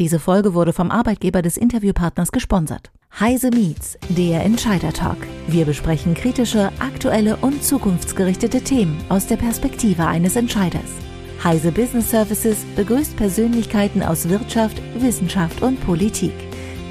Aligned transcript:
Diese 0.00 0.18
Folge 0.18 0.54
wurde 0.54 0.72
vom 0.72 0.90
Arbeitgeber 0.90 1.40
des 1.40 1.56
Interviewpartners 1.56 2.32
gesponsert. 2.32 2.90
Heise 3.20 3.50
Meets, 3.50 3.96
der 4.08 4.42
Entscheider 4.42 4.92
Talk. 4.92 5.18
Wir 5.46 5.64
besprechen 5.66 6.14
kritische, 6.14 6.72
aktuelle 6.80 7.36
und 7.36 7.62
zukunftsgerichtete 7.62 8.62
Themen 8.62 9.00
aus 9.08 9.28
der 9.28 9.36
Perspektive 9.36 10.04
eines 10.04 10.34
Entscheiders. 10.34 10.98
Heise 11.44 11.70
Business 11.70 12.10
Services 12.10 12.64
begrüßt 12.74 13.16
Persönlichkeiten 13.16 14.02
aus 14.02 14.28
Wirtschaft, 14.28 14.82
Wissenschaft 14.98 15.62
und 15.62 15.80
Politik. 15.86 16.34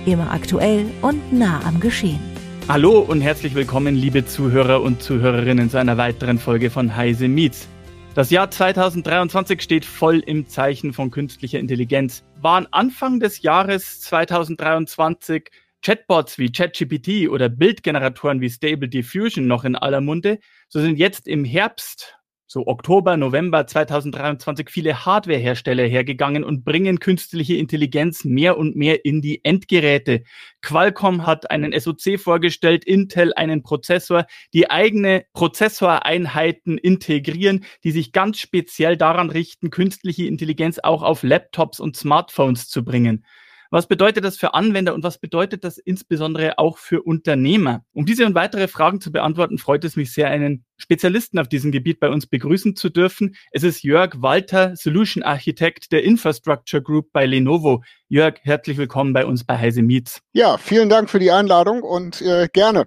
Immer 0.05 0.31
aktuell 0.31 0.85
und 1.01 1.33
nah 1.33 1.59
am 1.65 1.81
Geschehen. 1.81 2.21
Hallo 2.69 2.99
und 2.99 3.19
herzlich 3.19 3.53
willkommen, 3.53 3.95
liebe 3.95 4.25
Zuhörer 4.25 4.81
und 4.81 5.03
Zuhörerinnen, 5.03 5.69
zu 5.69 5.77
einer 5.77 5.97
weiteren 5.97 6.39
Folge 6.39 6.69
von 6.69 6.95
Heise 6.95 7.27
Meets. 7.27 7.67
Das 8.15 8.29
Jahr 8.29 8.51
2023 8.51 9.59
steht 9.59 9.85
voll 9.85 10.19
im 10.19 10.47
Zeichen 10.47 10.93
von 10.93 11.09
künstlicher 11.09 11.57
Intelligenz. 11.57 12.23
Waren 12.39 12.67
Anfang 12.69 13.19
des 13.19 13.41
Jahres 13.41 14.01
2023 14.01 15.49
Chatbots 15.81 16.37
wie 16.37 16.51
ChatGPT 16.51 17.27
oder 17.27 17.49
Bildgeneratoren 17.49 18.39
wie 18.39 18.51
Stable 18.51 18.87
Diffusion 18.87 19.47
noch 19.47 19.63
in 19.63 19.75
aller 19.75 19.99
Munde, 19.99 20.37
so 20.69 20.79
sind 20.79 20.99
jetzt 20.99 21.27
im 21.27 21.43
Herbst 21.43 22.19
so 22.53 22.67
Oktober, 22.67 23.17
November 23.17 23.65
2023 23.65 24.69
viele 24.69 25.05
Hardwarehersteller 25.05 25.85
hergegangen 25.85 26.43
und 26.43 26.63
bringen 26.63 26.99
künstliche 26.99 27.55
Intelligenz 27.55 28.25
mehr 28.25 28.59
und 28.59 28.75
mehr 28.75 29.05
in 29.05 29.23
die 29.23 29.43
Endgeräte. 29.43 30.23
Qualcomm 30.61 31.25
hat 31.25 31.49
einen 31.49 31.77
SoC 31.77 32.19
vorgestellt, 32.19 32.85
Intel 32.85 33.33
einen 33.33 33.63
Prozessor, 33.63 34.27
die 34.53 34.69
eigene 34.69 35.25
Prozessoreinheiten 35.33 36.77
integrieren, 36.77 37.65
die 37.83 37.91
sich 37.91 38.11
ganz 38.11 38.37
speziell 38.37 38.97
daran 38.97 39.31
richten, 39.31 39.71
künstliche 39.71 40.27
Intelligenz 40.27 40.77
auch 40.77 41.01
auf 41.01 41.23
Laptops 41.23 41.79
und 41.79 41.97
Smartphones 41.97 42.69
zu 42.69 42.85
bringen. 42.85 43.25
Was 43.73 43.87
bedeutet 43.87 44.23
das 44.23 44.37
für 44.37 44.53
Anwender 44.53 44.93
und 44.93 45.03
was 45.03 45.17
bedeutet 45.17 45.63
das 45.63 45.79
insbesondere 45.79 46.59
auch 46.59 46.77
für 46.77 47.01
Unternehmer? 47.01 47.83
Um 47.91 48.05
diese 48.05 48.23
und 48.23 48.35
weitere 48.35 48.67
Fragen 48.67 49.01
zu 49.01 49.11
beantworten, 49.11 49.57
freut 49.57 49.83
es 49.83 49.95
mich 49.95 50.13
sehr, 50.13 50.27
einen 50.27 50.63
Spezialisten 50.77 51.39
auf 51.39 51.47
diesem 51.47 51.71
Gebiet 51.71 51.99
bei 51.99 52.09
uns 52.09 52.27
begrüßen 52.27 52.75
zu 52.75 52.89
dürfen. 52.91 53.35
Es 53.51 53.63
ist 53.63 53.81
Jörg 53.81 54.21
Walter, 54.21 54.75
Solution 54.75 55.23
Architect 55.23 55.91
der 55.91 56.03
Infrastructure 56.03 56.83
Group 56.83 57.11
bei 57.13 57.25
Lenovo. 57.25 57.81
Jörg, 58.09 58.35
herzlich 58.43 58.77
willkommen 58.77 59.11
bei 59.11 59.25
uns 59.25 59.43
bei 59.43 59.57
Heise 59.57 59.81
Meets. 59.81 60.21
Ja, 60.33 60.59
vielen 60.59 60.89
Dank 60.89 61.09
für 61.09 61.17
die 61.17 61.31
Einladung 61.31 61.81
und 61.81 62.21
äh, 62.21 62.49
gerne 62.53 62.85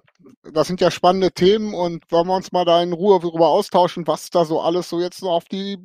das 0.53 0.67
sind 0.67 0.81
ja 0.81 0.91
spannende 0.91 1.33
Themen 1.33 1.75
und 1.75 2.05
wollen 2.11 2.27
wir 2.27 2.35
uns 2.35 2.53
mal 2.53 2.65
da 2.65 2.83
in 2.83 2.93
Ruhe 2.93 3.19
darüber 3.21 3.49
austauschen, 3.49 4.07
was 4.07 4.31
da 4.31 4.45
so 4.45 4.61
alles 4.61 4.89
so 4.89 5.01
jetzt 5.01 5.19
so 5.19 5.31
auf 5.31 5.45
die 5.45 5.79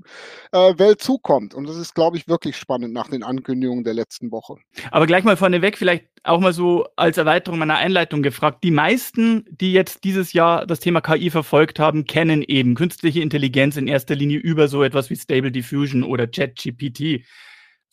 äh, 0.51 0.77
Welt 0.77 1.01
zukommt. 1.01 1.53
Und 1.53 1.67
das 1.67 1.77
ist, 1.77 1.93
glaube 1.93 2.17
ich, 2.17 2.27
wirklich 2.27 2.57
spannend 2.57 2.93
nach 2.93 3.09
den 3.09 3.23
Ankündigungen 3.23 3.83
der 3.83 3.93
letzten 3.93 4.31
Woche. 4.31 4.55
Aber 4.91 5.07
gleich 5.07 5.23
mal 5.23 5.37
vorneweg, 5.37 5.77
vielleicht 5.77 6.05
auch 6.23 6.39
mal 6.39 6.53
so 6.53 6.87
als 6.95 7.17
Erweiterung 7.17 7.59
meiner 7.59 7.77
Einleitung 7.77 8.21
gefragt. 8.21 8.63
Die 8.63 8.71
meisten, 8.71 9.45
die 9.49 9.73
jetzt 9.73 10.03
dieses 10.03 10.33
Jahr 10.33 10.65
das 10.65 10.79
Thema 10.79 11.01
KI 11.01 11.29
verfolgt 11.29 11.79
haben, 11.79 12.05
kennen 12.05 12.43
eben 12.43 12.75
künstliche 12.75 13.21
Intelligenz 13.21 13.77
in 13.77 13.87
erster 13.87 14.15
Linie 14.15 14.37
über 14.37 14.67
so 14.67 14.83
etwas 14.83 15.09
wie 15.09 15.15
Stable 15.15 15.51
Diffusion 15.51 16.03
oder 16.03 16.27
ChatGPT 16.27 17.25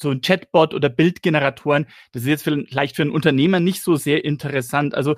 so 0.01 0.11
ein 0.11 0.21
Chatbot 0.21 0.75
oder 0.75 0.89
Bildgeneratoren, 0.89 1.87
das 2.13 2.23
ist 2.23 2.29
jetzt 2.29 2.45
vielleicht 2.45 2.95
für 2.95 3.03
einen 3.03 3.11
Unternehmer 3.11 3.59
nicht 3.59 3.83
so 3.83 3.97
sehr 3.97 4.25
interessant. 4.25 4.95
Also 4.95 5.17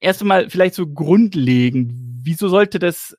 erst 0.00 0.22
einmal 0.22 0.50
vielleicht 0.50 0.74
so 0.74 0.86
grundlegend, 0.86 1.92
wieso 2.22 2.48
sollte 2.48 2.78
das 2.78 3.16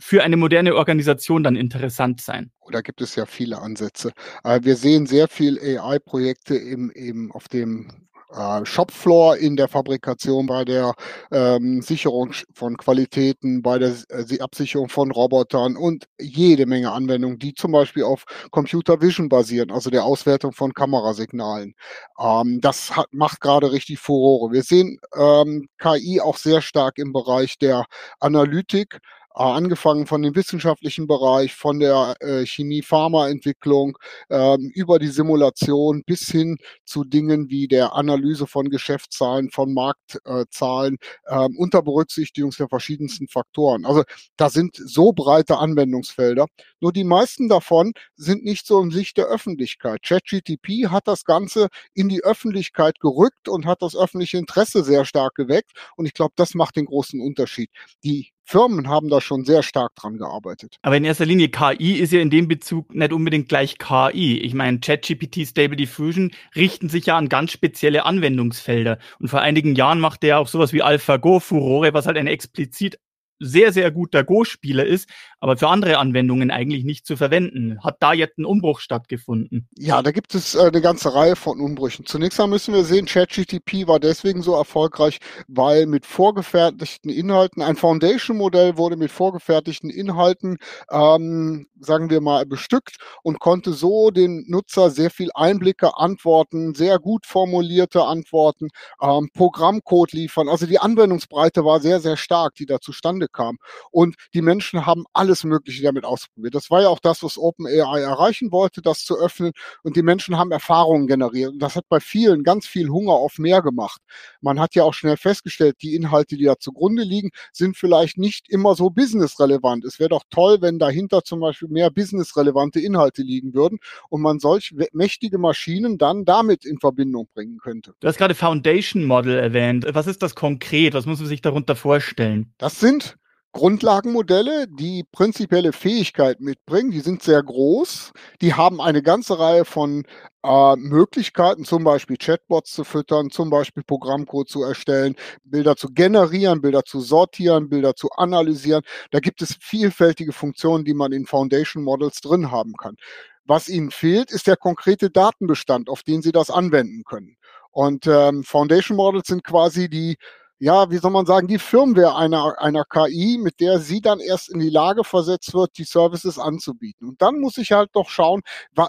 für 0.00 0.22
eine 0.22 0.36
moderne 0.36 0.74
Organisation 0.74 1.42
dann 1.42 1.56
interessant 1.56 2.20
sein? 2.20 2.52
Oh, 2.60 2.70
da 2.70 2.82
gibt 2.82 3.00
es 3.00 3.16
ja 3.16 3.26
viele 3.26 3.60
Ansätze. 3.60 4.12
Wir 4.44 4.76
sehen 4.76 5.06
sehr 5.06 5.26
viel 5.28 5.58
AI-Projekte 5.58 6.54
im, 6.54 6.90
im, 6.90 7.32
auf 7.32 7.48
dem 7.48 8.07
äh, 8.30 8.64
Shopfloor 8.64 9.36
in 9.36 9.56
der 9.56 9.68
Fabrikation, 9.68 10.46
bei 10.46 10.64
der 10.64 10.94
ähm, 11.32 11.82
Sicherung 11.82 12.32
von 12.52 12.76
Qualitäten, 12.76 13.62
bei 13.62 13.78
der 13.78 13.94
äh, 14.10 14.40
Absicherung 14.40 14.88
von 14.88 15.10
Robotern 15.10 15.76
und 15.76 16.06
jede 16.20 16.66
Menge 16.66 16.92
Anwendungen, 16.92 17.38
die 17.38 17.54
zum 17.54 17.72
Beispiel 17.72 18.04
auf 18.04 18.24
Computer 18.50 19.00
Vision 19.00 19.28
basieren, 19.28 19.70
also 19.70 19.90
der 19.90 20.04
Auswertung 20.04 20.52
von 20.52 20.74
Kamerasignalen. 20.74 21.74
Ähm, 22.20 22.60
das 22.60 22.96
hat, 22.96 23.06
macht 23.12 23.40
gerade 23.40 23.72
richtig 23.72 23.98
Furore. 23.98 24.52
Wir 24.52 24.62
sehen 24.62 24.98
ähm, 25.16 25.68
KI 25.78 26.20
auch 26.20 26.36
sehr 26.36 26.60
stark 26.60 26.98
im 26.98 27.12
Bereich 27.12 27.58
der 27.58 27.84
Analytik 28.20 29.00
angefangen 29.38 30.06
von 30.06 30.22
dem 30.22 30.34
wissenschaftlichen 30.34 31.06
Bereich, 31.06 31.54
von 31.54 31.78
der 31.80 32.16
äh, 32.20 32.44
Chemie-Pharma-Entwicklung 32.44 33.96
ähm, 34.30 34.70
über 34.74 34.98
die 34.98 35.08
Simulation 35.08 36.02
bis 36.04 36.28
hin 36.28 36.58
zu 36.84 37.04
Dingen 37.04 37.48
wie 37.48 37.68
der 37.68 37.94
Analyse 37.94 38.46
von 38.46 38.68
Geschäftszahlen, 38.68 39.50
von 39.50 39.72
Marktzahlen 39.74 40.98
ähm, 41.28 41.56
unter 41.56 41.82
Berücksichtigung 41.82 42.50
der 42.58 42.68
verschiedensten 42.68 43.28
Faktoren. 43.28 43.84
Also 43.84 44.02
da 44.36 44.50
sind 44.50 44.76
so 44.76 45.12
breite 45.12 45.58
Anwendungsfelder. 45.58 46.46
Nur 46.80 46.92
die 46.92 47.04
meisten 47.04 47.48
davon 47.48 47.92
sind 48.16 48.44
nicht 48.44 48.66
so 48.66 48.80
in 48.80 48.90
Sicht 48.90 49.16
der 49.16 49.26
Öffentlichkeit. 49.26 50.02
ChatGTP 50.02 50.88
hat 50.88 51.08
das 51.08 51.24
Ganze 51.24 51.68
in 51.94 52.08
die 52.08 52.22
Öffentlichkeit 52.22 53.00
gerückt 53.00 53.48
und 53.48 53.66
hat 53.66 53.82
das 53.82 53.96
öffentliche 53.96 54.38
Interesse 54.38 54.84
sehr 54.84 55.04
stark 55.04 55.34
geweckt. 55.34 55.72
Und 55.96 56.06
ich 56.06 56.14
glaube, 56.14 56.34
das 56.36 56.54
macht 56.54 56.76
den 56.76 56.86
großen 56.86 57.20
Unterschied. 57.20 57.70
Die 58.04 58.32
Firmen 58.48 58.88
haben 58.88 59.10
da 59.10 59.20
schon 59.20 59.44
sehr 59.44 59.62
stark 59.62 59.94
dran 59.94 60.16
gearbeitet. 60.16 60.76
Aber 60.80 60.96
in 60.96 61.04
erster 61.04 61.26
Linie 61.26 61.50
KI 61.50 61.98
ist 61.98 62.14
ja 62.14 62.20
in 62.20 62.30
dem 62.30 62.48
Bezug 62.48 62.94
nicht 62.94 63.12
unbedingt 63.12 63.50
gleich 63.50 63.76
KI. 63.76 64.38
Ich 64.38 64.54
meine, 64.54 64.80
ChatGPT, 64.80 65.46
Stable 65.46 65.76
Diffusion 65.76 66.30
richten 66.56 66.88
sich 66.88 67.04
ja 67.04 67.18
an 67.18 67.28
ganz 67.28 67.52
spezielle 67.52 68.06
Anwendungsfelder. 68.06 68.98
Und 69.18 69.28
vor 69.28 69.42
einigen 69.42 69.74
Jahren 69.74 70.00
machte 70.00 70.28
er 70.28 70.38
auch 70.38 70.48
sowas 70.48 70.72
wie 70.72 70.82
AlphaGo 70.82 71.40
Furore, 71.40 71.92
was 71.92 72.06
halt 72.06 72.16
eine 72.16 72.30
explizit 72.30 72.98
sehr, 73.40 73.72
sehr 73.72 73.90
guter 73.90 74.24
Go-Spieler 74.24 74.84
ist, 74.84 75.08
aber 75.40 75.56
für 75.56 75.68
andere 75.68 75.98
Anwendungen 75.98 76.50
eigentlich 76.50 76.84
nicht 76.84 77.06
zu 77.06 77.16
verwenden. 77.16 77.82
Hat 77.82 77.96
da 78.00 78.12
jetzt 78.12 78.38
ein 78.38 78.44
Umbruch 78.44 78.80
stattgefunden? 78.80 79.68
Ja, 79.76 80.02
da 80.02 80.10
gibt 80.10 80.34
es 80.34 80.54
äh, 80.54 80.62
eine 80.62 80.80
ganze 80.80 81.14
Reihe 81.14 81.36
von 81.36 81.60
Umbrüchen. 81.60 82.06
Zunächst 82.06 82.38
mal 82.38 82.46
müssen 82.46 82.74
wir 82.74 82.84
sehen, 82.84 83.06
ChatGTP 83.06 83.86
war 83.86 84.00
deswegen 84.00 84.42
so 84.42 84.54
erfolgreich, 84.54 85.18
weil 85.46 85.86
mit 85.86 86.06
vorgefertigten 86.06 87.10
Inhalten, 87.10 87.62
ein 87.62 87.76
Foundation-Modell 87.76 88.76
wurde 88.76 88.96
mit 88.96 89.10
vorgefertigten 89.10 89.90
Inhalten, 89.90 90.58
ähm, 90.90 91.66
sagen 91.78 92.10
wir 92.10 92.20
mal, 92.20 92.46
bestückt 92.46 92.96
und 93.22 93.38
konnte 93.38 93.72
so 93.72 94.10
den 94.10 94.44
Nutzer 94.48 94.90
sehr 94.90 95.10
viel 95.10 95.30
Einblicke, 95.34 95.96
Antworten, 95.96 96.74
sehr 96.74 96.98
gut 96.98 97.26
formulierte 97.26 98.02
Antworten, 98.04 98.68
ähm, 99.00 99.28
Programmcode 99.32 100.12
liefern. 100.12 100.48
Also 100.48 100.66
die 100.66 100.80
Anwendungsbreite 100.80 101.64
war 101.64 101.80
sehr, 101.80 102.00
sehr 102.00 102.16
stark, 102.16 102.54
die 102.56 102.66
da 102.66 102.80
zustande 102.80 103.27
kam. 103.32 103.58
Und 103.90 104.16
die 104.34 104.42
Menschen 104.42 104.86
haben 104.86 105.04
alles 105.12 105.44
Mögliche 105.44 105.82
damit 105.82 106.04
ausprobiert. 106.04 106.54
Das 106.54 106.70
war 106.70 106.82
ja 106.82 106.88
auch 106.88 107.00
das, 107.00 107.22
was 107.22 107.38
OpenAI 107.38 108.00
erreichen 108.00 108.52
wollte, 108.52 108.82
das 108.82 109.04
zu 109.04 109.18
öffnen. 109.18 109.52
Und 109.82 109.96
die 109.96 110.02
Menschen 110.02 110.38
haben 110.38 110.52
Erfahrungen 110.52 111.06
generiert. 111.06 111.52
Und 111.52 111.58
das 111.60 111.76
hat 111.76 111.84
bei 111.88 112.00
vielen 112.00 112.42
ganz 112.42 112.66
viel 112.66 112.88
Hunger 112.88 113.12
auf 113.12 113.38
mehr 113.38 113.62
gemacht. 113.62 114.00
Man 114.40 114.60
hat 114.60 114.74
ja 114.74 114.84
auch 114.84 114.94
schnell 114.94 115.16
festgestellt, 115.16 115.76
die 115.82 115.94
Inhalte, 115.94 116.36
die 116.36 116.44
da 116.44 116.58
zugrunde 116.58 117.02
liegen, 117.02 117.30
sind 117.52 117.76
vielleicht 117.76 118.18
nicht 118.18 118.48
immer 118.48 118.74
so 118.74 118.90
businessrelevant. 118.90 119.84
Es 119.84 119.98
wäre 119.98 120.10
doch 120.10 120.24
toll, 120.30 120.58
wenn 120.60 120.78
dahinter 120.78 121.22
zum 121.22 121.40
Beispiel 121.40 121.68
mehr 121.68 121.90
businessrelevante 121.90 122.80
Inhalte 122.80 123.22
liegen 123.22 123.54
würden 123.54 123.78
und 124.08 124.22
man 124.22 124.38
solch 124.38 124.74
mächtige 124.92 125.38
Maschinen 125.38 125.98
dann 125.98 126.24
damit 126.24 126.64
in 126.64 126.78
Verbindung 126.78 127.28
bringen 127.34 127.58
könnte. 127.58 127.94
Du 128.00 128.08
hast 128.08 128.18
gerade 128.18 128.34
Foundation 128.34 129.04
Model 129.04 129.38
erwähnt. 129.38 129.86
Was 129.92 130.06
ist 130.06 130.22
das 130.22 130.34
konkret? 130.34 130.94
Was 130.94 131.06
muss 131.06 131.18
man 131.18 131.28
sich 131.28 131.40
darunter 131.40 131.76
vorstellen? 131.76 132.54
Das 132.58 132.80
sind 132.80 133.17
Grundlagenmodelle, 133.52 134.66
die 134.68 135.04
prinzipielle 135.10 135.72
Fähigkeit 135.72 136.40
mitbringen, 136.40 136.90
die 136.90 137.00
sind 137.00 137.22
sehr 137.22 137.42
groß, 137.42 138.12
die 138.42 138.54
haben 138.54 138.80
eine 138.80 139.02
ganze 139.02 139.38
Reihe 139.38 139.64
von 139.64 140.04
äh, 140.44 140.76
Möglichkeiten, 140.76 141.64
zum 141.64 141.82
Beispiel 141.82 142.18
Chatbots 142.18 142.72
zu 142.72 142.84
füttern, 142.84 143.30
zum 143.30 143.48
Beispiel 143.50 143.82
Programmcode 143.82 144.48
zu 144.48 144.62
erstellen, 144.62 145.16
Bilder 145.44 145.76
zu 145.76 145.88
generieren, 145.88 146.60
Bilder 146.60 146.84
zu 146.84 147.00
sortieren, 147.00 147.68
Bilder 147.70 147.96
zu 147.96 148.10
analysieren. 148.16 148.82
Da 149.10 149.18
gibt 149.20 149.40
es 149.40 149.56
vielfältige 149.60 150.32
Funktionen, 150.32 150.84
die 150.84 150.94
man 150.94 151.12
in 151.12 151.26
Foundation 151.26 151.82
Models 151.84 152.20
drin 152.20 152.50
haben 152.50 152.74
kann. 152.76 152.96
Was 153.44 153.68
ihnen 153.68 153.90
fehlt, 153.90 154.30
ist 154.30 154.46
der 154.46 154.56
konkrete 154.56 155.10
Datenbestand, 155.10 155.88
auf 155.88 156.02
den 156.02 156.20
sie 156.20 156.32
das 156.32 156.50
anwenden 156.50 157.02
können. 157.04 157.38
Und 157.70 158.06
ähm, 158.06 158.44
Foundation 158.44 158.96
Models 158.96 159.28
sind 159.28 159.42
quasi 159.42 159.88
die 159.88 160.18
ja, 160.60 160.90
wie 160.90 160.98
soll 160.98 161.12
man 161.12 161.26
sagen, 161.26 161.46
die 161.46 161.58
Firmware 161.58 162.16
einer, 162.16 162.60
einer 162.60 162.84
KI, 162.84 163.38
mit 163.40 163.60
der 163.60 163.78
sie 163.78 164.00
dann 164.00 164.18
erst 164.18 164.48
in 164.48 164.58
die 164.58 164.70
Lage 164.70 165.04
versetzt 165.04 165.54
wird, 165.54 165.78
die 165.78 165.84
Services 165.84 166.38
anzubieten. 166.38 167.08
Und 167.08 167.22
dann 167.22 167.38
muss 167.38 167.58
ich 167.58 167.72
halt 167.72 167.90
doch 167.92 168.08
schauen, 168.08 168.42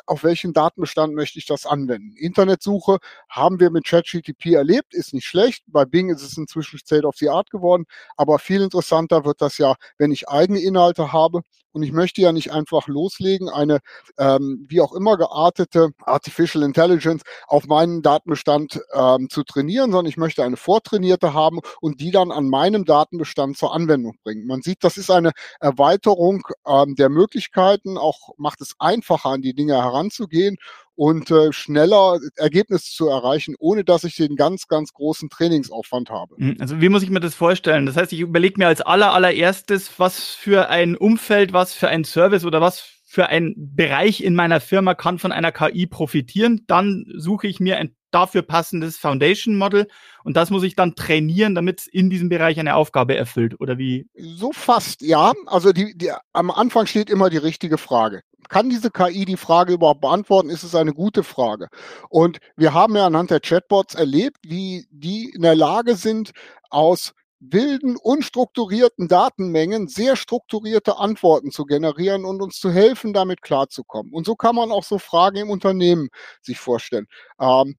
auf 0.08 0.24
welchen 0.24 0.54
Datenbestand 0.54 1.14
möchte 1.14 1.38
ich 1.38 1.46
das 1.46 1.66
anwenden. 1.68 2.16
Internetsuche 2.18 2.98
haben 3.30 3.60
wir 3.60 3.70
mit 3.70 3.86
ChatGTP 3.86 4.54
erlebt, 4.54 4.96
ist 4.96 5.14
nicht 5.14 5.26
schlecht. 5.26 5.64
Bei 5.68 5.86
Bing 5.86 6.10
ist 6.10 6.24
es 6.24 6.38
inzwischen 6.38 6.80
State 6.80 7.06
of 7.06 7.16
the 7.18 7.30
Art 7.30 7.52
geworden. 7.52 7.86
Aber 8.18 8.40
viel 8.40 8.62
interessanter 8.62 9.24
wird 9.26 9.42
das 9.42 9.60
ja, 9.60 9.76
wenn 9.98 10.12
ich 10.12 10.28
eigene 10.28 10.60
Inhalte 10.60 11.14
habe. 11.14 11.42
Und 11.72 11.84
ich 11.84 11.92
möchte 11.92 12.22
ja 12.22 12.32
nicht 12.32 12.52
einfach 12.52 12.88
loslegen, 12.88 13.48
eine 13.48 13.80
ähm, 14.18 14.66
wie 14.68 14.82
auch 14.82 14.94
immer 14.94 15.18
geartete 15.18 15.92
Artificial 16.04 16.64
Intelligence 16.64 17.22
auf 17.48 17.68
meinen 17.68 18.02
Datenbestand 18.02 18.82
ähm, 18.94 19.30
zu 19.30 19.44
trainieren, 19.44 19.92
sondern 19.92 20.10
ich 20.10 20.18
möchte 20.18 20.44
eine 20.44 20.58
vortrainierte 20.58 21.34
haben 21.34 21.59
und 21.82 22.02
die 22.02 22.12
dann 22.12 22.32
an 22.32 22.50
meinem 22.50 22.86
Datenbestand 22.86 23.58
zur 23.58 23.74
Anwendung 23.74 24.16
bringen. 24.24 24.48
Man 24.48 24.62
sieht, 24.62 24.84
das 24.84 24.98
ist 24.98 25.12
eine 25.12 25.32
Erweiterung 25.60 26.44
ähm, 26.68 26.96
der 26.96 27.10
Möglichkeiten, 27.10 27.98
auch 27.98 28.30
macht 28.38 28.62
es 28.62 28.76
einfacher, 28.80 29.30
an 29.30 29.42
die 29.42 29.54
Dinge 29.54 29.74
heranzugehen 29.74 30.58
und 31.00 31.32
äh, 31.32 31.54
schneller 31.54 32.20
Ergebnisse 32.36 32.92
zu 32.92 33.08
erreichen, 33.08 33.56
ohne 33.58 33.86
dass 33.86 34.04
ich 34.04 34.18
den 34.18 34.36
ganz, 34.36 34.68
ganz 34.68 34.92
großen 34.92 35.30
Trainingsaufwand 35.30 36.10
habe. 36.10 36.36
Hm, 36.36 36.58
also 36.60 36.82
wie 36.82 36.90
muss 36.90 37.04
ich 37.04 37.10
mir 37.10 37.22
das 37.22 37.36
vorstellen? 37.36 37.86
Das 37.86 37.96
heißt, 37.96 38.12
ich 38.12 38.20
überlege 38.20 38.56
mir 38.58 38.68
als 38.68 38.82
aller, 38.82 39.14
allererstes, 39.14 39.92
was 39.98 40.20
für 40.20 40.70
ein 40.70 40.98
Umfeld, 40.98 41.54
was 41.54 41.74
für 41.74 41.88
ein 41.88 42.04
Service 42.04 42.44
oder 42.44 42.60
was 42.60 42.99
für 43.12 43.26
ein 43.26 43.56
Bereich 43.58 44.22
in 44.22 44.36
meiner 44.36 44.62
Firma 44.62 44.94
kann 44.94 45.18
von 45.18 45.32
einer 45.32 45.52
KI 45.52 45.88
profitieren. 45.88 46.64
Dann 46.68 47.06
suche 47.18 47.48
ich 47.48 47.60
mir 47.60 47.78
ein 47.78 47.96
dafür 48.12 48.44
passendes 48.44 48.98
Foundation 48.98 49.58
Model 49.58 49.88
und 50.24 50.38
das 50.38 50.52
muss 50.52 50.62
ich 50.62 50.76
dann 50.76 50.94
trainieren, 50.94 51.56
damit 51.56 51.88
in 51.88 52.12
diesem 52.12 52.30
Bereich 52.30 52.60
eine 52.60 52.76
Aufgabe 52.76 53.18
erfüllt 53.18 53.60
oder 53.60 53.80
wie? 53.80 54.08
So 54.16 54.52
fast, 54.52 55.02
ja. 55.02 55.34
Also 55.48 55.74
die, 55.74 55.98
die, 55.98 56.12
am 56.34 56.52
Anfang 56.52 56.86
steht 56.86 57.10
immer 57.10 57.32
die 57.32 57.38
richtige 57.38 57.80
Frage. 57.80 58.22
Kann 58.48 58.70
diese 58.70 58.92
KI 58.92 59.26
die 59.26 59.38
Frage 59.38 59.74
überhaupt 59.74 60.02
beantworten? 60.02 60.52
Ist 60.52 60.62
es 60.62 60.76
eine 60.76 60.94
gute 60.94 61.24
Frage? 61.24 61.70
Und 62.10 62.38
wir 62.58 62.76
haben 62.76 62.96
ja 62.96 63.08
anhand 63.08 63.32
der 63.32 63.40
Chatbots 63.40 63.96
erlebt, 63.96 64.38
wie 64.44 64.86
die 64.92 65.32
in 65.34 65.42
der 65.42 65.56
Lage 65.56 65.96
sind, 65.96 66.32
aus 66.70 67.16
wilden, 67.40 67.96
unstrukturierten 67.98 69.08
Datenmengen 69.08 69.88
sehr 69.88 70.16
strukturierte 70.16 70.98
Antworten 70.98 71.52
zu 71.52 71.66
generieren 71.66 72.26
und 72.26 72.42
uns 72.42 72.60
zu 72.60 72.72
helfen, 72.72 73.14
damit 73.14 73.42
klarzukommen. 73.42 74.14
Und 74.14 74.26
so 74.26 74.36
kann 74.36 74.56
man 74.56 74.72
auch 74.72 74.84
so 74.84 74.98
Fragen 74.98 75.38
im 75.38 75.50
Unternehmen 75.50 76.10
sich 76.42 76.60
vorstellen. 76.60 77.08
Ähm, 77.40 77.78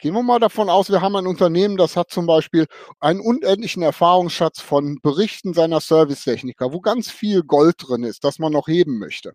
Gehen 0.00 0.14
wir 0.14 0.22
mal 0.22 0.38
davon 0.38 0.70
aus, 0.70 0.88
wir 0.88 1.02
haben 1.02 1.14
ein 1.16 1.26
Unternehmen, 1.26 1.76
das 1.76 1.94
hat 1.94 2.10
zum 2.10 2.24
Beispiel 2.24 2.66
einen 3.00 3.20
unendlichen 3.20 3.82
Erfahrungsschatz 3.82 4.58
von 4.58 4.98
Berichten 5.02 5.52
seiner 5.52 5.80
Servicetechniker, 5.80 6.72
wo 6.72 6.80
ganz 6.80 7.10
viel 7.10 7.42
Gold 7.42 7.74
drin 7.78 8.04
ist, 8.04 8.24
das 8.24 8.38
man 8.38 8.50
noch 8.50 8.66
heben 8.66 8.98
möchte. 8.98 9.34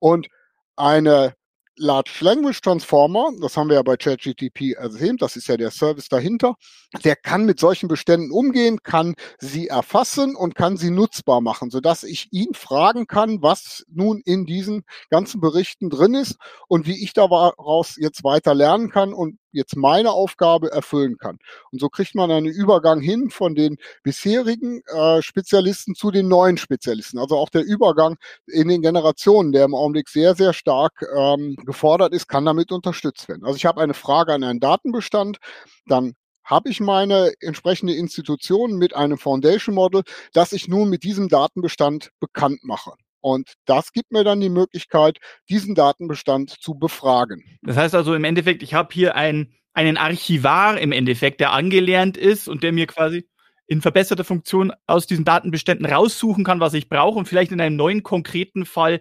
Und 0.00 0.26
eine 0.74 1.34
Large 1.80 2.18
Language 2.20 2.60
Transformer, 2.60 3.30
das 3.40 3.56
haben 3.56 3.68
wir 3.68 3.76
ja 3.76 3.82
bei 3.82 3.96
ChatGTP 3.96 4.74
ersehen, 4.76 5.16
das 5.16 5.36
ist 5.36 5.48
ja 5.48 5.56
der 5.56 5.70
Service 5.70 6.10
dahinter, 6.10 6.56
der 7.04 7.16
kann 7.16 7.46
mit 7.46 7.58
solchen 7.58 7.88
Beständen 7.88 8.30
umgehen, 8.30 8.82
kann 8.82 9.14
sie 9.38 9.68
erfassen 9.68 10.36
und 10.36 10.54
kann 10.54 10.76
sie 10.76 10.90
nutzbar 10.90 11.40
machen, 11.40 11.70
sodass 11.70 12.04
ich 12.04 12.28
ihn 12.32 12.52
fragen 12.52 13.06
kann, 13.06 13.40
was 13.40 13.86
nun 13.88 14.20
in 14.26 14.44
diesen 14.44 14.84
ganzen 15.08 15.40
Berichten 15.40 15.88
drin 15.88 16.12
ist 16.12 16.36
und 16.68 16.86
wie 16.86 17.02
ich 17.02 17.14
daraus 17.14 17.96
jetzt 17.96 18.24
weiter 18.24 18.54
lernen 18.54 18.90
kann 18.90 19.14
und 19.14 19.38
jetzt 19.52 19.76
meine 19.76 20.12
Aufgabe 20.12 20.70
erfüllen 20.70 21.16
kann. 21.18 21.38
Und 21.72 21.80
so 21.80 21.88
kriegt 21.88 22.14
man 22.14 22.30
einen 22.30 22.46
Übergang 22.46 23.00
hin 23.00 23.30
von 23.30 23.54
den 23.54 23.76
bisherigen 24.02 24.82
äh, 24.86 25.22
Spezialisten 25.22 25.94
zu 25.94 26.10
den 26.10 26.28
neuen 26.28 26.56
Spezialisten. 26.56 27.18
Also 27.18 27.36
auch 27.36 27.48
der 27.48 27.64
Übergang 27.64 28.16
in 28.46 28.68
den 28.68 28.82
Generationen, 28.82 29.52
der 29.52 29.64
im 29.64 29.74
Augenblick 29.74 30.08
sehr, 30.08 30.34
sehr 30.34 30.52
stark 30.52 31.04
ähm, 31.16 31.56
gefordert 31.64 32.12
ist, 32.12 32.28
kann 32.28 32.44
damit 32.44 32.72
unterstützt 32.72 33.28
werden. 33.28 33.44
Also 33.44 33.56
ich 33.56 33.66
habe 33.66 33.80
eine 33.80 33.94
Frage 33.94 34.32
an 34.32 34.44
einen 34.44 34.60
Datenbestand, 34.60 35.38
dann 35.86 36.14
habe 36.44 36.68
ich 36.68 36.80
meine 36.80 37.32
entsprechende 37.40 37.94
Institution 37.94 38.76
mit 38.76 38.94
einem 38.96 39.18
Foundation 39.18 39.74
Model, 39.74 40.02
das 40.32 40.52
ich 40.52 40.68
nun 40.68 40.90
mit 40.90 41.04
diesem 41.04 41.28
Datenbestand 41.28 42.10
bekannt 42.18 42.64
mache. 42.64 42.92
Und 43.20 43.54
das 43.66 43.92
gibt 43.92 44.12
mir 44.12 44.24
dann 44.24 44.40
die 44.40 44.48
Möglichkeit, 44.48 45.18
diesen 45.48 45.74
Datenbestand 45.74 46.50
zu 46.50 46.74
befragen. 46.74 47.44
Das 47.62 47.76
heißt 47.76 47.94
also 47.94 48.14
im 48.14 48.24
Endeffekt, 48.24 48.62
ich 48.62 48.74
habe 48.74 48.88
hier 48.92 49.14
ein, 49.14 49.52
einen 49.74 49.96
Archivar 49.96 50.78
im 50.78 50.92
Endeffekt, 50.92 51.40
der 51.40 51.52
angelernt 51.52 52.16
ist 52.16 52.48
und 52.48 52.62
der 52.62 52.72
mir 52.72 52.86
quasi 52.86 53.28
in 53.66 53.80
verbesserter 53.80 54.24
Funktion 54.24 54.72
aus 54.86 55.06
diesen 55.06 55.24
Datenbeständen 55.24 55.86
raussuchen 55.86 56.42
kann, 56.42 56.58
was 56.58 56.74
ich 56.74 56.88
brauche 56.88 57.18
und 57.18 57.28
vielleicht 57.28 57.52
in 57.52 57.60
einem 57.60 57.76
neuen 57.76 58.02
konkreten 58.02 58.66
Fall 58.66 59.00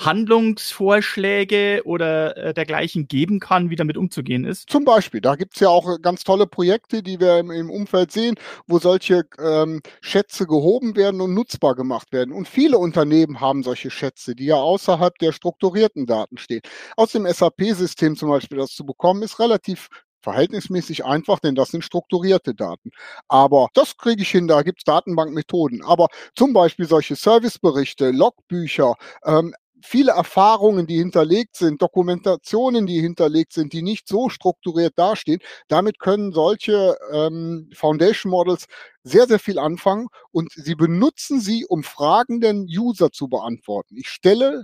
Handlungsvorschläge 0.00 1.82
oder 1.84 2.36
äh, 2.36 2.54
dergleichen 2.54 3.06
geben 3.06 3.38
kann, 3.38 3.70
wie 3.70 3.76
damit 3.76 3.96
umzugehen 3.96 4.44
ist? 4.44 4.70
Zum 4.70 4.84
Beispiel, 4.84 5.20
da 5.20 5.36
gibt 5.36 5.54
es 5.54 5.60
ja 5.60 5.68
auch 5.68 5.88
äh, 5.88 5.98
ganz 6.00 6.24
tolle 6.24 6.46
Projekte, 6.46 7.02
die 7.02 7.20
wir 7.20 7.38
im, 7.38 7.50
im 7.50 7.70
Umfeld 7.70 8.10
sehen, 8.10 8.36
wo 8.66 8.78
solche 8.78 9.24
ähm, 9.38 9.82
Schätze 10.00 10.46
gehoben 10.46 10.96
werden 10.96 11.20
und 11.20 11.34
nutzbar 11.34 11.74
gemacht 11.74 12.12
werden. 12.12 12.32
Und 12.32 12.48
viele 12.48 12.78
Unternehmen 12.78 13.40
haben 13.40 13.62
solche 13.62 13.90
Schätze, 13.90 14.34
die 14.34 14.46
ja 14.46 14.56
außerhalb 14.56 15.18
der 15.18 15.32
strukturierten 15.32 16.06
Daten 16.06 16.38
stehen. 16.38 16.62
Aus 16.96 17.12
dem 17.12 17.26
SAP-System 17.26 18.16
zum 18.16 18.30
Beispiel 18.30 18.58
das 18.58 18.70
zu 18.70 18.86
bekommen, 18.86 19.22
ist 19.22 19.38
relativ 19.38 19.88
verhältnismäßig 20.22 21.04
einfach, 21.04 21.40
denn 21.40 21.54
das 21.54 21.70
sind 21.70 21.84
strukturierte 21.84 22.54
Daten. 22.54 22.90
Aber 23.28 23.68
das 23.74 23.96
kriege 23.96 24.22
ich 24.22 24.30
hin, 24.30 24.48
da 24.48 24.62
gibt 24.62 24.80
es 24.80 24.84
Datenbankmethoden. 24.84 25.82
Aber 25.84 26.08
zum 26.34 26.52
Beispiel 26.52 26.86
solche 26.86 27.16
Serviceberichte, 27.16 28.10
Logbücher, 28.10 28.94
ähm, 29.24 29.54
viele 29.82 30.12
Erfahrungen, 30.12 30.86
die 30.86 30.98
hinterlegt 30.98 31.56
sind, 31.56 31.82
Dokumentationen, 31.82 32.86
die 32.86 33.00
hinterlegt 33.00 33.52
sind, 33.52 33.72
die 33.72 33.82
nicht 33.82 34.08
so 34.08 34.28
strukturiert 34.28 34.94
dastehen. 34.96 35.40
Damit 35.68 35.98
können 35.98 36.32
solche 36.32 36.96
ähm, 37.12 37.70
Foundation 37.74 38.30
Models 38.30 38.66
sehr, 39.02 39.26
sehr 39.26 39.38
viel 39.38 39.58
anfangen 39.58 40.08
und 40.30 40.52
sie 40.52 40.74
benutzen 40.74 41.40
sie, 41.40 41.64
um 41.66 41.82
fragenden 41.82 42.66
User 42.68 43.10
zu 43.10 43.28
beantworten. 43.28 43.96
Ich 43.96 44.08
stelle 44.08 44.62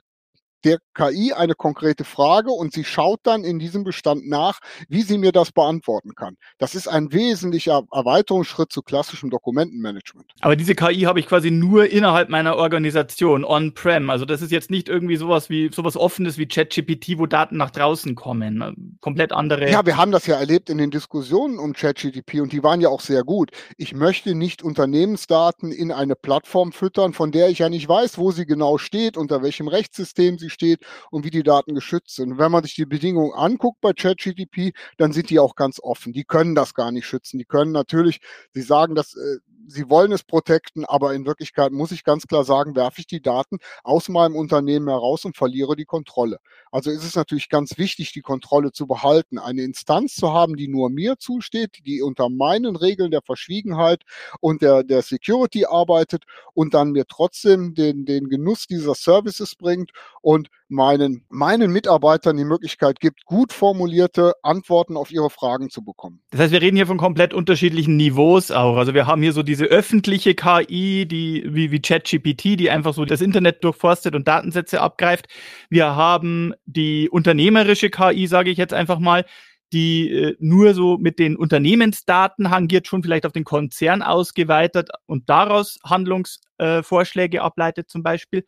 der 0.66 0.78
KI 0.94 1.32
eine 1.32 1.54
konkrete 1.54 2.04
Frage 2.04 2.50
und 2.50 2.72
sie 2.72 2.84
schaut 2.84 3.20
dann 3.22 3.44
in 3.44 3.58
diesem 3.58 3.84
Bestand 3.84 4.26
nach, 4.28 4.58
wie 4.88 5.02
sie 5.02 5.16
mir 5.16 5.30
das 5.30 5.52
beantworten 5.52 6.14
kann. 6.14 6.36
Das 6.58 6.74
ist 6.74 6.88
ein 6.88 7.12
wesentlicher 7.12 7.82
Erweiterungsschritt 7.92 8.72
zu 8.72 8.82
klassischem 8.82 9.30
Dokumentenmanagement. 9.30 10.32
Aber 10.40 10.56
diese 10.56 10.74
KI 10.74 11.02
habe 11.02 11.20
ich 11.20 11.26
quasi 11.26 11.52
nur 11.52 11.86
innerhalb 11.86 12.30
meiner 12.30 12.56
Organisation, 12.56 13.44
on-prem. 13.44 14.10
Also 14.10 14.24
das 14.24 14.42
ist 14.42 14.50
jetzt 14.50 14.70
nicht 14.70 14.88
irgendwie 14.88 15.16
sowas 15.16 15.48
wie 15.50 15.70
sowas 15.72 15.96
Offenes 15.96 16.36
wie 16.36 16.46
ChatGPT, 16.46 17.18
wo 17.18 17.26
Daten 17.26 17.56
nach 17.56 17.70
draußen 17.70 18.16
kommen. 18.16 18.96
Komplett 19.00 19.32
andere. 19.32 19.70
Ja, 19.70 19.86
wir 19.86 19.96
haben 19.96 20.10
das 20.10 20.26
ja 20.26 20.36
erlebt 20.36 20.68
in 20.68 20.78
den 20.78 20.90
Diskussionen 20.90 21.58
um 21.60 21.74
ChatGPT 21.74 22.40
und 22.40 22.52
die 22.52 22.64
waren 22.64 22.80
ja 22.80 22.88
auch 22.88 23.00
sehr 23.00 23.22
gut. 23.22 23.50
Ich 23.76 23.94
möchte 23.94 24.34
nicht 24.34 24.64
Unternehmensdaten 24.64 25.70
in 25.70 25.92
eine 25.92 26.16
Plattform 26.16 26.72
füttern, 26.72 27.12
von 27.12 27.30
der 27.30 27.50
ich 27.50 27.60
ja 27.60 27.68
nicht 27.68 27.88
weiß, 27.88 28.18
wo 28.18 28.32
sie 28.32 28.46
genau 28.46 28.78
steht, 28.78 29.16
unter 29.16 29.42
welchem 29.42 29.68
Rechtssystem 29.68 30.38
sie 30.38 30.50
steht 30.56 30.80
und 31.10 31.24
wie 31.24 31.30
die 31.30 31.42
Daten 31.42 31.74
geschützt 31.74 32.16
sind. 32.16 32.38
Wenn 32.38 32.50
man 32.50 32.64
sich 32.64 32.74
die 32.74 32.86
Bedingungen 32.86 33.34
anguckt 33.34 33.80
bei 33.80 33.92
ChatGTP, 33.92 34.72
dann 34.96 35.12
sind 35.12 35.30
die 35.30 35.38
auch 35.38 35.54
ganz 35.54 35.78
offen. 35.80 36.12
Die 36.12 36.24
können 36.24 36.54
das 36.54 36.74
gar 36.74 36.90
nicht 36.90 37.06
schützen. 37.06 37.38
Die 37.38 37.44
können 37.44 37.72
natürlich, 37.72 38.20
sie 38.52 38.62
sagen, 38.62 38.94
dass 38.94 39.14
äh, 39.14 39.38
sie 39.68 39.90
wollen 39.90 40.12
es 40.12 40.25
protecten, 40.25 40.84
aber 40.84 41.14
in 41.14 41.26
Wirklichkeit 41.26 41.72
muss 41.72 41.92
ich 41.92 42.04
ganz 42.04 42.26
klar 42.26 42.44
sagen, 42.44 42.76
werfe 42.76 43.00
ich 43.00 43.06
die 43.06 43.20
Daten 43.20 43.58
aus 43.82 44.08
meinem 44.08 44.36
Unternehmen 44.36 44.88
heraus 44.88 45.25
und 45.25 45.36
verliere 45.36 45.76
die 45.76 45.84
Kontrolle. 45.84 46.38
Also 46.70 46.90
ist 46.90 47.04
es 47.04 47.16
natürlich 47.16 47.48
ganz 47.48 47.78
wichtig, 47.78 48.12
die 48.12 48.20
Kontrolle 48.20 48.72
zu 48.72 48.86
behalten, 48.86 49.38
eine 49.38 49.62
Instanz 49.62 50.14
zu 50.14 50.32
haben, 50.32 50.56
die 50.56 50.68
nur 50.68 50.90
mir 50.90 51.18
zusteht, 51.18 51.86
die 51.86 52.02
unter 52.02 52.28
meinen 52.28 52.76
Regeln 52.76 53.10
der 53.10 53.22
Verschwiegenheit 53.22 54.02
und 54.40 54.62
der, 54.62 54.84
der 54.84 55.02
Security 55.02 55.66
arbeitet 55.66 56.25
und 56.54 56.75
dann 56.75 56.92
mir 56.92 57.06
trotzdem 57.06 57.75
den, 57.75 58.04
den 58.04 58.28
Genuss 58.28 58.66
dieser 58.66 58.94
Services 58.94 59.54
bringt 59.54 59.90
und 60.20 60.36
meinen, 60.69 61.25
meinen 61.28 61.71
Mitarbeitern 61.71 62.37
die 62.37 62.45
Möglichkeit 62.45 63.00
gibt, 63.00 63.25
gut 63.25 63.52
formulierte 63.52 64.35
Antworten 64.43 64.97
auf 64.97 65.11
ihre 65.11 65.31
Fragen 65.31 65.71
zu 65.71 65.83
bekommen. 65.83 66.21
Das 66.31 66.40
heißt, 66.40 66.52
wir 66.52 66.62
reden 66.62 66.76
hier 66.76 66.87
von 66.87 66.99
komplett 66.99 67.33
unterschiedlichen 67.33 67.97
Niveaus 67.97 68.50
auch. 68.50 68.76
Also 68.76 68.95
wir 68.95 69.07
haben 69.07 69.23
hier 69.23 69.33
so 69.33 69.43
diese 69.43 69.64
öffentliche 69.66 70.35
KI, 70.35 71.07
die 71.07 71.45
wie, 71.47 71.71
wie 71.71 71.81
ChatGPT, 71.81 72.59
die 72.59 72.71
einfach 72.71 72.95
so 72.95 73.05
das 73.05 73.21
Internet 73.21 73.62
durchforstet 73.64 74.14
und 74.14 74.26
Datensätze 74.28 74.81
abgreift. 74.81 75.26
Wir 75.71 75.97
haben 75.97 76.52
die 76.66 77.09
unternehmerische 77.09 77.90
KI, 77.90 78.26
sage 78.26 78.50
ich 78.50 78.59
jetzt 78.59 78.75
einfach 78.75 78.99
mal, 78.99 79.25
die 79.73 80.11
äh, 80.11 80.37
nur 80.38 80.75
so 80.75 80.96
mit 80.99 81.18
den 81.18 81.37
Unternehmensdaten 81.37 82.50
hangiert, 82.50 82.87
schon 82.87 83.02
vielleicht 83.02 83.26
auf 83.26 83.32
den 83.32 83.44
Konzern 83.44 84.02
ausgeweitet 84.02 84.90
und 85.06 85.28
daraus 85.28 85.78
Handlungsvorschläge 85.85 87.38
äh, 87.38 87.40
ableitet 87.40 87.90
zum 87.90 88.02
Beispiel. 88.02 88.44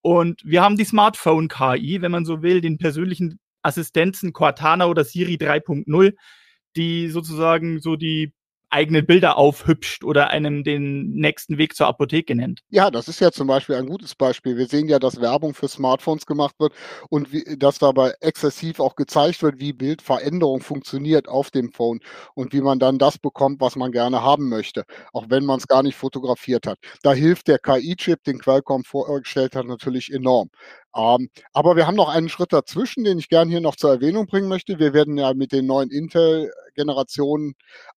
Und 0.00 0.40
wir 0.44 0.62
haben 0.62 0.76
die 0.76 0.84
Smartphone-KI, 0.84 2.00
wenn 2.00 2.12
man 2.12 2.24
so 2.24 2.42
will, 2.42 2.60
den 2.60 2.78
persönlichen 2.78 3.38
Assistenzen 3.62 4.32
Cortana 4.32 4.86
oder 4.86 5.04
Siri 5.04 5.34
3.0, 5.34 6.14
die 6.76 7.08
sozusagen 7.08 7.80
so 7.80 7.96
die 7.96 8.32
eigenen 8.72 9.06
Bilder 9.06 9.36
aufhübscht 9.38 10.04
oder 10.04 10.28
einem 10.30 10.64
den 10.64 11.12
nächsten 11.14 11.58
Weg 11.58 11.74
zur 11.76 11.86
Apotheke 11.86 12.34
nennt. 12.34 12.60
Ja, 12.70 12.90
das 12.90 13.06
ist 13.08 13.20
ja 13.20 13.30
zum 13.30 13.46
Beispiel 13.46 13.76
ein 13.76 13.86
gutes 13.86 14.14
Beispiel. 14.14 14.56
Wir 14.56 14.66
sehen 14.66 14.88
ja, 14.88 14.98
dass 14.98 15.20
Werbung 15.20 15.52
für 15.54 15.68
Smartphones 15.68 16.24
gemacht 16.26 16.54
wird 16.58 16.72
und 17.10 17.32
wie, 17.32 17.44
dass 17.58 17.78
dabei 17.78 18.14
exzessiv 18.20 18.80
auch 18.80 18.96
gezeigt 18.96 19.42
wird, 19.42 19.60
wie 19.60 19.72
Bildveränderung 19.74 20.60
funktioniert 20.62 21.28
auf 21.28 21.50
dem 21.50 21.70
Phone 21.72 22.00
und 22.34 22.52
wie 22.54 22.62
man 22.62 22.78
dann 22.78 22.98
das 22.98 23.18
bekommt, 23.18 23.60
was 23.60 23.76
man 23.76 23.92
gerne 23.92 24.22
haben 24.22 24.48
möchte, 24.48 24.84
auch 25.12 25.26
wenn 25.28 25.44
man 25.44 25.58
es 25.58 25.66
gar 25.66 25.82
nicht 25.82 25.96
fotografiert 25.96 26.66
hat. 26.66 26.78
Da 27.02 27.12
hilft 27.12 27.48
der 27.48 27.58
KI-Chip, 27.58 28.24
den 28.24 28.38
Qualcomm 28.38 28.84
vorgestellt 28.84 29.54
hat, 29.54 29.66
natürlich 29.66 30.10
enorm. 30.12 30.48
Ähm, 30.94 31.30
aber 31.52 31.76
wir 31.76 31.86
haben 31.86 31.96
noch 31.96 32.08
einen 32.08 32.28
Schritt 32.28 32.52
dazwischen, 32.52 33.04
den 33.04 33.18
ich 33.18 33.28
gerne 33.28 33.50
hier 33.50 33.60
noch 33.60 33.76
zur 33.76 33.90
Erwähnung 33.90 34.26
bringen 34.26 34.48
möchte. 34.48 34.78
Wir 34.78 34.92
werden 34.92 35.16
ja 35.16 35.32
mit 35.34 35.52
den 35.52 35.66
neuen 35.66 35.90
Intel-Generationen 35.90 37.54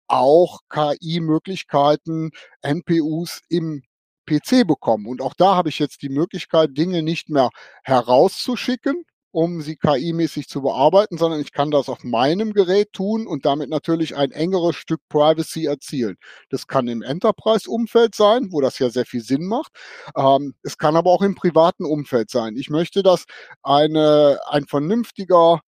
auch 0.07 0.61
KI-Möglichkeiten, 0.69 2.31
NPUs 2.61 3.41
im 3.49 3.83
PC 4.25 4.65
bekommen. 4.65 5.07
Und 5.07 5.21
auch 5.21 5.33
da 5.33 5.55
habe 5.55 5.69
ich 5.69 5.79
jetzt 5.79 6.01
die 6.01 6.09
Möglichkeit, 6.09 6.77
Dinge 6.77 7.03
nicht 7.03 7.29
mehr 7.29 7.49
herauszuschicken, 7.83 9.03
um 9.35 9.61
sie 9.61 9.75
KI-mäßig 9.75 10.47
zu 10.47 10.61
bearbeiten, 10.61 11.17
sondern 11.17 11.41
ich 11.41 11.51
kann 11.51 11.69
das 11.69 11.89
auf 11.89 12.05
meinem 12.05 12.53
Gerät 12.53 12.93
tun 12.93 13.27
und 13.27 13.45
damit 13.45 13.69
natürlich 13.69 14.15
ein 14.15 14.31
engeres 14.31 14.77
Stück 14.77 15.01
Privacy 15.09 15.65
erzielen. 15.65 16.15
Das 16.49 16.67
kann 16.67 16.87
im 16.87 17.01
Enterprise-Umfeld 17.01 18.15
sein, 18.15 18.47
wo 18.51 18.61
das 18.61 18.79
ja 18.79 18.89
sehr 18.89 19.05
viel 19.05 19.19
Sinn 19.19 19.45
macht. 19.45 19.73
Ähm, 20.15 20.55
es 20.63 20.77
kann 20.77 20.95
aber 20.95 21.11
auch 21.11 21.21
im 21.21 21.35
privaten 21.35 21.83
Umfeld 21.83 22.29
sein. 22.29 22.55
Ich 22.55 22.69
möchte, 22.69 23.03
dass 23.03 23.25
eine, 23.61 24.39
ein 24.47 24.67
vernünftiger 24.67 25.59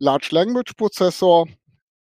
Large 0.00 0.30
Language 0.32 0.72
Prozessor 0.76 1.46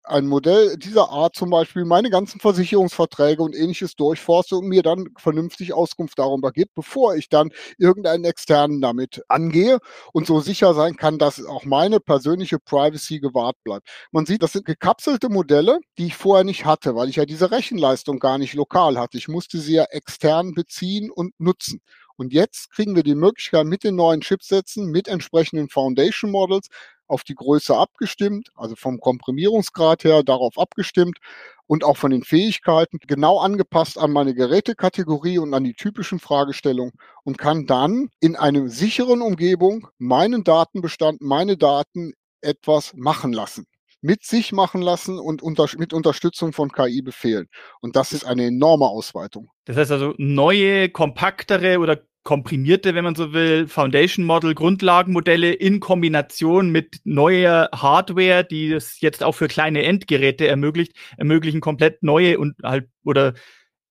ein 0.04 0.26
Modell 0.26 0.76
dieser 0.76 1.11
Art 1.11 1.35
zum 1.35 1.50
Beispiel 1.50 1.85
meine 1.85 2.11
ganzen 2.11 2.40
Versicherungsverträge 2.40 3.42
und 3.42 3.54
ähnliches 3.54 3.97
durchforste 3.97 4.57
und 4.57 4.66
mir 4.66 4.83
dann 4.83 5.09
vernünftig 5.16 5.73
Auskunft 5.73 6.19
darüber 6.19 6.52
gibt, 6.52 6.75
bevor 6.75 7.14
ich 7.16 7.28
dann 7.28 7.50
irgendeinen 7.78 8.25
externen 8.25 8.80
damit 8.80 9.23
angehe 9.28 9.78
und 10.12 10.26
so 10.26 10.40
sicher 10.40 10.75
sein 10.75 10.97
kann, 10.97 11.19
dass 11.19 11.45
auch 11.45 11.64
meine 11.64 12.00
persönliche 12.00 12.59
Privacy 12.59 13.21
gewahrt 13.21 13.57
bleibt. 13.64 13.88
Man 14.12 14.26
sieht, 14.26 14.42
das 14.42 14.52
sind 14.52 14.64
gekapselte 14.64 15.28
Modelle, 15.28 15.78
die 15.99 16.07
ich 16.07 16.16
vorher 16.16 16.45
nicht 16.45 16.64
hatte, 16.64 16.95
weil 16.95 17.09
ich 17.09 17.16
ja 17.16 17.26
diese 17.26 17.50
Rechenleistung 17.50 18.19
gar 18.19 18.38
nicht 18.38 18.54
lokal 18.54 18.99
hatte. 18.99 19.19
Ich 19.19 19.28
musste 19.28 19.59
sie 19.59 19.75
ja 19.75 19.85
extern 19.85 20.54
beziehen 20.54 21.11
und 21.11 21.38
nutzen. 21.38 21.80
Und 22.16 22.35
jetzt 22.35 22.71
kriegen 22.71 22.95
wir 22.97 23.02
die 23.02 23.14
Möglichkeit 23.14 23.64
mit 23.64 23.83
den 23.83 23.97
neuen 23.97 24.21
Chipsätzen, 24.21 24.87
mit 24.90 25.09
entsprechenden 25.09 25.71
Foundation 25.71 26.30
Models, 26.30 26.69
auf 27.11 27.25
die 27.25 27.35
Größe 27.35 27.76
abgestimmt, 27.76 28.50
also 28.55 28.76
vom 28.76 29.00
Komprimierungsgrad 29.00 30.05
her 30.05 30.23
darauf 30.23 30.59
abgestimmt 30.59 31.19
und 31.67 31.85
auch 31.85 31.97
von 31.97 32.11
den 32.11 32.23
Fähigkeiten 32.23 32.99
genau 33.07 33.38
angepasst 33.38 33.99
an 33.99 34.12
meine 34.12 34.35
Gerätekategorie 34.35 35.38
und 35.38 35.52
an 35.55 35.64
die 35.64 35.75
typischen 35.75 36.21
Fragestellungen 36.21 36.93
und 37.25 37.38
kann 37.38 37.67
dann 37.67 38.09
in 38.21 38.37
einer 38.37 38.69
sicheren 38.69 39.23
Umgebung 39.23 39.88
meinen 39.99 40.45
Datenbestand, 40.45 41.21
meine 41.21 41.57
Daten 41.57 42.12
etwas 42.40 42.93
machen 42.95 43.33
lassen 43.33 43.67
mit 44.02 44.25
sich 44.25 44.52
machen 44.52 44.83
lassen 44.83 45.19
und 45.19 45.43
unter, 45.43 45.67
mit 45.76 45.93
Unterstützung 45.93 46.52
von 46.52 46.73
KI-Befehlen. 46.73 47.49
Und 47.81 47.97
das 47.97 48.12
ist 48.12 48.25
eine 48.25 48.47
enorme 48.47 48.87
Ausweitung. 48.87 49.50
Das 49.67 49.76
heißt 49.76 49.93
also 49.93 50.14
neue, 50.17 50.88
kompaktere 50.88 51.79
oder 51.79 52.00
komprimierte, 52.23 52.95
wenn 52.95 53.05
man 53.05 53.15
so 53.15 53.33
will, 53.33 53.67
Foundation 53.67 54.25
Model, 54.25 54.55
Grundlagenmodelle 54.55 55.53
in 55.53 55.81
Kombination 55.81 56.71
mit 56.71 57.00
neuer 57.05 57.71
Hardware, 57.75 58.45
die 58.45 58.73
es 58.73 59.00
jetzt 59.00 59.23
auch 59.23 59.33
für 59.33 59.49
kleine 59.49 59.83
Endgeräte 59.85 60.47
ermöglicht, 60.47 60.93
ermöglichen 61.17 61.61
komplett 61.61 62.03
neue 62.03 62.39
und 62.39 62.57
halt 62.62 62.89
oder 63.05 63.35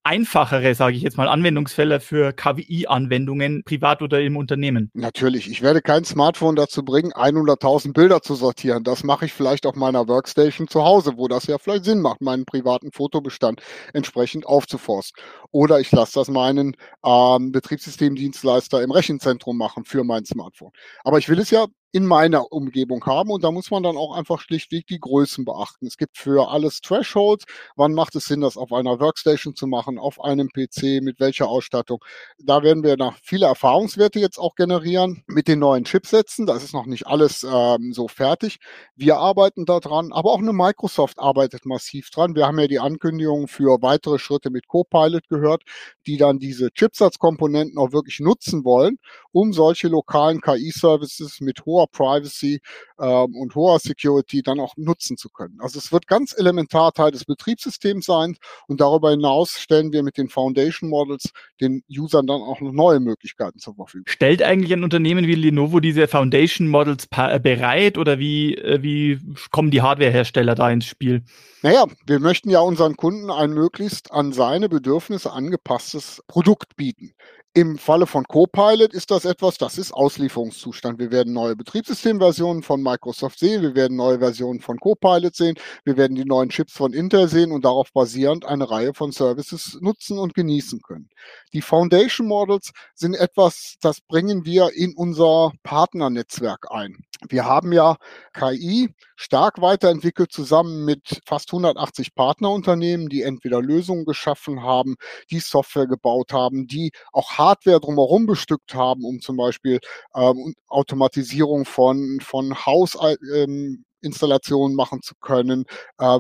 einfachere, 0.10 0.74
sage 0.74 0.96
ich 0.96 1.04
jetzt 1.04 1.18
mal, 1.18 1.28
Anwendungsfälle 1.28 2.00
für 2.00 2.34
KWI-Anwendungen, 2.34 3.64
privat 3.64 4.02
oder 4.02 4.20
im 4.20 4.38
Unternehmen? 4.38 4.90
Natürlich. 4.96 5.48
Ich 5.48 5.62
werde 5.62 5.84
kein 5.84 6.04
Smartphone 6.04 6.56
dazu 6.56 6.84
bringen, 6.84 7.14
100.000 7.14 7.94
Bilder 7.94 8.24
zu 8.24 8.34
sortieren. 8.34 8.84
Das 8.84 9.04
mache 9.04 9.26
ich 9.26 9.34
vielleicht 9.34 9.68
auf 9.68 9.76
meiner 9.76 10.08
Workstation 10.08 10.68
zu 10.68 10.84
Hause, 10.84 11.14
wo 11.18 11.28
das 11.28 11.46
ja 11.46 11.60
vielleicht 11.60 11.86
Sinn 11.86 12.02
macht, 12.02 12.22
meinen 12.22 12.46
privaten 12.46 12.92
Fotobestand 12.92 13.62
entsprechend 13.94 14.48
aufzuforsten. 14.48 15.22
Oder 15.52 15.80
ich 15.80 15.92
lasse 15.92 16.14
das 16.16 16.28
meinen 16.28 16.76
ähm, 17.06 17.52
Betriebssystemdienstleister 17.52 18.82
im 18.82 18.90
Rechenzentrum 18.90 19.58
machen 19.58 19.86
für 19.86 20.04
mein 20.04 20.26
Smartphone. 20.26 20.72
Aber 21.04 21.20
ich 21.20 21.30
will 21.30 21.38
es 21.38 21.52
ja 21.52 21.68
in 21.92 22.06
meiner 22.06 22.52
Umgebung 22.52 23.04
haben. 23.06 23.32
Und 23.32 23.44
da 23.44 23.52
muss 23.52 23.72
man 23.72 23.84
dann 23.84 23.98
auch 23.98 24.16
einfach 24.16 24.40
schlichtweg 24.40 24.86
die 24.88 25.00
Größen 25.00 25.44
beachten. 25.46 25.88
Es 25.88 25.98
gibt 25.98 26.18
für 26.18 26.50
alles 26.50 26.82
Thresholds. 26.82 27.46
Wann 27.76 27.94
macht 27.94 28.16
es 28.16 28.26
Sinn, 28.26 28.42
das 28.42 28.58
auf 28.58 28.72
einer 28.72 29.00
Workstation 29.00 29.56
zu 29.56 29.66
machen, 29.66 29.98
auf 29.98 30.24
einem 30.24 30.50
PC, 30.50 31.02
mit 31.02 31.20
welcher 31.20 31.48
Ausstattung? 31.48 32.04
Da 32.38 32.62
werden 32.62 32.84
wir 32.84 32.96
nach 32.98 33.18
viele 33.24 33.48
Erfahrungswerte 33.48 34.20
jetzt 34.20 34.38
auch 34.38 34.56
generieren 34.56 35.24
mit 35.28 35.48
den 35.48 35.60
neuen 35.60 35.84
Chipsätzen. 35.84 36.46
Das 36.46 36.64
ist 36.64 36.74
noch 36.74 36.86
nicht 36.86 37.08
alles 37.08 37.44
ähm, 37.44 37.92
so 37.94 38.08
fertig. 38.08 38.60
Wir 38.96 39.18
arbeiten 39.18 39.66
da 39.66 39.80
dran, 39.80 40.12
aber 40.12 40.32
auch 40.32 40.40
eine 40.40 40.54
Microsoft 40.54 41.18
arbeitet 41.20 41.66
massiv 41.66 42.12
dran. 42.12 42.36
Wir 42.36 42.46
haben 42.46 42.60
ja 42.60 42.68
die 42.68 42.80
Ankündigung 42.80 43.48
für 43.48 43.82
weitere 43.82 44.20
Schritte 44.20 44.52
mit 44.52 44.68
Copilot 44.68 45.28
gehört, 45.28 45.64
die 46.06 46.18
dann 46.18 46.38
diese 46.38 46.72
Chipsatzkomponenten 46.72 47.78
auch 47.80 47.94
wirklich 47.94 48.20
nutzen 48.20 48.64
wollen, 48.64 49.00
um 49.32 49.54
solche 49.54 49.88
lokalen 49.88 50.42
KI-Services 50.42 51.40
mit 51.42 51.66
hoher 51.66 51.79
hoher 51.80 51.88
Privacy 51.88 52.62
ähm, 53.00 53.36
und 53.36 53.56
hoher 53.56 53.80
Security 53.80 54.42
dann 54.42 54.60
auch 54.60 54.76
nutzen 54.78 55.18
zu 55.18 55.30
können. 55.30 55.60
Also 55.60 55.80
es 55.80 55.92
wird 55.92 56.08
ganz 56.08 56.36
elementar 56.38 56.92
Teil 56.94 57.12
des 57.12 57.26
Betriebssystems 57.26 58.06
sein 58.06 58.36
und 58.68 58.82
darüber 58.82 59.12
hinaus 59.12 59.60
stellen 59.60 59.92
wir 59.92 60.04
mit 60.04 60.18
den 60.18 60.30
Foundation 60.30 60.90
Models 60.90 61.32
den 61.62 61.84
Usern 61.90 62.28
dann 62.28 62.42
auch 62.42 62.62
noch 62.62 62.72
neue 62.72 63.00
Möglichkeiten 63.00 63.60
zur 63.60 63.76
Verfügung. 63.76 64.06
Stellt 64.08 64.44
eigentlich 64.44 64.74
ein 64.74 64.84
Unternehmen 64.84 65.28
wie 65.28 65.36
Lenovo 65.36 65.80
diese 65.80 66.08
Foundation 66.08 66.68
Models 66.68 67.08
äh, 67.16 67.40
bereit 67.40 67.98
oder 67.98 68.20
wie, 68.20 68.56
äh, 68.56 68.82
wie 68.82 69.20
kommen 69.52 69.72
die 69.72 69.82
Hardwarehersteller 69.82 70.56
da 70.56 70.70
ins 70.70 70.86
Spiel? 70.86 71.24
Naja, 71.62 71.86
wir 72.06 72.20
möchten 72.20 72.50
ja 72.50 72.60
unseren 72.60 72.96
Kunden 72.96 73.30
ein 73.30 73.52
möglichst 73.52 74.12
an 74.12 74.32
seine 74.32 74.70
Bedürfnisse 74.70 75.32
angepasstes 75.32 76.24
Produkt 76.28 76.76
bieten. 76.78 77.14
Im 77.56 77.80
Falle 77.80 78.06
von 78.06 78.26
Copilot 78.26 78.94
ist 78.94 79.10
das 79.10 79.26
etwas, 79.26 79.58
das 79.58 79.80
ist 79.80 79.92
Auslieferungszustand. 79.92 81.00
Wir 81.00 81.12
werden 81.12 81.34
neue 81.34 81.56
Betriebssystemversionen 81.56 82.62
von 82.62 82.84
Microsoft 82.84 83.40
sehen, 83.40 83.64
wir 83.64 83.74
werden 83.74 83.98
neue 83.98 84.20
Versionen 84.20 84.60
von 84.60 84.78
Copilot 84.78 85.36
sehen, 85.36 85.56
wir 85.84 85.98
werden 85.98 86.16
die 86.16 86.26
neuen 86.26 86.50
Chips 86.50 86.74
von 86.74 86.94
Intel 86.94 87.28
sehen 87.28 87.52
und 87.52 87.66
darauf 87.66 87.92
basierend 87.92 88.46
eine 88.46 88.70
Reihe 88.70 88.94
von 88.94 89.12
Services 89.12 89.80
nutzen 89.82 90.20
und 90.20 90.36
genießen 90.36 90.82
können. 90.84 91.10
Die 91.52 91.64
Foundation 91.64 92.28
Models 92.28 92.72
sind 92.94 93.16
etwas, 93.16 93.78
das 93.82 94.00
bringen 94.00 94.46
wir 94.46 94.70
in 94.76 94.94
unser 94.94 95.52
Partnernetzwerk 95.64 96.68
ein. 96.70 97.04
Wir 97.28 97.46
haben 97.46 97.74
ja 97.74 97.98
KI 98.34 98.94
stark 99.18 99.62
weiterentwickelt 99.62 100.32
zusammen 100.32 100.86
mit 100.86 101.22
fast 101.26 101.52
180 101.52 102.16
Partnerunternehmen, 102.16 103.10
die 103.10 103.24
entweder 103.24 103.62
Lösungen 103.62 104.06
geschaffen 104.06 104.64
haben, 104.64 104.96
die 105.30 105.40
Software 105.40 105.88
gebaut 105.88 106.32
haben, 106.32 106.68
die 106.68 106.92
auch 107.12 107.32
Hardware 107.32 107.82
drumherum 107.82 108.26
bestückt 108.26 108.74
haben, 108.74 109.04
um 109.04 109.20
zum 109.20 109.36
Beispiel 109.36 109.80
ähm, 110.16 110.54
Automatisierung 110.68 111.66
von, 111.66 112.20
von 112.22 112.56
Hausinstallationen 112.66 114.72
ähm, 114.72 114.78
machen 114.78 115.02
zu 115.02 115.16
können, 115.20 115.66
äh, 115.98 116.20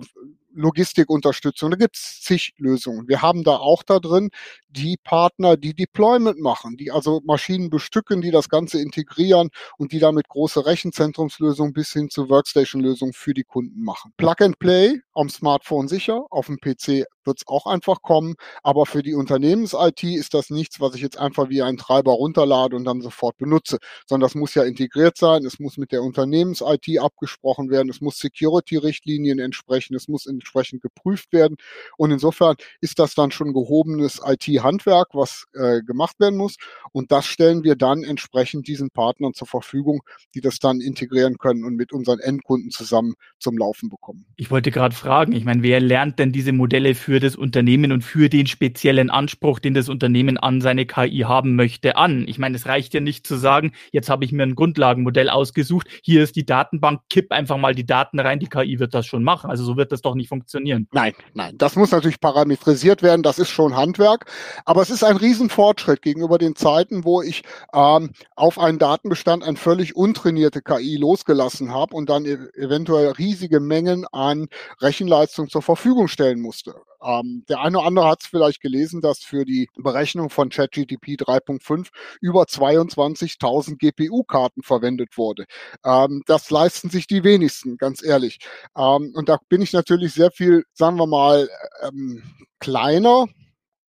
Logistikunterstützung. 0.53 1.71
Da 1.71 1.77
gibt 1.77 1.95
es 1.95 2.21
zig 2.21 2.53
Lösungen. 2.57 3.07
Wir 3.07 3.21
haben 3.21 3.43
da 3.43 3.57
auch 3.57 3.83
da 3.83 3.99
drin 3.99 4.29
die 4.69 4.97
Partner, 5.03 5.57
die 5.57 5.73
Deployment 5.73 6.39
machen, 6.39 6.77
die 6.77 6.91
also 6.91 7.21
Maschinen 7.25 7.69
bestücken, 7.69 8.21
die 8.21 8.31
das 8.31 8.49
Ganze 8.49 8.81
integrieren 8.81 9.49
und 9.77 9.91
die 9.91 9.99
damit 9.99 10.27
große 10.27 10.65
Rechenzentrumslösungen 10.65 11.73
bis 11.73 11.91
hin 11.91 12.09
zu 12.09 12.29
Workstation-Lösungen 12.29 13.13
für 13.13 13.33
die 13.33 13.43
Kunden 13.43 13.83
machen. 13.83 14.13
Plug 14.17 14.35
and 14.39 14.59
Play 14.59 14.99
am 15.13 15.29
Smartphone 15.29 15.87
sicher, 15.87 16.25
auf 16.29 16.47
dem 16.47 16.57
PC 16.57 17.05
wird 17.29 17.37
es 17.39 17.47
auch 17.47 17.65
einfach 17.65 18.01
kommen, 18.01 18.35
aber 18.63 18.85
für 18.85 19.01
die 19.01 19.13
Unternehmens-IT 19.13 20.03
ist 20.03 20.33
das 20.33 20.49
nichts, 20.49 20.81
was 20.81 20.95
ich 20.95 21.01
jetzt 21.01 21.17
einfach 21.17 21.47
wie 21.49 21.61
ein 21.61 21.77
Treiber 21.77 22.11
runterlade 22.11 22.75
und 22.75 22.83
dann 22.83 22.99
sofort 22.99 23.37
benutze, 23.37 23.77
sondern 24.05 24.27
das 24.27 24.35
muss 24.35 24.55
ja 24.55 24.63
integriert 24.63 25.17
sein, 25.17 25.45
es 25.45 25.59
muss 25.59 25.77
mit 25.77 25.93
der 25.93 26.03
Unternehmens-IT 26.03 26.99
abgesprochen 26.99 27.69
werden, 27.69 27.89
es 27.89 28.01
muss 28.01 28.17
Security-Richtlinien 28.17 29.39
entsprechen, 29.39 29.95
es 29.95 30.09
muss 30.09 30.25
entsprechend 30.25 30.81
geprüft 30.81 31.31
werden. 31.31 31.55
Und 31.95 32.11
insofern 32.11 32.55
ist 32.81 32.99
das 32.99 33.15
dann 33.15 33.31
schon 33.31 33.53
gehobenes 33.53 34.19
IT- 34.25 34.49
Handwerk, 34.63 35.09
was 35.13 35.45
äh, 35.53 35.81
gemacht 35.81 36.19
werden 36.19 36.37
muss. 36.37 36.55
Und 36.91 37.11
das 37.11 37.25
stellen 37.25 37.63
wir 37.63 37.75
dann 37.75 38.03
entsprechend 38.03 38.67
diesen 38.67 38.89
Partnern 38.89 39.33
zur 39.33 39.47
Verfügung, 39.47 40.01
die 40.33 40.41
das 40.41 40.59
dann 40.59 40.81
integrieren 40.81 41.37
können 41.37 41.63
und 41.63 41.75
mit 41.75 41.93
unseren 41.93 42.19
Endkunden 42.19 42.71
zusammen 42.71 43.13
zum 43.37 43.57
Laufen 43.57 43.89
bekommen. 43.89 44.25
Ich 44.35 44.51
wollte 44.51 44.71
gerade 44.71 44.95
fragen, 44.95 45.33
ich 45.33 45.45
meine, 45.45 45.63
wer 45.63 45.79
lernt 45.79 46.19
denn 46.19 46.31
diese 46.31 46.51
Modelle 46.51 46.95
für 46.95 47.18
für 47.19 47.25
das 47.25 47.35
Unternehmen 47.35 47.91
und 47.91 48.01
für 48.01 48.29
den 48.29 48.47
speziellen 48.47 49.09
Anspruch, 49.09 49.59
den 49.59 49.73
das 49.73 49.89
Unternehmen 49.89 50.37
an 50.37 50.61
seine 50.61 50.85
KI 50.85 51.25
haben 51.27 51.57
möchte, 51.57 51.97
an. 51.97 52.25
Ich 52.29 52.39
meine, 52.39 52.55
es 52.55 52.65
reicht 52.65 52.93
ja 52.93 53.01
nicht 53.01 53.27
zu 53.27 53.35
sagen, 53.35 53.73
jetzt 53.91 54.09
habe 54.09 54.23
ich 54.23 54.31
mir 54.31 54.43
ein 54.43 54.55
Grundlagenmodell 54.55 55.29
ausgesucht, 55.29 55.87
hier 56.01 56.23
ist 56.23 56.37
die 56.37 56.45
Datenbank, 56.45 57.01
kipp 57.09 57.33
einfach 57.33 57.57
mal 57.57 57.75
die 57.75 57.85
Daten 57.85 58.21
rein, 58.21 58.39
die 58.39 58.47
KI 58.47 58.79
wird 58.79 58.93
das 58.93 59.05
schon 59.05 59.25
machen. 59.25 59.49
Also 59.49 59.65
so 59.65 59.75
wird 59.75 59.91
das 59.91 60.01
doch 60.01 60.15
nicht 60.15 60.29
funktionieren. 60.29 60.87
Nein, 60.93 61.11
nein, 61.33 61.57
das 61.57 61.75
muss 61.75 61.91
natürlich 61.91 62.21
parametrisiert 62.21 63.03
werden, 63.03 63.21
das 63.21 63.37
ist 63.37 63.49
schon 63.49 63.75
Handwerk, 63.75 64.25
aber 64.63 64.81
es 64.81 64.89
ist 64.89 65.03
ein 65.03 65.17
Riesenfortschritt 65.17 66.01
gegenüber 66.01 66.37
den 66.37 66.55
Zeiten, 66.55 67.03
wo 67.03 67.21
ich 67.21 67.43
ähm, 67.73 68.11
auf 68.37 68.57
einen 68.57 68.79
Datenbestand 68.79 69.43
ein 69.43 69.57
völlig 69.57 69.97
untrainierte 69.97 70.61
KI 70.61 70.95
losgelassen 70.95 71.73
habe 71.73 71.97
und 71.97 72.09
dann 72.09 72.23
e 72.23 72.37
eventuell 72.55 73.11
riesige 73.11 73.59
Mengen 73.59 74.05
an 74.13 74.47
Rechenleistung 74.79 75.49
zur 75.49 75.61
Verfügung 75.61 76.07
stellen 76.07 76.39
musste. 76.39 76.75
Ähm, 77.09 77.43
der 77.49 77.61
eine 77.61 77.79
oder 77.79 77.87
andere 77.87 78.07
hat 78.07 78.21
es 78.21 78.27
vielleicht 78.27 78.61
gelesen, 78.61 79.01
dass 79.01 79.19
für 79.19 79.45
die 79.45 79.67
Berechnung 79.77 80.29
von 80.29 80.49
ChatGTP 80.49 81.15
3.5 81.15 81.87
über 82.21 82.43
22.000 82.43 83.77
GPU-Karten 83.77 84.61
verwendet 84.61 85.17
wurde. 85.17 85.45
Ähm, 85.83 86.21
das 86.27 86.51
leisten 86.51 86.89
sich 86.89 87.07
die 87.07 87.23
wenigsten, 87.23 87.77
ganz 87.77 88.03
ehrlich. 88.03 88.39
Ähm, 88.77 89.11
und 89.15 89.29
da 89.29 89.39
bin 89.49 89.61
ich 89.61 89.73
natürlich 89.73 90.13
sehr 90.13 90.31
viel, 90.31 90.63
sagen 90.73 90.97
wir 90.97 91.07
mal, 91.07 91.49
ähm, 91.83 92.23
kleiner 92.59 93.25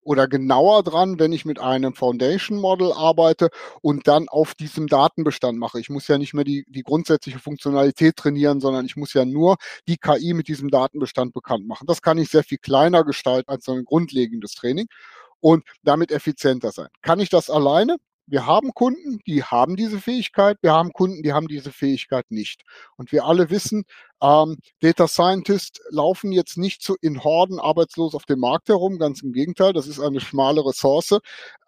oder 0.02 0.28
genauer 0.28 0.83
dran, 0.83 1.19
wenn 1.19 1.33
ich 1.33 1.45
mit 1.45 1.59
einem 1.59 1.95
Foundation 1.95 2.59
Model 2.59 2.92
arbeite 2.92 3.49
und 3.83 4.07
dann 4.09 4.28
auf 4.28 4.54
diesem 4.54 4.87
Datenbestand 4.87 5.59
mache. 5.59 5.80
Ich 5.80 5.90
muss 5.90 6.09
ja 6.09 6.19
nicht 6.19 6.35
mehr 6.35 6.45
die, 6.45 6.64
die 6.69 6.83
grundsätzliche 6.83 7.38
Funktionalität 7.38 8.16
trainieren, 8.16 8.61
sondern 8.61 8.87
ich 8.87 8.97
muss 8.97 9.14
ja 9.14 9.25
nur 9.25 9.57
die 9.88 9.97
KI 9.97 10.35
mit 10.35 10.49
diesem 10.49 10.71
Datenbestand 10.71 11.33
bekannt 11.33 11.66
machen. 11.66 11.87
Das 11.87 12.02
kann 12.02 12.19
ich 12.19 12.30
sehr 12.30 12.45
viel 12.45 12.59
kleiner 12.59 13.04
gestalten 13.04 13.50
als 13.50 13.64
so 13.64 13.73
ein 13.73 13.85
grundlegendes 13.85 14.54
Training 14.54 14.87
und 15.40 15.64
damit 15.83 16.11
effizienter 16.12 16.73
sein. 16.73 16.88
Kann 17.02 17.21
ich 17.21 17.28
das 17.28 17.50
alleine? 17.50 17.97
Wir 18.30 18.46
haben 18.46 18.72
Kunden, 18.75 19.18
die 19.26 19.42
haben 19.42 19.76
diese 19.76 19.99
Fähigkeit, 19.99 20.56
wir 20.62 20.72
haben 20.72 20.92
Kunden, 20.92 21.22
die 21.22 21.32
haben 21.32 21.49
diese 21.49 21.72
Fähigkeit 21.72 22.30
nicht. 22.30 22.62
Und 22.96 23.12
wir 23.12 23.25
alle 23.25 23.50
wissen, 23.50 23.84
ähm, 24.22 24.58
Data 24.80 25.08
Scientists 25.08 25.80
laufen 25.90 26.32
jetzt 26.32 26.56
nicht 26.56 26.82
so 26.82 26.96
in 27.00 27.25
Horden 27.25 27.58
arbeitslos 27.58 28.14
auf 28.14 28.26
dem 28.26 28.40
Markt 28.40 28.68
herum, 28.68 28.99
ganz 28.99 29.22
im 29.22 29.32
Gegenteil, 29.32 29.72
das 29.72 29.87
ist 29.87 30.00
eine 30.00 30.20
schmale 30.20 30.64
Ressource 30.64 31.18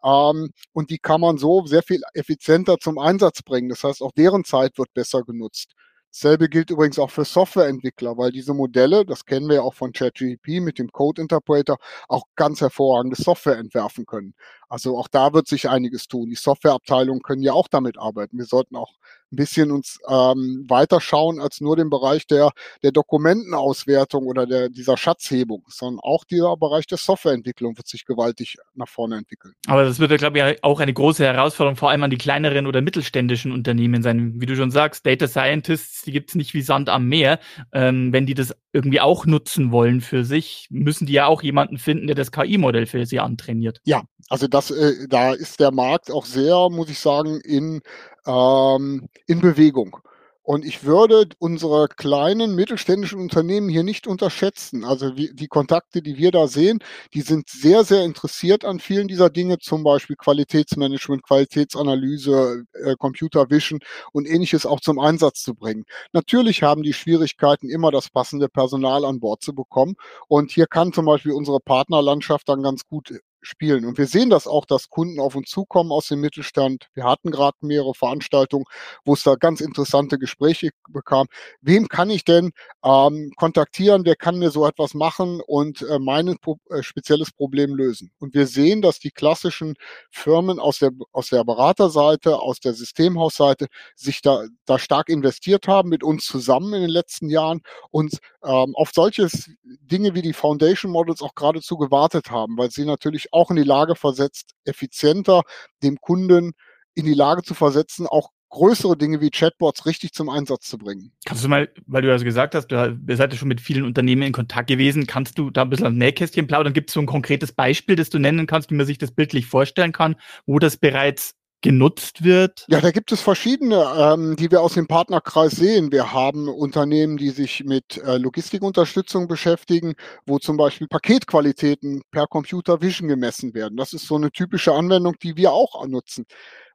ähm, 0.04 0.52
und 0.73 0.90
die 0.90 0.99
kann 0.99 1.21
man 1.21 1.38
so 1.38 1.66
sehr 1.66 1.83
viel 1.83 2.02
effizienter 2.14 2.78
zum 2.78 2.99
Einsatz 2.99 3.42
bringen. 3.42 3.69
Das 3.69 3.85
heißt, 3.85 4.02
auch 4.02 4.12
deren 4.12 4.45
Zeit 4.45 4.78
wird 4.78 4.92
besser 4.95 5.23
genutzt. 5.23 5.75
Dasselbe 6.14 6.50
gilt 6.50 6.69
übrigens 6.69 6.99
auch 6.99 7.11
für 7.11 7.25
Softwareentwickler, 7.25 8.19
weil 8.19 8.33
diese 8.33 8.52
Modelle, 8.52 9.07
das 9.07 9.25
kennen 9.25 9.49
wir 9.49 9.57
ja 9.57 9.62
auch 9.62 9.73
von 9.73 9.92
ChatGPT 9.92 10.61
mit 10.61 10.78
dem 10.78 10.92
Code 10.92 11.23
Interpreter, 11.23 11.78
auch 12.07 12.25
ganz 12.37 12.61
hervorragende 12.61 13.16
Software 13.16 13.57
entwerfen 13.57 14.04
können. 14.04 14.35
Also 14.73 14.97
auch 14.97 15.07
da 15.07 15.35
wird 15.35 15.49
sich 15.49 15.69
einiges 15.69 16.09
tun. 16.09 16.31
Die 16.31 16.35
Softwareabteilungen 16.35 17.21
können 17.21 17.43
ja 17.43 17.52
auch 17.52 17.69
damit 17.69 17.99
arbeiten. 17.99 18.38
Wir 18.38 18.47
sollten 18.47 18.75
auch 18.75 18.95
ein 19.31 19.37
bisschen 19.37 19.71
uns 19.71 19.99
ähm, 20.09 20.64
weiterschauen 20.67 21.41
als 21.41 21.61
nur 21.61 21.76
den 21.76 21.91
Bereich 21.91 22.26
der, 22.26 22.52
der 22.83 22.91
Dokumentenauswertung 22.91 24.26
oder 24.26 24.47
der, 24.47 24.71
dieser 24.71 24.97
Schatzhebung, 24.97 25.62
sondern 25.69 26.00
auch 26.00 26.25
dieser 26.25 26.57
Bereich 26.57 26.87
der 26.87 26.97
Softwareentwicklung 26.97 27.76
wird 27.76 27.87
sich 27.87 28.07
gewaltig 28.07 28.57
nach 28.75 28.88
vorne 28.88 29.17
entwickeln. 29.17 29.52
Aber 29.67 29.85
das 29.85 29.99
wird 29.99 30.11
ja, 30.11 30.17
glaube 30.17 30.38
ich, 30.38 30.64
auch 30.64 30.81
eine 30.81 30.95
große 30.95 31.23
Herausforderung, 31.23 31.76
vor 31.76 31.91
allem 31.91 32.02
an 32.02 32.11
die 32.11 32.17
kleineren 32.17 32.67
oder 32.67 32.81
mittelständischen 32.81 33.52
Unternehmen 33.52 34.02
sein. 34.02 34.41
Wie 34.41 34.47
du 34.47 34.57
schon 34.57 34.71
sagst, 34.71 35.05
Data 35.05 35.29
Scientists, 35.29 36.02
die 36.02 36.12
gibt 36.12 36.31
es 36.31 36.35
nicht 36.35 36.55
wie 36.55 36.62
Sand 36.62 36.88
am 36.88 37.09
Meer. 37.09 37.41
Ähm, 37.73 38.11
wenn 38.14 38.25
die 38.25 38.35
das 38.35 38.55
irgendwie 38.73 39.00
auch 39.00 39.26
nutzen 39.26 39.71
wollen 39.71 40.00
für 40.00 40.25
sich, 40.25 40.69
müssen 40.71 41.07
die 41.07 41.12
ja 41.12 41.26
auch 41.26 41.43
jemanden 41.43 41.76
finden, 41.76 42.07
der 42.07 42.17
das 42.17 42.33
KI-Modell 42.33 42.87
für 42.87 43.05
sie 43.05 43.21
antrainiert. 43.21 43.81
Ja, 43.85 44.02
also 44.29 44.47
das, 44.47 44.62
äh, 44.71 45.09
da 45.09 45.33
ist 45.35 45.61
der 45.61 45.73
Markt 45.73 46.11
auch 46.11 46.26
sehr, 46.26 46.69
muss 46.71 46.90
ich 46.90 46.99
sagen, 46.99 47.40
in 47.40 47.83
ähm, 48.26 49.09
in 49.26 49.40
Bewegung. 49.40 49.97
Und 50.45 50.64
ich 50.64 50.83
würde 50.83 51.28
unsere 51.38 51.87
kleinen 51.87 52.57
mittelständischen 52.57 53.21
Unternehmen 53.21 53.69
hier 53.69 53.85
nicht 53.85 54.09
unterschätzen. 54.09 54.85
Also 54.85 55.16
wie, 55.16 55.33
die 55.33 55.47
Kontakte, 55.47 56.02
die 56.02 56.16
wir 56.16 56.33
da 56.33 56.49
sehen, 56.49 56.81
die 57.14 57.21
sind 57.21 57.49
sehr, 57.49 57.85
sehr 57.85 58.04
interessiert 58.04 58.64
an 58.64 58.81
vielen 58.81 59.07
dieser 59.07 59.31
Dinge, 59.31 59.59
zum 59.61 59.85
Beispiel 59.85 60.16
Qualitätsmanagement, 60.16 61.23
Qualitätsanalyse, 61.23 62.64
äh, 62.73 62.97
Computer 62.99 63.50
Vision 63.50 63.78
und 64.12 64.26
ähnliches 64.26 64.66
auch 64.66 64.81
zum 64.81 64.99
Einsatz 64.99 65.42
zu 65.42 65.54
bringen. 65.54 65.85
Natürlich 66.12 66.64
haben 66.64 66.83
die 66.83 66.92
Schwierigkeiten, 66.92 67.71
immer 67.71 67.92
das 67.92 68.11
passende 68.11 68.49
Personal 68.49 69.04
an 69.04 69.21
Bord 69.21 69.42
zu 69.42 69.54
bekommen. 69.54 69.95
Und 70.26 70.50
hier 70.50 70.66
kann 70.66 70.92
zum 70.92 71.07
Beispiel 71.07 71.33
unsere 71.33 71.61
Partnerlandschaft 71.61 72.49
dann 72.49 72.62
ganz 72.64 72.85
gut 72.85 73.12
spielen. 73.43 73.85
Und 73.85 73.99
wir 73.99 74.07
sehen 74.07 74.31
das 74.31 74.47
auch, 74.47 74.65
dass 74.65 74.89
Kunden 74.89 75.21
auf 75.21 75.35
uns 75.35 75.51
zukommen 75.51 75.91
aus 75.91 76.09
dem 76.09 76.21
Mittelstand. 76.21 76.89
Wir 76.95 77.05
hatten 77.05 77.31
gerade 77.31 77.57
mehrere 77.61 77.95
Veranstaltungen, 77.95 78.65
wo 79.05 79.15
es 79.15 79.25
da 79.25 79.35
ganz 79.35 79.61
interessante 79.61 80.19
Gespräche 80.19 80.71
bekam. 80.89 81.27
Wem 81.61 81.89
kann 81.89 82.09
ich 82.09 82.25
denn 82.25 82.53
ähm, 82.85 83.33
kontaktieren? 83.37 84.05
Wer 84.05 84.17
kann 84.17 84.39
mir 84.39 84.51
so 84.51 84.67
etwas 84.67 84.95
machen 84.95 85.41
und 85.47 85.83
äh, 85.83 85.99
mein 85.99 86.37
pro 86.41 86.59
äh, 86.71 86.83
spezielles 86.83 87.33
Problem 87.33 87.75
lösen? 87.75 88.13
Und 88.19 88.35
wir 88.35 88.47
sehen, 88.47 88.81
dass 88.81 89.01
die 89.01 89.11
klassischen 89.11 89.75
Firmen 90.11 90.61
aus 90.61 90.79
der, 90.79 90.93
aus 91.12 91.29
der 91.29 91.45
Beraterseite, 91.45 92.38
aus 92.38 92.61
der 92.61 92.75
Systemhausseite 92.75 93.66
sich 93.97 94.23
da, 94.23 94.45
da 94.66 94.79
stark 94.79 95.09
investiert 95.09 95.66
haben 95.66 95.88
mit 95.88 96.05
uns 96.05 96.25
zusammen 96.25 96.73
in 96.75 96.83
den 96.83 96.90
letzten 96.90 97.29
Jahren 97.29 97.61
und 97.90 98.19
ähm, 98.45 98.75
auf 98.77 98.90
solche 98.95 99.29
Dinge 99.62 100.14
wie 100.14 100.23
die 100.23 100.33
Foundation 100.33 100.93
Models 100.93 101.23
auch 101.23 101.35
geradezu 101.35 101.77
gewartet 101.77 102.31
haben, 102.31 102.57
weil 102.57 102.71
sie 102.71 102.85
natürlich 102.85 103.32
auch 103.33 103.51
in 103.51 103.57
die 103.57 103.62
Lage 103.62 103.97
versetzt, 103.97 104.53
effizienter 104.64 105.42
dem 105.83 105.99
Kunden 106.01 106.53
in 106.95 107.07
die 107.07 107.14
Lage 107.14 107.42
zu 107.42 107.55
versetzen, 107.55 108.07
auch 108.07 108.31
größere 108.51 108.99
Dinge 108.99 109.23
wie 109.23 109.31
Chatbots 109.31 109.87
richtig 109.87 110.12
zum 110.12 110.29
Einsatz 110.29 110.68
zu 110.68 110.77
bringen. 110.77 111.11
Kannst 111.25 111.42
du 111.42 111.49
mal, 111.49 111.71
weil 111.87 112.03
du 112.03 112.12
also 112.12 112.25
gesagt 112.25 112.55
hast, 112.55 112.66
du 112.68 112.99
seid 113.09 113.33
ja 113.33 113.38
schon 113.38 113.49
mit 113.49 113.62
vielen 113.62 113.85
Unternehmen 113.85 114.23
in 114.23 114.33
Kontakt 114.33 114.68
gewesen, 114.68 115.07
kannst 115.07 115.38
du 115.38 115.51
da 115.51 115.62
ein 115.62 115.71
bisschen 115.71 115.87
am 115.87 115.97
Nähkästchen 115.97 116.47
plaudern? 116.47 116.75
Gibt 116.75 116.90
es 116.90 116.95
so 116.95 117.01
ein 117.01 117.07
konkretes 117.07 117.53
Beispiel, 117.53 117.97
das 117.97 118.11
du 118.11 118.18
nennen 118.18 118.47
kannst, 118.47 118.71
wie 118.71 118.75
man 118.75 118.85
sich 118.85 118.99
das 118.99 119.11
bildlich 119.11 119.47
vorstellen 119.47 119.92
kann, 119.92 120.16
wo 120.45 120.59
das 120.59 120.77
bereits 120.77 121.35
genutzt 121.62 122.25
wird? 122.25 122.66
Ja, 122.68 122.81
da 122.81 122.90
gibt 122.90 123.12
es 123.12 123.20
verschiedene, 123.20 123.87
ähm, 123.96 124.37
die 124.37 124.51
wir 124.51 124.61
aus 124.61 124.75
dem 124.75 124.87
Partnerkreis 124.87 125.53
sehen. 125.53 125.90
Wir 125.92 126.12
haben 126.12 126.48
Unternehmen, 126.48 127.16
die 127.16 127.31
sich 127.31 127.64
mit 127.64 127.98
äh, 127.98 128.18
Logistikunterstützung 128.18 129.29
beschäftigen, 129.29 129.94
wo 130.27 130.38
zum 130.38 130.57
Beispiel 130.57 130.88
Paketqualitäten 130.88 132.03
per 132.11 132.27
Computer 132.27 132.83
Vision 132.83 133.09
gemessen 133.09 133.55
werden. 133.55 133.77
Das 133.77 133.92
ist 133.92 134.07
so 134.07 134.16
eine 134.16 134.31
typische 134.31 134.72
Anwendung, 134.72 135.14
die 135.22 135.37
wir 135.37 135.53
auch 135.53 135.87
nutzen. 135.87 136.27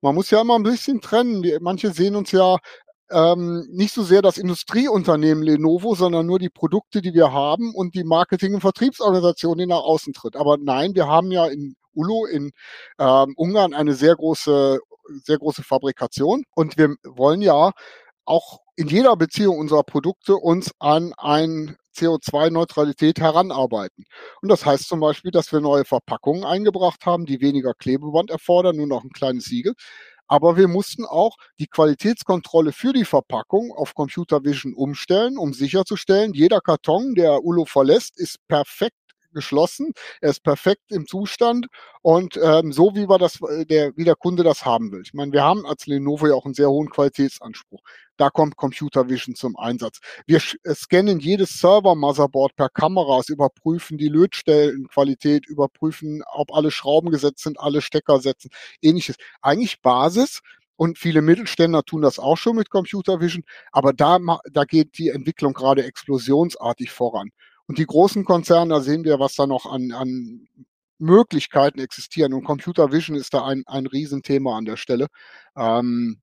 Man 0.02 0.16
muss 0.16 0.32
ja 0.32 0.42
immer 0.42 0.56
ein 0.56 0.64
bisschen 0.64 1.02
trennen. 1.02 1.44
Die, 1.44 1.58
manche 1.62 1.92
sehen 1.92 2.16
uns 2.16 2.32
ja 2.32 2.58
ähm, 3.10 3.66
nicht 3.72 3.94
so 3.94 4.04
sehr 4.04 4.22
das 4.22 4.38
Industrieunternehmen 4.38 5.44
Lenovo, 5.44 5.96
sondern 5.96 6.26
nur 6.26 6.40
die 6.40 6.50
Produkte, 6.50 7.02
die 7.02 7.14
wir 7.14 7.32
haben 7.32 7.74
und 7.74 7.96
die 7.96 8.04
Marketing- 8.04 8.56
und 8.56 8.62
Vertriebsorganisation, 8.62 9.58
die 9.58 9.66
nach 9.66 9.84
außen 9.84 10.14
tritt. 10.14 10.36
Aber 10.36 10.58
nein, 10.58 10.96
wir 10.96 11.08
haben 11.08 11.32
ja 11.32 11.46
in 11.48 11.76
Ulo 11.98 12.26
in 12.26 12.52
ähm, 13.00 13.34
Ungarn 13.36 13.74
eine 13.74 13.94
sehr 13.94 14.16
große, 14.16 14.80
sehr 15.24 15.38
große 15.38 15.64
Fabrikation. 15.64 16.44
Und 16.56 16.78
wir 16.78 16.96
wollen 17.04 17.42
ja 17.42 17.72
auch 18.26 18.60
in 18.76 18.88
jeder 18.88 19.16
Beziehung 19.16 19.58
unserer 19.58 19.84
Produkte 19.84 20.36
uns 20.36 20.72
an 20.80 21.14
ein 21.18 21.78
CO2-Neutralität 21.98 23.20
heranarbeiten. 23.20 24.06
Und 24.42 24.50
das 24.50 24.66
heißt 24.66 24.88
zum 24.88 25.00
Beispiel, 25.00 25.32
dass 25.32 25.52
wir 25.52 25.60
neue 25.62 25.86
Verpackungen 25.86 26.44
eingebracht 26.44 27.06
haben, 27.06 27.26
die 27.26 27.42
weniger 27.42 27.74
Klebeband 27.74 28.30
erfordern, 28.30 28.76
nur 28.76 28.88
noch 28.88 29.04
ein 29.04 29.10
kleines 29.10 29.46
Siegel. 29.46 29.74
Aber 30.28 30.58
wir 30.58 30.68
mussten 30.68 31.06
auch 31.06 31.38
die 31.58 31.68
Qualitätskontrolle 31.68 32.74
für 32.74 32.94
die 32.94 33.06
Verpackung 33.06 33.72
auf 33.72 33.96
Computer 33.96 34.44
Vision 34.44 34.74
umstellen, 34.74 35.38
um 35.38 35.54
sicherzustellen, 35.54 36.34
jeder 36.34 36.60
Karton, 36.60 37.16
der 37.16 37.44
ULO 37.44 37.66
verlässt, 37.66 38.20
ist 38.20 38.38
perfekt 38.48 38.98
geschlossen, 39.34 39.94
er 40.22 40.32
ist 40.32 40.44
perfekt 40.44 40.92
im 40.92 41.08
Zustand 41.08 41.68
und 42.02 42.40
ähm, 42.42 42.72
so 42.72 42.96
wie 42.96 43.10
wir 43.10 43.18
das, 43.18 43.42
äh, 43.42 43.66
der, 43.66 43.96
wie 43.98 44.04
der 44.04 44.16
Kunde 44.16 44.44
das 44.44 44.66
haben 44.66 44.92
will. 44.92 45.02
Ich 45.04 45.14
meine, 45.14 45.32
wir 45.32 45.44
haben 45.44 45.66
als 45.66 45.88
Lenovo 45.88 46.28
ja 46.28 46.34
auch 46.34 46.46
einen 46.46 46.54
sehr 46.54 46.70
hohen 46.70 46.90
Qualitätsanspruch. 46.90 47.82
Da 48.18 48.30
kommt 48.30 48.58
Computer 48.58 49.10
Vision 49.10 49.36
zum 49.36 49.58
Einsatz. 49.58 50.00
Wir 50.26 50.42
äh, 50.64 50.74
scannen 50.74 51.20
jedes 51.20 51.60
Server-Motherboard 51.60 52.56
per 52.56 52.70
Kameras, 52.70 53.30
überprüfen 53.30 53.98
die 53.98 54.10
Lötstellenqualität, 54.10 55.46
überprüfen, 55.48 56.24
ob 56.34 56.54
alle 56.54 56.72
Schrauben 56.72 57.12
gesetzt 57.12 57.44
sind, 57.44 57.60
alle 57.60 57.82
Stecker 57.82 58.20
setzen, 58.20 58.50
ähnliches. 58.82 59.16
Eigentlich 59.42 59.82
Basis, 59.82 60.42
und 60.78 61.00
viele 61.00 61.22
Mittelständler 61.22 61.84
tun 61.84 62.04
das 62.04 62.20
auch 62.20 62.38
schon 62.38 62.56
mit 62.56 62.70
Computer 62.70 63.20
Vision, 63.20 63.44
aber 63.72 63.94
da, 63.94 64.20
da 64.52 64.64
geht 64.64 64.98
die 65.00 65.10
Entwicklung 65.10 65.54
gerade 65.54 65.84
explosionsartig 65.84 66.92
voran. 66.92 67.32
Und 67.68 67.78
die 67.78 67.86
großen 67.86 68.26
Konzerne, 68.26 68.74
da 68.74 68.82
sehen 68.82 69.04
wir, 69.04 69.20
was 69.20 69.36
da 69.36 69.46
noch 69.46 69.66
an, 69.66 69.92
an 69.92 70.48
Möglichkeiten 71.00 71.80
existieren. 71.80 72.34
Und 72.34 72.44
Computer 72.44 72.92
Vision 72.92 73.16
ist 73.16 73.34
da 73.34 73.46
ein, 73.46 73.64
ein 73.68 73.86
Riesenthema 73.86 74.58
an 74.58 74.66
der 74.66 74.78
Stelle. 74.78 75.08
Ähm, 75.56 76.22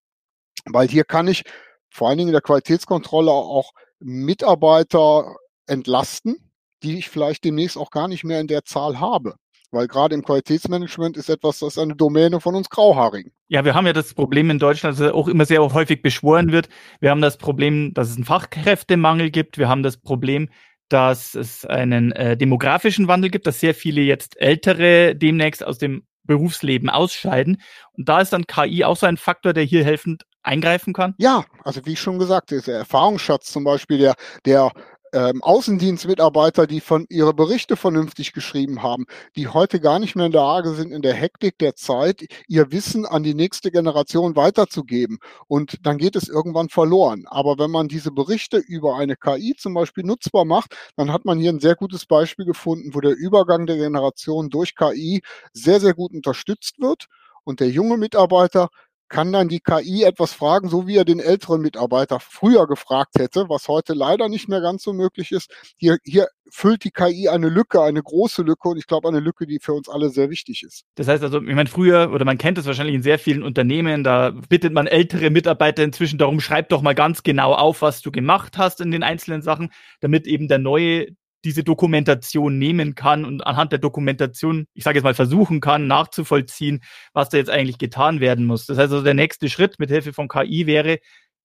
weil 0.67 0.89
hier 0.89 1.05
kann 1.05 1.29
ich 1.29 1.45
vor 1.91 2.09
allen 2.09 2.19
Dingen 2.19 2.29
in 2.29 2.35
der 2.35 2.43
Qualitätskontrolle 2.43 3.31
auch 3.31 3.73
Mitarbeiter 4.01 5.37
entlasten, 5.67 6.37
die 6.83 6.99
ich 6.99 7.09
vielleicht 7.09 7.45
demnächst 7.45 7.77
auch 7.77 7.91
gar 7.91 8.09
nicht 8.09 8.25
mehr 8.25 8.41
in 8.41 8.49
der 8.49 8.65
Zahl 8.65 8.99
habe. 8.99 9.37
Weil 9.71 9.89
gerade 9.89 10.15
im 10.15 10.25
Qualitätsmanagement 10.25 11.17
ist 11.17 11.29
etwas, 11.29 11.59
das 11.59 11.75
ist 11.75 11.79
eine 11.79 11.97
Domäne 11.97 12.41
von 12.41 12.55
uns 12.55 12.71
Grauhaarigen. 12.71 13.33
Ja, 13.49 13.65
wir 13.65 13.75
haben 13.75 13.87
ja 13.87 13.93
das 13.93 14.15
Problem 14.15 14.51
in 14.51 14.59
Deutschland, 14.59 14.99
das 14.99 15.13
auch 15.13 15.27
immer 15.27 15.47
sehr 15.47 15.61
häufig 15.61 16.01
beschworen 16.01 16.53
wird. 16.53 16.69
Wir 17.01 17.11
haben 17.11 17.21
das 17.21 17.39
Problem, 17.39 17.93
dass 17.93 18.11
es 18.11 18.17
einen 18.17 18.25
Fachkräftemangel 18.25 19.31
gibt. 19.31 19.59
Wir 19.59 19.69
haben 19.69 19.83
das 19.83 19.97
Problem, 19.97 20.49
dass 20.89 21.35
es 21.35 21.65
einen 21.65 22.13
äh, 22.13 22.37
demografischen 22.37 23.09
Wandel 23.09 23.31
gibt, 23.31 23.47
dass 23.47 23.61
sehr 23.61 23.75
viele 23.75 24.03
jetzt 24.03 24.41
Ältere 24.41 25.15
demnächst 25.15 25.65
aus 25.65 25.79
dem 25.79 26.07
Berufsleben 26.25 26.89
ausscheiden. 26.91 27.61
Und 27.93 28.09
da 28.09 28.21
ist 28.21 28.33
dann 28.33 28.47
KI 28.47 28.85
auch 28.85 28.97
so 28.97 29.07
ein 29.07 29.17
Faktor, 29.17 29.53
der 29.53 29.65
hier 29.65 29.85
helfend 29.85 30.25
eingreifen 30.43 30.93
kann? 30.93 31.15
Ja, 31.19 31.45
also 31.63 31.85
wie 31.87 31.97
schon 31.97 32.19
gesagt, 32.19 32.51
der 32.51 32.67
Erfahrungsschatz 32.67 33.51
zum 33.51 33.65
Beispiel, 33.65 33.99
der, 33.99 34.15
der 34.45 34.73
ähm, 35.15 35.43
Außendienstmitarbeiter, 35.43 36.67
die 36.67 36.81
von 36.81 37.07
ihre 37.09 37.33
Berichte 37.33 37.77
vernünftig 37.77 38.33
geschrieben 38.33 38.83
haben, 38.83 39.07
die 39.37 39.49
heute 39.49 39.81
gar 39.81 40.01
nicht 40.01 40.17
mehr 40.17 40.27
in 40.27 40.33
der 40.33 40.43
Lage 40.43 40.75
sind, 40.75 40.91
in 40.91 41.03
der 41.03 41.15
Hektik 41.15 41.57
der 41.59 41.77
Zeit 41.77 42.27
ihr 42.49 42.73
Wissen 42.73 43.07
an 43.07 43.23
die 43.23 43.35
nächste 43.35 43.71
Generation 43.71 44.35
weiterzugeben. 44.35 45.19
Und 45.47 45.79
dann 45.87 45.99
geht 45.99 46.17
es 46.17 46.29
irgendwann 46.29 46.69
verloren. 46.69 47.25
Aber 47.29 47.59
wenn 47.59 47.71
man 47.71 47.87
diese 47.89 48.11
Berichte 48.11 48.59
über 48.59 48.97
eine 48.97 49.17
KI 49.17 49.55
zum 49.57 49.75
Beispiel 49.75 50.05
nutzbar 50.05 50.45
macht, 50.45 50.75
dann 50.97 51.13
hat 51.13 51.25
man 51.25 51.39
hier 51.39 51.53
ein 51.53 51.61
sehr 51.61 51.77
gutes 51.77 52.07
Beispiel 52.07 52.45
gefunden, 52.45 52.95
wo 52.95 53.01
der 53.01 53.17
Übergang 53.17 53.67
der 53.67 53.77
Generation 53.77 54.51
durch 54.51 54.75
KI 54.75 55.23
sehr, 55.53 55.81
sehr 55.81 55.95
gut 55.95 56.13
unterstützt 56.13 56.81
wird. 56.81 57.07
Und 57.45 57.61
der 57.61 57.69
junge 57.69 57.99
Mitarbeiter 57.99 58.69
kann 59.09 59.33
dann 59.33 59.49
die 59.49 59.61
KI 59.61 60.05
etwas 60.05 60.33
fragen, 60.33 60.69
so 60.69 60.87
wie 60.87 60.97
er 60.97 61.05
den 61.05 61.21
älteren 61.21 61.61
Mitarbeiter 61.61 62.21
früher 62.21 62.67
gefragt 62.67 63.15
hätte, 63.19 63.49
was 63.49 63.69
heute 63.69 63.95
leider 63.95 64.29
nicht 64.29 64.49
mehr 64.49 64.61
ganz 64.61 64.83
so 64.83 64.93
möglich 64.93 65.33
ist. 65.33 65.53
Hier, 65.77 65.99
hier 66.05 66.29
füllt 66.51 66.85
die 66.85 66.91
KI 66.91 67.29
eine 67.29 67.49
Lücke, 67.49 67.83
eine 67.83 68.03
große 68.03 68.43
Lücke 68.43 68.69
und 68.69 68.79
ich 68.79 68.87
glaube 68.87 69.09
eine 69.09 69.21
Lücke, 69.21 69.47
die 69.47 69.59
für 69.61 69.73
uns 69.73 69.89
alle 69.89 70.11
sehr 70.11 70.31
wichtig 70.31 70.63
ist. 70.63 70.85
Das 70.95 71.09
heißt 71.09 71.23
also, 71.23 71.41
ich 71.41 71.55
meine, 71.55 71.69
früher 71.69 72.13
oder 72.13 72.25
man 72.25 72.39
kennt 72.39 72.59
es 72.59 72.67
wahrscheinlich 72.67 72.95
in 72.95 73.03
sehr 73.03 73.19
vielen 73.19 73.43
Unternehmen, 73.43 74.05
da 74.05 74.31
bittet 74.31 74.73
man 74.73 74.87
ältere 74.87 75.31
Mitarbeiter 75.31 75.83
inzwischen 75.83 76.19
darum, 76.19 76.41
schreib 76.41 76.69
doch 76.69 76.83
mal 76.83 76.95
ganz 76.95 77.23
genau 77.23 77.55
auf, 77.55 77.83
was 77.83 78.03
du 78.03 78.11
gemacht 78.11 78.59
hast 78.59 78.81
in 78.81 78.91
den 78.91 79.03
einzelnen 79.03 79.43
Sachen, 79.43 79.71
damit 80.01 80.27
eben 80.27 80.49
der 80.49 80.59
neue 80.59 81.09
diese 81.45 81.65
Dokumentation 81.65 82.59
nehmen 82.59 82.95
kann 82.95 83.25
und 83.25 83.47
anhand 83.47 83.73
der 83.73 83.79
Dokumentation, 83.79 84.67
ich 84.75 84.85
sage 84.85 84.99
jetzt 84.99 85.05
mal, 85.05 85.15
versuchen 85.15 85.61
kann, 85.61 85.87
nachzuvollziehen, 85.87 86.83
was 87.13 87.29
da 87.29 87.37
jetzt 87.37 87.51
eigentlich 87.51 87.79
getan 87.79 88.21
werden 88.21 88.47
muss. 88.47 88.67
Das 88.67 88.79
heißt 88.79 88.93
also, 88.93 89.05
der 89.05 89.15
nächste 89.15 89.49
Schritt 89.49 89.79
mit 89.79 89.91
Hilfe 89.91 90.13
von 90.13 90.29
KI 90.29 90.67
wäre, 90.67 90.99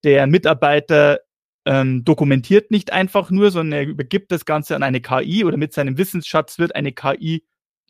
der 0.03 0.27
Mitarbeiter 0.27 1.19
ähm, 1.65 2.03
dokumentiert 2.03 2.71
nicht 2.71 2.93
einfach 2.93 3.29
nur, 3.31 3.51
sondern 3.51 3.79
er 3.79 3.85
übergibt 3.85 4.31
das 4.31 4.45
Ganze 4.45 4.75
an 4.75 4.83
eine 4.83 5.01
KI 5.01 5.43
oder 5.43 5.57
mit 5.57 5.73
seinem 5.73 5.97
Wissensschatz 5.97 6.57
wird 6.57 6.75
eine 6.75 6.93
KI 6.93 7.43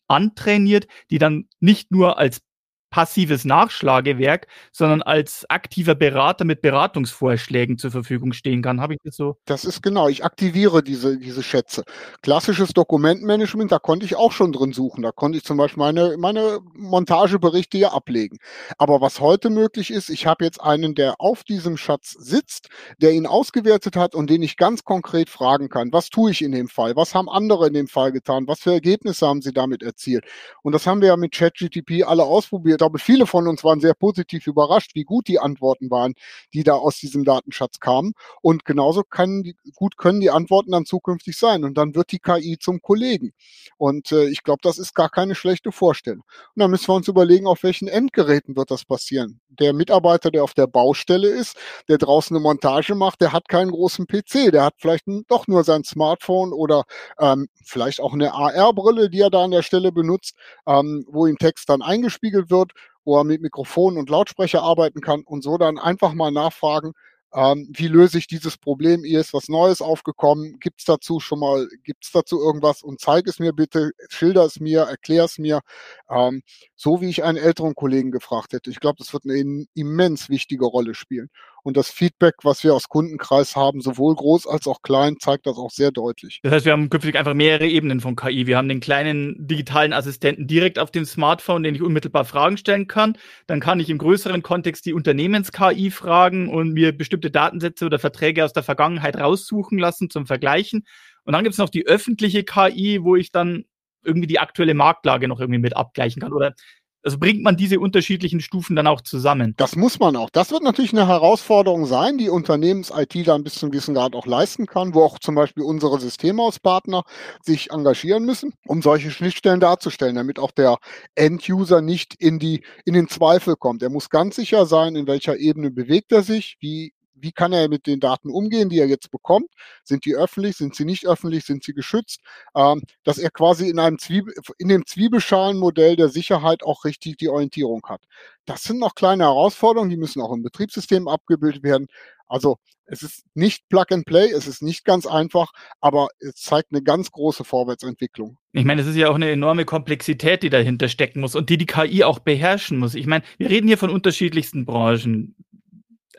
antrainiert, 0.07 0.87
die 1.11 1.19
dann 1.19 1.47
nicht 1.59 1.91
nur 1.91 2.17
als 2.17 2.41
passives 2.89 3.45
Nachschlagewerk, 3.45 4.47
sondern 4.71 5.01
als 5.01 5.45
aktiver 5.49 5.95
Berater 5.95 6.45
mit 6.45 6.61
Beratungsvorschlägen 6.61 7.77
zur 7.77 7.91
Verfügung 7.91 8.33
stehen 8.33 8.61
kann. 8.61 8.81
Habe 8.81 8.95
ich 8.95 8.99
das 9.03 9.15
so? 9.15 9.37
Das 9.45 9.63
ist 9.65 9.81
genau. 9.81 10.07
Ich 10.07 10.23
aktiviere 10.23 10.83
diese, 10.83 11.17
diese 11.17 11.43
Schätze. 11.43 11.83
Klassisches 12.21 12.73
Dokumentmanagement, 12.73 13.71
da 13.71 13.79
konnte 13.79 14.05
ich 14.05 14.15
auch 14.15 14.31
schon 14.31 14.51
drin 14.51 14.73
suchen. 14.73 15.03
Da 15.03 15.11
konnte 15.11 15.37
ich 15.37 15.43
zum 15.43 15.57
Beispiel 15.57 15.79
meine, 15.83 16.15
meine 16.17 16.59
Montageberichte 16.73 17.77
ja 17.77 17.91
ablegen. 17.91 18.37
Aber 18.77 19.01
was 19.01 19.19
heute 19.19 19.49
möglich 19.49 19.91
ist, 19.91 20.09
ich 20.09 20.25
habe 20.25 20.43
jetzt 20.45 20.61
einen, 20.61 20.95
der 20.95 21.15
auf 21.19 21.43
diesem 21.43 21.77
Schatz 21.77 22.11
sitzt, 22.11 22.69
der 22.99 23.11
ihn 23.11 23.27
ausgewertet 23.27 23.95
hat 23.95 24.15
und 24.15 24.29
den 24.29 24.41
ich 24.41 24.57
ganz 24.57 24.83
konkret 24.83 25.29
fragen 25.29 25.69
kann. 25.69 25.93
Was 25.93 26.09
tue 26.09 26.31
ich 26.31 26.41
in 26.41 26.51
dem 26.51 26.67
Fall? 26.67 26.95
Was 26.95 27.13
haben 27.13 27.29
andere 27.29 27.67
in 27.67 27.73
dem 27.73 27.87
Fall 27.87 28.11
getan? 28.11 28.47
Was 28.47 28.61
für 28.61 28.71
Ergebnisse 28.71 29.27
haben 29.27 29.41
sie 29.41 29.53
damit 29.53 29.83
erzielt? 29.83 30.25
Und 30.63 30.73
das 30.73 30.87
haben 30.87 31.01
wir 31.01 31.09
ja 31.09 31.17
mit 31.17 31.33
ChatGTP 31.33 32.03
alle 32.05 32.23
ausprobiert 32.23 32.78
glaube, 32.79 32.97
viele 32.97 33.27
von 33.27 33.47
uns 33.47 33.63
waren 33.63 33.79
sehr 33.79 33.93
positiv 33.93 34.47
überrascht, 34.47 34.95
wie 34.95 35.03
gut 35.03 35.27
die 35.27 35.39
Antworten 35.39 35.91
waren, 35.91 36.15
die 36.53 36.63
da 36.63 36.73
aus 36.73 36.97
diesem 36.97 37.23
Datenschatz 37.23 37.79
kamen. 37.79 38.13
Und 38.41 38.65
genauso 38.65 39.03
die, 39.43 39.55
gut 39.75 39.97
können 39.97 40.21
die 40.21 40.31
Antworten 40.31 40.71
dann 40.71 40.85
zukünftig 40.85 41.37
sein. 41.37 41.63
Und 41.63 41.77
dann 41.77 41.93
wird 41.93 42.11
die 42.11 42.19
KI 42.19 42.57
zum 42.59 42.81
Kollegen. 42.81 43.33
Und 43.77 44.11
äh, 44.11 44.27
ich 44.29 44.43
glaube, 44.43 44.61
das 44.63 44.79
ist 44.79 44.95
gar 44.95 45.09
keine 45.09 45.35
schlechte 45.35 45.71
Vorstellung. 45.71 46.23
Und 46.55 46.59
dann 46.59 46.71
müssen 46.71 46.87
wir 46.87 46.95
uns 46.95 47.07
überlegen, 47.07 47.45
auf 47.45 47.63
welchen 47.63 47.87
Endgeräten 47.87 48.55
wird 48.55 48.71
das 48.71 48.85
passieren. 48.85 49.39
Der 49.49 49.73
Mitarbeiter, 49.73 50.31
der 50.31 50.43
auf 50.43 50.53
der 50.53 50.67
Baustelle 50.67 51.27
ist, 51.27 51.57
der 51.89 51.97
draußen 51.97 52.35
eine 52.35 52.41
Montage 52.41 52.95
macht, 52.95 53.19
der 53.21 53.33
hat 53.33 53.49
keinen 53.49 53.71
großen 53.71 54.07
PC, 54.07 54.51
der 54.51 54.63
hat 54.63 54.75
vielleicht 54.77 55.05
doch 55.27 55.47
nur 55.47 55.63
sein 55.65 55.83
Smartphone 55.83 56.53
oder 56.53 56.85
ähm, 57.19 57.49
vielleicht 57.63 57.99
auch 57.99 58.13
eine 58.13 58.33
AR-Brille, 58.33 59.09
die 59.09 59.19
er 59.19 59.29
da 59.29 59.43
an 59.43 59.51
der 59.51 59.63
Stelle 59.63 59.91
benutzt, 59.91 60.35
ähm, 60.65 61.05
wo 61.09 61.27
ihm 61.27 61.37
Text 61.37 61.69
dann 61.69 61.81
eingespiegelt 61.81 62.49
wird 62.49 62.68
wo 63.05 63.17
er 63.17 63.23
mit 63.23 63.41
Mikrofon 63.41 63.97
und 63.97 64.09
Lautsprecher 64.09 64.61
arbeiten 64.61 65.01
kann 65.01 65.23
und 65.23 65.43
so 65.43 65.57
dann 65.57 65.79
einfach 65.79 66.13
mal 66.13 66.31
nachfragen, 66.31 66.93
ähm, 67.33 67.67
wie 67.71 67.87
löse 67.87 68.17
ich 68.17 68.27
dieses 68.27 68.57
Problem? 68.57 69.03
Hier 69.03 69.19
ist 69.19 69.33
was 69.33 69.49
Neues 69.49 69.81
aufgekommen. 69.81 70.59
Gibt 70.59 70.79
es 70.81 70.85
dazu 70.85 71.19
schon 71.19 71.39
mal, 71.39 71.67
gibt 71.83 72.05
es 72.05 72.11
dazu 72.11 72.39
irgendwas? 72.39 72.81
Und 72.81 72.99
zeig 72.99 73.27
es 73.27 73.39
mir 73.39 73.53
bitte, 73.53 73.91
schilder 74.09 74.45
es 74.45 74.59
mir, 74.59 74.81
erklär 74.81 75.25
es 75.25 75.37
mir, 75.37 75.61
ähm, 76.09 76.41
so 76.81 77.01
wie 77.01 77.09
ich 77.09 77.25
einen 77.25 77.37
älteren 77.37 77.75
Kollegen 77.75 78.09
gefragt 78.09 78.53
hätte. 78.53 78.69
Ich 78.69 78.79
glaube, 78.79 78.95
das 78.99 79.11
wird 79.11 79.25
eine 79.25 79.65
immens 79.75 80.29
wichtige 80.29 80.65
Rolle 80.65 80.95
spielen. 80.95 81.29
Und 81.61 81.75
das 81.75 81.89
Feedback, 81.89 82.35
was 82.43 82.63
wir 82.63 82.73
aus 82.73 82.87
Kundenkreis 82.87 83.57
haben, 83.57 83.81
sowohl 83.81 84.15
groß 84.15 84.47
als 84.47 84.65
auch 84.65 84.81
klein, 84.81 85.17
zeigt 85.19 85.45
das 85.45 85.57
auch 85.57 85.71
sehr 85.71 85.91
deutlich. 85.91 86.39
Das 86.41 86.53
heißt, 86.53 86.65
wir 86.65 86.71
haben 86.71 86.89
künftig 86.89 87.17
einfach 87.17 87.33
mehrere 87.33 87.67
Ebenen 87.67 87.99
von 87.99 88.15
KI. 88.15 88.47
Wir 88.47 88.55
haben 88.55 88.69
den 88.69 88.79
kleinen 88.79 89.35
digitalen 89.45 89.91
Assistenten 89.91 90.47
direkt 90.47 90.79
auf 90.79 90.89
dem 90.89 91.03
Smartphone, 91.03 91.63
den 91.63 91.75
ich 91.75 91.81
unmittelbar 91.81 92.23
Fragen 92.23 92.55
stellen 92.55 92.87
kann. 92.87 93.17
Dann 93.45 93.59
kann 93.59 93.81
ich 93.81 93.89
im 93.89 93.97
größeren 93.97 94.41
Kontext 94.41 94.85
die 94.85 94.93
Unternehmens-KI 94.93 95.91
fragen 95.91 96.47
und 96.47 96.71
mir 96.71 96.97
bestimmte 96.97 97.29
Datensätze 97.29 97.87
oder 97.87 97.99
Verträge 97.99 98.45
aus 98.45 98.53
der 98.53 98.63
Vergangenheit 98.63 99.17
raussuchen 99.17 99.77
lassen 99.77 100.09
zum 100.09 100.25
Vergleichen. 100.27 100.85
Und 101.25 101.33
dann 101.33 101.43
gibt 101.43 101.53
es 101.53 101.59
noch 101.59 101.69
die 101.69 101.85
öffentliche 101.85 102.45
KI, 102.45 103.03
wo 103.03 103.17
ich 103.17 103.33
dann 103.33 103.65
irgendwie 104.03 104.27
die 104.27 104.39
aktuelle 104.39 104.73
Marktlage 104.73 105.27
noch 105.27 105.39
irgendwie 105.39 105.59
mit 105.59 105.75
abgleichen 105.75 106.21
kann. 106.21 106.33
Oder 106.33 106.53
also 107.01 107.17
bringt 107.17 107.43
man 107.43 107.55
diese 107.55 107.79
unterschiedlichen 107.79 108.41
Stufen 108.41 108.75
dann 108.75 108.87
auch 108.87 109.01
zusammen? 109.01 109.53
Das 109.55 109.75
muss 109.77 109.99
man 109.99 110.15
auch. 110.17 110.29
Das 110.29 110.51
wird 110.51 110.63
natürlich 110.63 110.91
eine 110.91 111.07
Herausforderung 111.07 111.85
sein, 111.85 112.17
die 112.17 112.29
Unternehmens-IT 112.29 113.25
dann 113.25 113.43
bis 113.43 113.55
zu 113.55 113.65
einem 113.65 113.71
gewissen 113.71 113.95
Grad 113.95 114.15
auch 114.15 114.25
leisten 114.25 114.65
kann, 114.65 114.93
wo 114.93 115.03
auch 115.03 115.17
zum 115.19 115.35
Beispiel 115.35 115.63
unsere 115.63 115.99
Systemhauspartner 115.99 117.03
sich 117.41 117.71
engagieren 117.71 118.25
müssen, 118.25 118.53
um 118.65 118.81
solche 118.81 119.11
Schnittstellen 119.11 119.61
darzustellen, 119.61 120.15
damit 120.15 120.39
auch 120.39 120.51
der 120.51 120.77
End-User 121.15 121.81
nicht 121.81 122.15
in, 122.15 122.37
die, 122.37 122.63
in 122.83 122.93
den 122.93 123.07
Zweifel 123.07 123.55
kommt. 123.55 123.81
Er 123.81 123.89
muss 123.89 124.09
ganz 124.09 124.35
sicher 124.35 124.65
sein, 124.65 124.95
in 124.95 125.07
welcher 125.07 125.37
Ebene 125.37 125.71
bewegt 125.71 126.11
er 126.11 126.23
sich, 126.23 126.57
wie 126.59 126.93
wie 127.21 127.31
kann 127.31 127.53
er 127.53 127.69
mit 127.69 127.87
den 127.87 127.99
Daten 127.99 128.29
umgehen, 128.29 128.69
die 128.69 128.79
er 128.79 128.87
jetzt 128.87 129.11
bekommt? 129.11 129.47
Sind 129.83 130.05
die 130.05 130.15
öffentlich? 130.15 130.57
Sind 130.57 130.75
sie 130.75 130.85
nicht 130.85 131.07
öffentlich? 131.07 131.45
Sind 131.45 131.63
sie 131.63 131.73
geschützt? 131.73 132.21
Ähm, 132.55 132.81
dass 133.03 133.17
er 133.17 133.31
quasi 133.31 133.69
in 133.69 133.79
einem 133.79 133.99
Zwiebel, 133.99 134.33
in 134.57 134.69
dem 134.69 134.85
Zwiebelschalenmodell 134.85 135.95
der 135.95 136.09
Sicherheit 136.09 136.63
auch 136.63 136.85
richtig 136.85 137.17
die 137.17 137.29
Orientierung 137.29 137.81
hat. 137.87 138.01
Das 138.45 138.63
sind 138.63 138.79
noch 138.79 138.95
kleine 138.95 139.25
Herausforderungen, 139.25 139.89
die 139.89 139.97
müssen 139.97 140.21
auch 140.21 140.33
im 140.33 140.43
Betriebssystem 140.43 141.07
abgebildet 141.07 141.63
werden. 141.63 141.87
Also 142.27 142.57
es 142.91 143.03
ist 143.03 143.25
nicht 143.35 143.67
Plug 143.69 143.85
and 143.91 144.05
Play, 144.05 144.31
es 144.31 144.47
ist 144.47 144.61
nicht 144.61 144.83
ganz 144.83 145.05
einfach, 145.05 145.51
aber 145.79 146.09
es 146.19 146.35
zeigt 146.35 146.71
eine 146.71 146.81
ganz 146.81 147.11
große 147.11 147.43
Vorwärtsentwicklung. 147.43 148.37
Ich 148.51 148.65
meine, 148.65 148.81
es 148.81 148.87
ist 148.87 148.95
ja 148.95 149.09
auch 149.09 149.15
eine 149.15 149.29
enorme 149.29 149.65
Komplexität, 149.65 150.43
die 150.43 150.49
dahinter 150.49 150.89
stecken 150.89 151.21
muss 151.21 151.35
und 151.35 151.49
die 151.49 151.57
die 151.57 151.65
KI 151.65 152.03
auch 152.03 152.19
beherrschen 152.19 152.79
muss. 152.79 152.95
Ich 152.95 153.05
meine, 153.05 153.23
wir 153.37 153.49
reden 153.49 153.67
hier 153.67 153.77
von 153.77 153.91
unterschiedlichsten 153.91 154.65
Branchen 154.65 155.35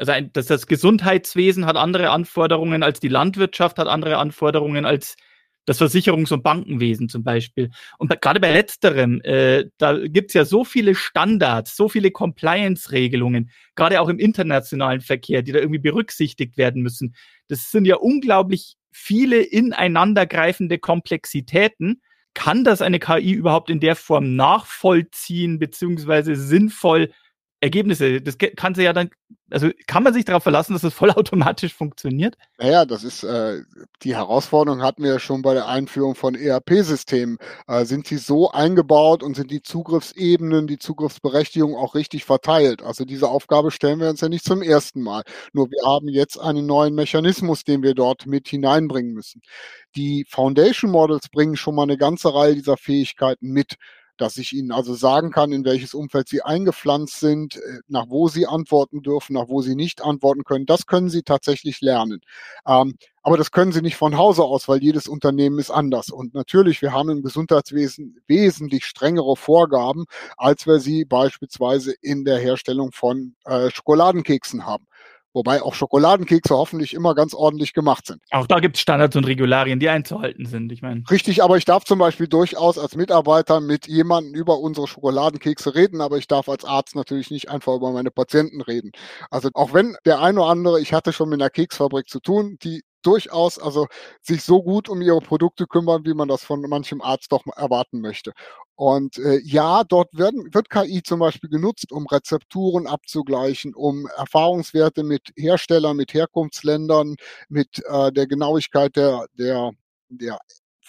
also 0.01 0.13
ein, 0.13 0.33
das, 0.33 0.47
das 0.47 0.67
Gesundheitswesen 0.67 1.67
hat 1.67 1.77
andere 1.77 2.11
Anforderungen 2.11 2.83
als 2.83 3.01
die 3.01 3.09
Landwirtschaft, 3.09 3.79
hat 3.79 3.87
andere 3.87 4.17
Anforderungen 4.17 4.87
als 4.87 5.15
das 5.67 5.79
Versicherungs- 5.79 6.33
und 6.33 6.43
Bankenwesen 6.43 7.11
zum 7.11 7.23
Beispiel. 7.23 7.71
Und 7.99 8.19
gerade 8.23 8.41
bei 8.41 8.51
letzterem, 8.51 9.21
äh, 9.21 9.67
da 9.77 9.99
gibt's 10.07 10.33
ja 10.33 10.47
so 10.47 10.65
viele 10.65 10.95
Standards, 10.95 11.77
so 11.77 11.91
viele 11.91 12.11
Compliance-Regelungen, 12.11 13.51
gerade 13.77 14.01
auch 14.01 14.09
im 14.09 14.19
internationalen 14.19 15.03
Verkehr, 15.03 15.43
die 15.43 15.53
da 15.53 15.59
irgendwie 15.59 15.81
berücksichtigt 15.81 16.57
werden 16.57 16.81
müssen. 16.81 17.15
Das 17.49 17.71
sind 17.71 17.85
ja 17.85 17.97
unglaublich 17.97 18.77
viele 18.91 19.43
ineinandergreifende 19.43 20.79
Komplexitäten. 20.79 22.01
Kann 22.33 22.65
das 22.65 22.81
eine 22.81 22.99
KI 22.99 23.33
überhaupt 23.33 23.69
in 23.69 23.81
der 23.81 23.97
Form 23.97 24.35
nachvollziehen, 24.37 25.59
beziehungsweise 25.59 26.37
sinnvoll 26.37 27.11
Ergebnisse, 27.61 28.23
das 28.23 28.39
kann 28.39 28.75
sie 28.75 28.83
ja 28.83 28.93
dann 28.95 29.11
Also 29.51 29.71
kann 29.87 30.03
man 30.03 30.15
sich 30.15 30.25
darauf 30.25 30.43
verlassen, 30.43 30.73
dass 30.73 30.83
es 30.83 30.95
vollautomatisch 30.95 31.75
funktioniert? 31.77 32.37
Naja, 32.59 32.87
das 32.87 33.05
ist 33.05 33.23
äh, 33.23 33.61
die 34.03 34.17
Herausforderung 34.17 34.83
hatten 34.83 35.03
wir 35.03 35.13
ja 35.13 35.19
schon 35.19 35.43
bei 35.43 35.53
der 35.53 35.69
Einführung 35.69 36.15
von 36.15 36.35
ERP-Systemen. 36.35 37.37
Äh, 37.67 37.85
sind 37.85 38.07
sie 38.07 38.17
so 38.17 38.51
eingebaut 38.51 39.23
und 39.23 39.37
sind 39.37 39.51
die 39.51 39.63
Zugriffsebenen, 39.63 40.67
die 40.69 40.79
Zugriffsberechtigung 40.79 41.75
auch 41.77 41.95
richtig 41.95 42.25
verteilt? 42.25 42.83
Also 42.83 43.05
diese 43.05 43.29
Aufgabe 43.29 43.71
stellen 43.71 44.01
wir 44.01 44.09
uns 44.09 44.23
ja 44.23 44.29
nicht 44.31 44.45
zum 44.45 44.63
ersten 44.63 45.03
Mal. 45.03 45.23
Nur 45.53 45.71
wir 45.71 45.87
haben 45.87 46.09
jetzt 46.09 46.39
einen 46.39 46.65
neuen 46.67 46.95
Mechanismus, 46.95 47.65
den 47.65 47.83
wir 47.83 47.95
dort 47.95 48.27
mit 48.27 48.49
hineinbringen 48.49 49.13
müssen. 49.13 49.43
Die 49.97 50.25
Foundation 50.29 50.91
Models 50.91 51.29
bringen 51.29 51.57
schon 51.57 51.75
mal 51.75 51.83
eine 51.83 51.99
ganze 51.99 52.33
Reihe 52.35 52.55
dieser 52.55 52.77
Fähigkeiten 52.79 53.49
mit 53.51 53.75
dass 54.21 54.37
ich 54.37 54.53
Ihnen 54.53 54.73
also 54.73 54.95
sagen 54.95 55.31
kann, 55.31 55.53
in 55.53 55.65
welches 55.65 55.95
Umfeld 55.95 56.29
Sie 56.29 56.43
eingepflanzt 56.43 57.21
sind, 57.21 57.57
äh, 57.57 57.81
nach 57.89 58.07
wo 58.09 58.29
Sie 58.29 58.47
antworten 58.47 59.03
dürfen, 59.03 59.35
nach 59.35 59.49
wo 59.49 59.63
Sie 59.63 59.75
nicht 59.75 60.03
antworten 60.03 60.45
können. 60.45 60.67
Das 60.67 60.87
können 60.87 61.09
Sie 61.09 61.23
tatsächlich 61.23 61.81
lernen. 61.81 62.21
Ähm, 62.67 62.97
aber 63.23 63.37
das 63.37 63.51
können 63.51 63.73
Sie 63.73 63.83
nicht 63.83 63.97
von 63.97 64.17
Hause 64.17 64.45
aus, 64.45 64.69
weil 64.69 64.83
jedes 64.83 65.07
Unternehmen 65.07 65.59
ist 65.59 65.71
anders. 65.71 66.11
Und 66.11 66.35
natürlich, 66.35 66.81
wir 66.83 66.93
haben 66.93 67.11
im 67.11 67.23
Gesundheitswesen 67.23 68.21
wesentlich 68.27 68.87
strengere 68.87 69.37
Vorgaben, 69.37 70.05
als 70.37 70.67
wir 70.67 70.81
sie 70.81 71.05
beispielsweise 71.05 71.93
in 72.01 72.25
der 72.25 72.39
Herstellung 72.39 72.93
von 72.93 73.35
äh, 73.45 73.71
Schokoladenkeksen 73.71 74.65
haben. 74.67 74.87
Wobei 75.33 75.63
auch 75.63 75.75
Schokoladenkekse 75.75 76.57
hoffentlich 76.57 76.93
immer 76.93 77.15
ganz 77.15 77.35
ordentlich 77.35 77.73
gemacht 77.73 78.07
sind. 78.07 78.21
Auch 78.31 78.47
da 78.47 78.59
gibt 78.59 78.77
es 78.77 78.83
Standards 78.83 79.15
und 79.15 79.25
Regularien, 79.27 79.79
die 79.79 79.89
einzuhalten 79.89 80.47
sind. 80.47 80.73
Ich 80.73 80.83
meine. 80.83 81.05
Richtig, 81.09 81.43
aber 81.43 81.57
ich 81.57 81.65
darf 81.65 81.85
zum 81.85 82.01
Beispiel 82.01 82.27
durchaus 82.27 82.79
als 82.79 82.97
Mitarbeiter 82.97 83.61
mit 83.61 83.87
jemandem 83.87 84.35
über 84.35 84.59
unsere 84.59 84.89
Schokoladenkekse 84.89 85.75
reden, 85.75 86.01
aber 86.01 86.19
ich 86.19 86.27
darf 86.27 86.49
als 86.49 86.65
Arzt 86.65 86.97
natürlich 86.97 87.31
nicht 87.31 87.49
einfach 87.49 87.75
über 87.75 87.93
meine 87.93 88.11
Patienten 88.11 88.61
reden. 88.61 88.91
Also 89.31 89.51
auch 89.55 89.73
wenn 89.73 89.97
der 90.05 90.21
eine 90.21 90.41
oder 90.41 90.51
andere, 90.51 90.81
ich 90.81 90.93
hatte 90.93 91.13
schon 91.13 91.29
mit 91.29 91.41
einer 91.41 91.51
Keksfabrik 91.51 92.09
zu 92.09 92.21
tun, 92.21 92.57
die 92.63 92.83
durchaus 93.03 93.59
also 93.59 93.87
sich 94.21 94.43
so 94.43 94.63
gut 94.63 94.89
um 94.89 95.01
ihre 95.01 95.21
Produkte 95.21 95.67
kümmern, 95.67 96.05
wie 96.05 96.15
man 96.15 96.29
das 96.29 96.43
von 96.45 96.61
manchem 96.63 97.01
Arzt 97.01 97.33
doch 97.33 97.45
erwarten 97.57 98.01
möchte. 98.01 98.33
Und 98.81 99.19
äh, 99.19 99.41
ja, 99.45 99.85
dort 99.85 100.17
werden, 100.17 100.55
wird 100.55 100.71
KI 100.71 101.03
zum 101.03 101.21
Beispiel 101.21 101.51
genutzt, 101.51 101.93
um 101.93 102.07
Rezepturen 102.07 102.87
abzugleichen, 102.87 103.75
um 103.75 104.07
Erfahrungswerte 104.17 105.03
mit 105.03 105.35
Herstellern, 105.37 105.99
mit 105.99 106.15
Herkunftsländern, 106.15 107.17
mit 107.51 107.83
äh, 107.87 108.11
der 108.11 108.27
Genauigkeit 108.27 108.97
der, 108.97 109.27
der, 109.37 109.73
der 110.09 110.39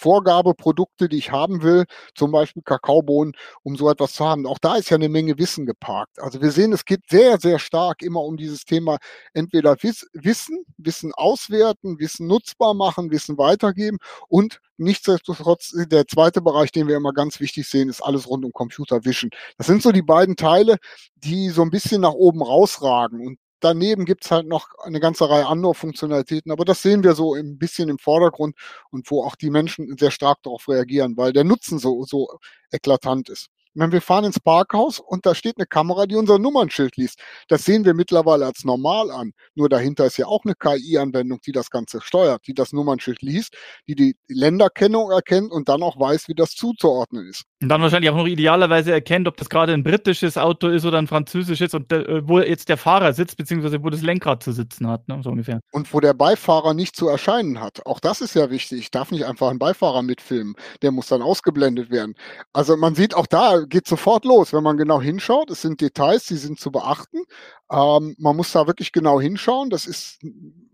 Vorgabeprodukte, 0.02 1.08
die 1.08 1.18
ich 1.18 1.32
haben 1.32 1.62
will, 1.62 1.86
zum 2.16 2.32
Beispiel 2.32 2.64
Kakaobohnen, 2.64 3.34
um 3.64 3.76
so 3.76 3.90
etwas 3.90 4.14
zu 4.14 4.26
haben. 4.26 4.48
Auch 4.48 4.58
da 4.60 4.76
ist 4.76 4.90
ja 4.90 4.96
eine 4.96 5.10
Menge 5.10 5.38
Wissen 5.38 5.66
geparkt. 5.66 6.20
Also 6.20 6.42
wir 6.42 6.52
sehen, 6.52 6.74
es 6.74 6.86
geht 6.86 7.02
sehr, 7.10 7.40
sehr 7.40 7.60
stark 7.60 8.02
immer 8.02 8.22
um 8.24 8.36
dieses 8.36 8.66
Thema 8.66 8.98
entweder 9.34 9.76
Wissen, 9.82 10.66
Wissen 10.78 11.14
auswerten, 11.14 12.00
Wissen 12.00 12.26
nutzbar 12.28 12.74
machen, 12.74 13.12
Wissen 13.12 13.38
weitergeben 13.38 14.00
und 14.28 14.60
nichtsdestotrotz 14.78 15.74
der 15.92 16.08
zweite 16.08 16.42
Bereich, 16.42 16.72
den 16.72 16.88
wir 16.88 16.98
immer 16.98 17.14
ganz 17.14 17.40
wichtig 17.40 17.68
sehen, 17.68 17.90
ist 17.90 18.02
alles 18.02 18.28
rund 18.28 18.44
um 18.44 18.52
Computer 18.52 19.06
Vision. 19.06 19.30
Das 19.58 19.68
sind 19.68 19.84
so 19.84 19.92
die 19.92 20.02
beiden 20.02 20.36
Teile, 20.36 20.78
die 21.16 21.50
so 21.50 21.62
ein 21.62 21.70
bisschen 21.70 22.02
nach 22.02 22.14
oben 22.14 22.42
rausragen 22.42 23.26
und 23.26 23.38
daneben 23.64 24.06
gibt's 24.06 24.32
halt 24.32 24.48
noch 24.48 24.68
eine 24.84 25.00
ganze 25.00 25.30
Reihe 25.30 25.48
anderer 25.48 25.74
Funktionalitäten, 25.74 26.52
aber 26.52 26.66
das 26.66 26.82
sehen 26.82 27.04
wir 27.04 27.14
so 27.16 27.34
ein 27.36 27.58
bisschen 27.58 27.90
im 27.90 28.00
Vordergrund 28.00 28.56
und 28.92 29.10
wo 29.10 29.24
auch 29.24 29.36
die 29.36 29.50
Menschen 29.50 29.96
sehr 29.98 30.12
stark 30.12 30.44
darauf 30.44 30.68
reagieren, 30.68 31.16
weil 31.18 31.34
der 31.34 31.44
Nutzen 31.44 31.80
so, 31.80 32.04
so 32.04 32.40
eklatant 32.72 33.30
ist. 33.30 33.48
Wenn 33.74 33.94
wir 33.94 34.02
fahren 34.02 34.26
ins 34.26 34.40
Parkhaus 34.40 35.00
und 35.00 35.26
da 35.26 35.34
steht 35.34 35.58
eine 35.58 35.66
Kamera, 35.66 36.06
die 36.06 36.18
unser 36.18 36.40
Nummernschild 36.40 36.98
liest. 36.98 37.22
Das 37.48 37.64
sehen 37.64 37.86
wir 37.86 37.94
mittlerweile 37.94 38.46
als 38.46 38.66
normal 38.66 39.10
an. 39.12 39.32
Nur 39.56 39.70
dahinter 39.70 40.06
ist 40.06 40.18
ja 40.18 40.26
auch 40.26 40.44
eine 40.44 40.56
KI-Anwendung, 40.56 41.40
die 41.46 41.54
das 41.54 41.70
Ganze 41.70 42.02
steuert, 42.02 42.46
die 42.48 42.54
das 42.54 42.74
Nummernschild 42.74 43.22
liest, 43.22 43.56
die 43.88 43.96
die 43.96 44.18
Länderkennung 44.28 45.12
erkennt 45.12 45.52
und 45.52 45.70
dann 45.70 45.84
auch 45.84 45.98
weiß, 45.98 46.28
wie 46.28 46.36
das 46.36 46.52
zuzuordnen 46.52 47.28
ist. 47.28 47.46
Und 47.62 47.70
dann 47.70 47.82
wahrscheinlich 47.82 48.10
auch 48.10 48.16
noch 48.16 48.26
idealerweise 48.26 48.92
erkennt, 48.92 49.28
ob 49.28 49.38
das 49.38 49.48
gerade 49.48 49.74
ein 49.74 49.84
britisches 49.84 50.36
Auto 50.36 50.68
ist 50.68 50.84
oder 50.84 50.98
ein 50.98 51.06
französisches 51.06 51.76
und 51.76 51.92
äh, 51.94 52.28
wo 52.28 52.40
jetzt 52.40 52.70
der 52.70 52.78
Fahrer 52.78 53.14
sitzt, 53.14 53.38
beziehungsweise 53.38 53.84
wo 53.84 53.92
das 53.92 54.02
Lenkrad 54.02 54.42
zu 54.42 54.52
sitzen 54.52 54.88
hat, 54.88 55.08
ne? 55.08 55.20
so 55.24 55.30
ungefähr. 55.30 55.60
Und 55.72 55.94
wo 55.94 56.00
der 56.00 56.16
Beifahrer 56.16 56.74
nicht 56.74 56.96
zu 56.96 57.08
erscheinen 57.08 57.62
hat. 57.62 57.86
Auch 57.86 58.00
das 58.00 58.20
ist 58.22 58.34
ja 58.34 58.50
wichtig. 58.50 58.80
Ich 58.80 58.90
darf 58.90 59.12
nicht 59.12 59.26
einfach 59.26 59.50
einen 59.50 59.60
Beifahrer 59.60 60.02
mitfilmen. 60.02 60.56
Der 60.82 60.92
muss 60.92 61.08
dann 61.08 61.22
ausgeblendet 61.22 61.92
werden. 61.92 62.16
Also 62.52 62.76
man 62.78 62.96
sieht 62.96 63.14
auch 63.14 63.28
da, 63.28 63.60
geht 63.70 63.88
sofort 63.88 64.26
los, 64.26 64.54
wenn 64.54 64.64
man 64.64 64.78
genau 64.78 65.00
hinschaut. 65.00 65.52
Es 65.52 65.62
sind 65.62 65.82
Details, 65.82 66.26
die 66.26 66.38
sind 66.38 66.60
zu 66.60 66.72
beachten. 66.72 67.26
Ähm, 67.72 68.16
man 68.18 68.36
muss 68.36 68.52
da 68.52 68.66
wirklich 68.66 68.92
genau 68.92 69.22
hinschauen. 69.22 69.70
Das 69.70 69.86
ist 69.86 70.18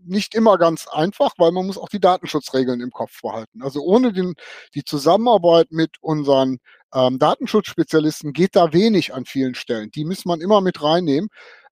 nicht 0.08 0.34
immer 0.34 0.56
ganz 0.56 0.88
einfach, 0.88 1.32
weil 1.36 1.52
man 1.52 1.66
muss 1.66 1.76
auch 1.76 1.90
die 1.90 2.00
Datenschutzregeln 2.00 2.80
im 2.80 2.90
Kopf 2.90 3.20
behalten. 3.20 3.62
Also 3.62 3.82
ohne 3.82 4.12
den, 4.12 4.34
die 4.74 4.84
Zusammenarbeit 4.84 5.70
mit 5.70 5.96
unseren 6.00 6.58
ähm, 6.94 7.18
Datenschutzspezialisten 7.18 8.32
geht 8.32 8.56
da 8.56 8.72
wenig 8.72 9.14
an 9.14 9.24
vielen 9.24 9.54
Stellen. 9.54 9.90
Die 9.90 10.04
muss 10.04 10.24
man 10.24 10.40
immer 10.40 10.60
mit 10.60 10.82
reinnehmen. 10.82 11.28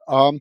Ähm, 0.09 0.40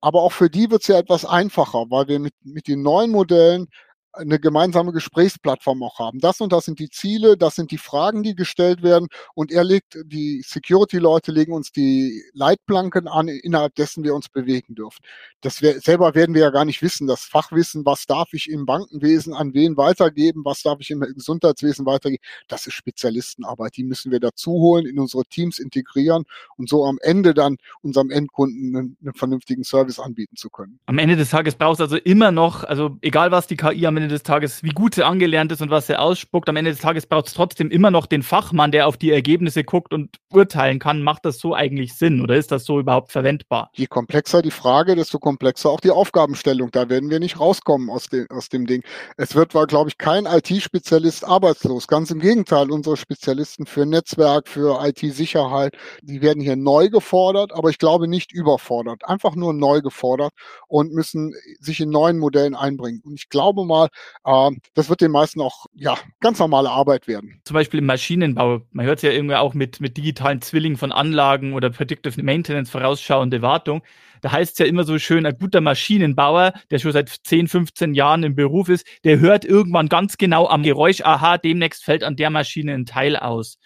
aber 0.00 0.22
auch 0.22 0.32
für 0.32 0.50
die 0.50 0.70
wird 0.70 0.82
es 0.82 0.88
ja 0.88 0.98
etwas 0.98 1.24
einfacher, 1.24 1.86
weil 1.88 2.08
wir 2.08 2.18
mit, 2.18 2.34
mit 2.42 2.68
den 2.68 2.82
neuen 2.82 3.10
Modellen 3.10 3.68
eine 4.16 4.38
gemeinsame 4.38 4.92
Gesprächsplattform 4.92 5.82
auch 5.82 5.98
haben. 5.98 6.20
Das 6.20 6.40
und 6.40 6.52
das 6.52 6.64
sind 6.64 6.78
die 6.78 6.90
Ziele, 6.90 7.36
das 7.36 7.56
sind 7.56 7.70
die 7.70 7.78
Fragen, 7.78 8.22
die 8.22 8.34
gestellt 8.34 8.82
werden 8.82 9.08
und 9.34 9.52
er 9.52 9.64
legt, 9.64 9.98
die 10.04 10.42
Security-Leute 10.44 11.32
legen 11.32 11.52
uns 11.52 11.72
die 11.72 12.22
Leitplanken 12.32 13.08
an, 13.08 13.28
innerhalb 13.28 13.74
dessen 13.74 14.04
wir 14.04 14.14
uns 14.14 14.28
bewegen 14.28 14.74
dürfen. 14.74 15.02
Das 15.40 15.62
wär, 15.62 15.80
selber 15.80 16.14
werden 16.14 16.34
wir 16.34 16.42
ja 16.42 16.50
gar 16.50 16.64
nicht 16.64 16.82
wissen, 16.82 17.06
das 17.06 17.24
Fachwissen, 17.24 17.84
was 17.84 18.06
darf 18.06 18.32
ich 18.32 18.50
im 18.50 18.66
Bankenwesen 18.66 19.34
an 19.34 19.54
wen 19.54 19.76
weitergeben, 19.76 20.44
was 20.44 20.62
darf 20.62 20.78
ich 20.80 20.90
im 20.90 21.00
Gesundheitswesen 21.00 21.86
weitergeben, 21.86 22.22
das 22.48 22.66
ist 22.66 22.74
Spezialistenarbeit, 22.74 23.76
die 23.76 23.84
müssen 23.84 24.12
wir 24.12 24.20
dazu 24.20 24.52
holen, 24.52 24.86
in 24.86 24.98
unsere 24.98 25.24
Teams 25.24 25.58
integrieren 25.58 26.24
und 26.56 26.68
so 26.68 26.84
am 26.84 26.98
Ende 27.02 27.34
dann 27.34 27.56
unserem 27.82 28.10
Endkunden 28.10 28.76
einen, 28.76 28.96
einen 29.02 29.14
vernünftigen 29.14 29.64
Service 29.64 29.98
anbieten 29.98 30.36
zu 30.36 30.50
können. 30.50 30.78
Am 30.86 30.98
Ende 30.98 31.16
des 31.16 31.30
Tages 31.30 31.54
brauchst 31.54 31.80
du 31.80 31.84
also 31.84 31.96
immer 31.96 32.30
noch, 32.30 32.64
also 32.64 32.96
egal 33.02 33.30
was 33.30 33.46
die 33.46 33.56
KI 33.56 33.86
am 33.86 33.96
Ende 33.96 34.03
Ende 34.04 34.14
des 34.14 34.22
Tages, 34.22 34.62
wie 34.62 34.70
gut 34.70 34.94
sie 34.94 35.04
angelernt 35.04 35.50
ist 35.50 35.62
und 35.62 35.70
was 35.70 35.86
sie 35.86 35.98
ausspuckt. 35.98 36.48
Am 36.48 36.56
Ende 36.56 36.70
des 36.70 36.80
Tages 36.80 37.06
braucht 37.06 37.28
es 37.28 37.34
trotzdem 37.34 37.70
immer 37.70 37.90
noch 37.90 38.06
den 38.06 38.22
Fachmann, 38.22 38.70
der 38.70 38.86
auf 38.86 38.98
die 38.98 39.10
Ergebnisse 39.10 39.64
guckt 39.64 39.94
und 39.94 40.18
urteilen 40.30 40.78
kann. 40.78 41.02
Macht 41.02 41.24
das 41.24 41.38
so 41.38 41.54
eigentlich 41.54 41.94
Sinn 41.94 42.20
oder 42.20 42.36
ist 42.36 42.52
das 42.52 42.64
so 42.64 42.78
überhaupt 42.78 43.12
verwendbar? 43.12 43.70
Je 43.74 43.86
komplexer 43.86 44.42
die 44.42 44.50
Frage, 44.50 44.94
desto 44.94 45.18
komplexer 45.18 45.70
auch 45.70 45.80
die 45.80 45.90
Aufgabenstellung. 45.90 46.70
Da 46.70 46.90
werden 46.90 47.08
wir 47.08 47.18
nicht 47.18 47.40
rauskommen 47.40 47.88
aus 47.88 48.06
dem, 48.08 48.26
aus 48.30 48.50
dem 48.50 48.66
Ding. 48.66 48.82
Es 49.16 49.34
wird, 49.34 49.52
glaube 49.68 49.88
ich, 49.88 49.96
kein 49.96 50.26
IT-Spezialist 50.26 51.24
arbeitslos. 51.26 51.86
Ganz 51.86 52.10
im 52.10 52.20
Gegenteil, 52.20 52.70
unsere 52.70 52.98
Spezialisten 52.98 53.64
für 53.64 53.86
Netzwerk, 53.86 54.48
für 54.48 54.84
IT-Sicherheit, 54.84 55.76
die 56.02 56.20
werden 56.20 56.42
hier 56.42 56.56
neu 56.56 56.90
gefordert, 56.90 57.52
aber 57.54 57.70
ich 57.70 57.78
glaube 57.78 58.06
nicht 58.06 58.32
überfordert. 58.32 59.02
Einfach 59.06 59.34
nur 59.34 59.54
neu 59.54 59.80
gefordert 59.80 60.32
und 60.68 60.92
müssen 60.92 61.34
sich 61.58 61.80
in 61.80 61.88
neuen 61.88 62.18
Modellen 62.18 62.54
einbringen. 62.54 63.00
Und 63.02 63.14
ich 63.14 63.30
glaube 63.30 63.64
mal, 63.64 63.88
das 64.22 64.88
wird 64.88 65.00
den 65.00 65.10
meisten 65.10 65.40
auch 65.40 65.66
ja 65.74 65.96
ganz 66.20 66.38
normale 66.38 66.70
Arbeit 66.70 67.06
werden. 67.06 67.40
Zum 67.44 67.54
Beispiel 67.54 67.78
im 67.78 67.86
Maschinenbau. 67.86 68.62
Man 68.70 68.86
hört 68.86 68.98
es 68.98 69.02
ja 69.02 69.10
irgendwie 69.10 69.36
auch 69.36 69.54
mit, 69.54 69.80
mit 69.80 69.96
digitalen 69.96 70.40
Zwillingen 70.40 70.78
von 70.78 70.92
Anlagen 70.92 71.54
oder 71.54 71.70
Predictive 71.70 72.22
Maintenance, 72.22 72.70
vorausschauende 72.70 73.42
Wartung. 73.42 73.82
Da 74.22 74.32
heißt 74.32 74.52
es 74.52 74.58
ja 74.58 74.66
immer 74.66 74.84
so 74.84 74.98
schön, 74.98 75.26
ein 75.26 75.36
guter 75.38 75.60
Maschinenbauer, 75.60 76.54
der 76.70 76.78
schon 76.78 76.92
seit 76.92 77.10
10, 77.10 77.48
15 77.48 77.92
Jahren 77.92 78.22
im 78.22 78.34
Beruf 78.34 78.70
ist, 78.70 78.86
der 79.04 79.20
hört 79.20 79.44
irgendwann 79.44 79.88
ganz 79.88 80.16
genau 80.16 80.48
am 80.48 80.62
Geräusch, 80.62 81.02
aha, 81.02 81.36
demnächst 81.36 81.84
fällt 81.84 82.02
an 82.02 82.16
der 82.16 82.30
Maschine 82.30 82.72
ein 82.72 82.86
Teil 82.86 83.16
aus 83.18 83.58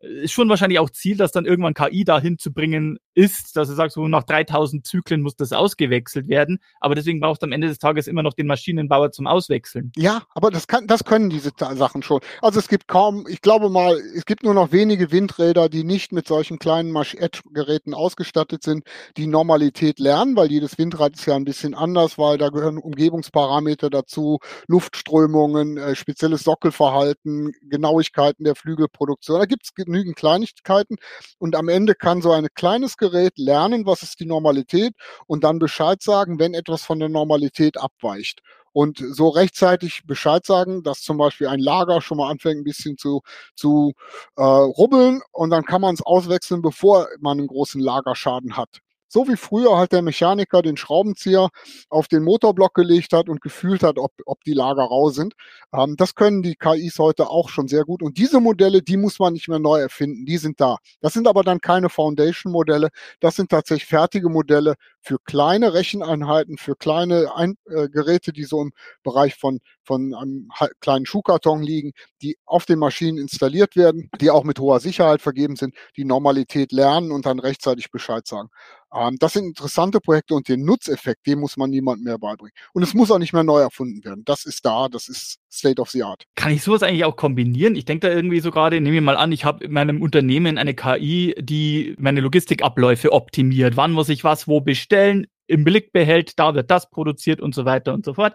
ist 0.00 0.32
schon 0.32 0.48
wahrscheinlich 0.48 0.78
auch 0.78 0.90
Ziel, 0.90 1.16
dass 1.16 1.32
dann 1.32 1.44
irgendwann 1.44 1.74
KI 1.74 2.04
dahin 2.04 2.38
zu 2.38 2.52
bringen 2.52 2.98
ist, 3.18 3.56
dass 3.56 3.68
er 3.68 3.74
sagt, 3.74 3.92
so 3.92 4.06
nach 4.06 4.22
3000 4.22 4.86
Zyklen 4.86 5.22
muss 5.22 5.34
das 5.34 5.52
ausgewechselt 5.52 6.28
werden. 6.28 6.60
Aber 6.78 6.94
deswegen 6.94 7.18
braucht 7.18 7.42
am 7.42 7.50
Ende 7.50 7.66
des 7.66 7.80
Tages 7.80 8.06
immer 8.06 8.22
noch 8.22 8.32
den 8.32 8.46
Maschinenbauer 8.46 9.10
zum 9.10 9.26
Auswechseln. 9.26 9.90
Ja, 9.96 10.22
aber 10.36 10.52
das 10.52 10.68
kann, 10.68 10.86
das 10.86 11.02
können 11.02 11.28
diese 11.28 11.50
Sachen 11.74 12.04
schon. 12.04 12.20
Also 12.42 12.60
es 12.60 12.68
gibt 12.68 12.86
kaum, 12.86 13.26
ich 13.28 13.42
glaube 13.42 13.70
mal, 13.70 14.00
es 14.14 14.24
gibt 14.24 14.44
nur 14.44 14.54
noch 14.54 14.70
wenige 14.70 15.10
Windräder, 15.10 15.68
die 15.68 15.82
nicht 15.82 16.12
mit 16.12 16.28
solchen 16.28 16.60
kleinen 16.60 16.94
Edge-Geräten 16.94 17.92
ausgestattet 17.92 18.62
sind, 18.62 18.84
die 19.16 19.26
Normalität 19.26 19.98
lernen, 19.98 20.36
weil 20.36 20.52
jedes 20.52 20.78
Windrad 20.78 21.14
ist 21.16 21.26
ja 21.26 21.34
ein 21.34 21.44
bisschen 21.44 21.74
anders, 21.74 22.18
weil 22.18 22.38
da 22.38 22.50
gehören 22.50 22.78
Umgebungsparameter 22.78 23.90
dazu, 23.90 24.38
Luftströmungen, 24.68 25.76
äh, 25.76 25.96
spezielles 25.96 26.44
Sockelverhalten, 26.44 27.50
Genauigkeiten 27.62 28.44
der 28.44 28.54
Flügelproduktion. 28.54 29.40
Da 29.40 29.46
gibt 29.46 29.64
es 29.64 29.74
genügend 29.74 30.14
Kleinigkeiten 30.14 30.98
und 31.38 31.56
am 31.56 31.68
Ende 31.68 31.96
kann 31.96 32.22
so 32.22 32.30
ein 32.30 32.46
kleines 32.54 32.96
Gerät 32.96 33.07
lernen, 33.36 33.86
was 33.86 34.02
ist 34.02 34.20
die 34.20 34.26
Normalität 34.26 34.94
und 35.26 35.44
dann 35.44 35.58
Bescheid 35.58 36.02
sagen, 36.02 36.38
wenn 36.38 36.54
etwas 36.54 36.82
von 36.84 36.98
der 36.98 37.08
Normalität 37.08 37.78
abweicht. 37.78 38.40
Und 38.72 38.98
so 38.98 39.28
rechtzeitig 39.28 40.02
Bescheid 40.06 40.44
sagen, 40.46 40.82
dass 40.82 41.02
zum 41.02 41.16
Beispiel 41.16 41.48
ein 41.48 41.58
Lager 41.58 42.00
schon 42.00 42.18
mal 42.18 42.30
anfängt, 42.30 42.60
ein 42.60 42.64
bisschen 42.64 42.96
zu, 42.96 43.22
zu 43.56 43.92
äh, 44.36 44.42
rubbeln 44.42 45.20
und 45.32 45.50
dann 45.50 45.64
kann 45.64 45.80
man 45.80 45.94
es 45.94 46.02
auswechseln, 46.02 46.62
bevor 46.62 47.08
man 47.20 47.38
einen 47.38 47.48
großen 47.48 47.80
Lagerschaden 47.80 48.56
hat. 48.56 48.80
So 49.08 49.26
wie 49.26 49.36
früher 49.36 49.76
halt 49.76 49.92
der 49.92 50.02
Mechaniker 50.02 50.62
den 50.62 50.76
Schraubenzieher 50.76 51.48
auf 51.88 52.08
den 52.08 52.22
Motorblock 52.22 52.74
gelegt 52.74 53.12
hat 53.12 53.28
und 53.28 53.40
gefühlt 53.40 53.82
hat, 53.82 53.98
ob, 53.98 54.12
ob 54.26 54.44
die 54.44 54.52
Lager 54.52 54.84
rau 54.84 55.10
sind. 55.10 55.34
Ähm, 55.72 55.96
das 55.96 56.14
können 56.14 56.42
die 56.42 56.56
KIs 56.56 56.98
heute 56.98 57.28
auch 57.30 57.48
schon 57.48 57.68
sehr 57.68 57.84
gut. 57.84 58.02
Und 58.02 58.18
diese 58.18 58.40
Modelle, 58.40 58.82
die 58.82 58.96
muss 58.96 59.18
man 59.18 59.32
nicht 59.32 59.48
mehr 59.48 59.58
neu 59.58 59.80
erfinden. 59.80 60.26
Die 60.26 60.38
sind 60.38 60.60
da. 60.60 60.76
Das 61.00 61.14
sind 61.14 61.26
aber 61.26 61.42
dann 61.42 61.60
keine 61.60 61.88
Foundation-Modelle. 61.88 62.90
Das 63.20 63.36
sind 63.36 63.50
tatsächlich 63.50 63.86
fertige 63.86 64.28
Modelle 64.28 64.74
für 65.00 65.18
kleine 65.24 65.72
Recheneinheiten, 65.72 66.58
für 66.58 66.76
kleine 66.76 67.34
Ein 67.34 67.56
äh, 67.66 67.88
Geräte, 67.88 68.32
die 68.32 68.44
so 68.44 68.60
im 68.60 68.72
Bereich 69.02 69.36
von, 69.36 69.60
von 69.84 70.14
einem 70.14 70.48
kleinen 70.80 71.06
Schuhkarton 71.06 71.62
liegen, 71.62 71.92
die 72.22 72.36
auf 72.44 72.66
den 72.66 72.78
Maschinen 72.78 73.18
installiert 73.18 73.76
werden, 73.76 74.10
die 74.20 74.30
auch 74.30 74.44
mit 74.44 74.58
hoher 74.58 74.80
Sicherheit 74.80 75.22
vergeben 75.22 75.56
sind, 75.56 75.74
die 75.96 76.04
Normalität 76.04 76.72
lernen 76.72 77.10
und 77.10 77.26
dann 77.26 77.38
rechtzeitig 77.38 77.90
Bescheid 77.90 78.26
sagen. 78.26 78.50
Ähm, 78.94 79.16
das 79.18 79.34
sind 79.34 79.44
interessante 79.44 80.00
Projekte 80.00 80.34
und 80.34 80.48
den 80.48 80.64
Nutzeffekt, 80.64 81.26
den 81.26 81.40
muss 81.40 81.56
man 81.56 81.70
niemand 81.70 82.02
mehr 82.02 82.18
beibringen. 82.18 82.52
Und 82.72 82.82
es 82.82 82.94
muss 82.94 83.10
auch 83.10 83.18
nicht 83.18 83.32
mehr 83.32 83.44
neu 83.44 83.60
erfunden 83.60 84.04
werden. 84.04 84.24
Das 84.24 84.44
ist 84.44 84.64
da, 84.64 84.88
das 84.88 85.08
ist 85.08 85.38
State 85.52 85.80
of 85.80 85.90
the 85.90 86.02
Art. 86.02 86.24
Kann 86.34 86.52
ich 86.52 86.62
sowas 86.62 86.82
eigentlich 86.82 87.04
auch 87.04 87.16
kombinieren? 87.16 87.76
Ich 87.76 87.84
denke 87.84 88.08
da 88.08 88.14
irgendwie 88.14 88.40
so 88.40 88.50
gerade, 88.50 88.80
nehme 88.80 88.96
ich 88.96 89.02
mal 89.02 89.16
an, 89.16 89.32
ich 89.32 89.44
habe 89.44 89.64
in 89.64 89.72
meinem 89.72 90.02
Unternehmen 90.02 90.58
eine 90.58 90.74
KI, 90.74 91.34
die 91.38 91.94
meine 91.98 92.20
Logistikabläufe 92.20 93.12
optimiert. 93.12 93.76
Wann 93.76 93.92
muss 93.92 94.08
ich 94.08 94.24
was 94.24 94.48
wo 94.48 94.60
bestellen? 94.60 95.26
Im 95.46 95.64
Blick 95.64 95.92
behält, 95.92 96.38
da 96.38 96.54
wird 96.54 96.70
das 96.70 96.90
produziert 96.90 97.40
und 97.40 97.54
so 97.54 97.64
weiter 97.64 97.94
und 97.94 98.04
so 98.04 98.14
fort. 98.14 98.34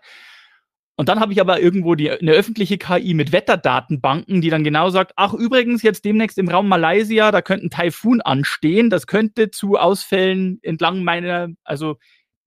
Und 0.95 1.09
dann 1.09 1.19
habe 1.19 1.33
ich 1.33 1.41
aber 1.41 1.59
irgendwo 1.59 1.95
die, 1.95 2.11
eine 2.11 2.33
öffentliche 2.33 2.77
KI 2.77 3.15
mit 3.15 3.31
Wetterdatenbanken, 3.31 4.41
die 4.41 4.49
dann 4.51 4.63
genau 4.63 4.89
sagt, 4.91 5.13
ach 5.15 5.33
übrigens, 5.33 5.81
jetzt 5.81 6.05
demnächst 6.05 6.37
im 6.37 6.49
Raum 6.49 6.67
Malaysia, 6.67 7.31
da 7.31 7.41
könnte 7.41 7.65
ein 7.65 7.71
Taifun 7.71 8.21
anstehen, 8.21 8.91
das 8.91 9.07
könnte 9.07 9.49
zu 9.49 9.75
Ausfällen 9.75 10.59
entlang 10.61 11.03
meiner, 11.03 11.49
also 11.63 11.97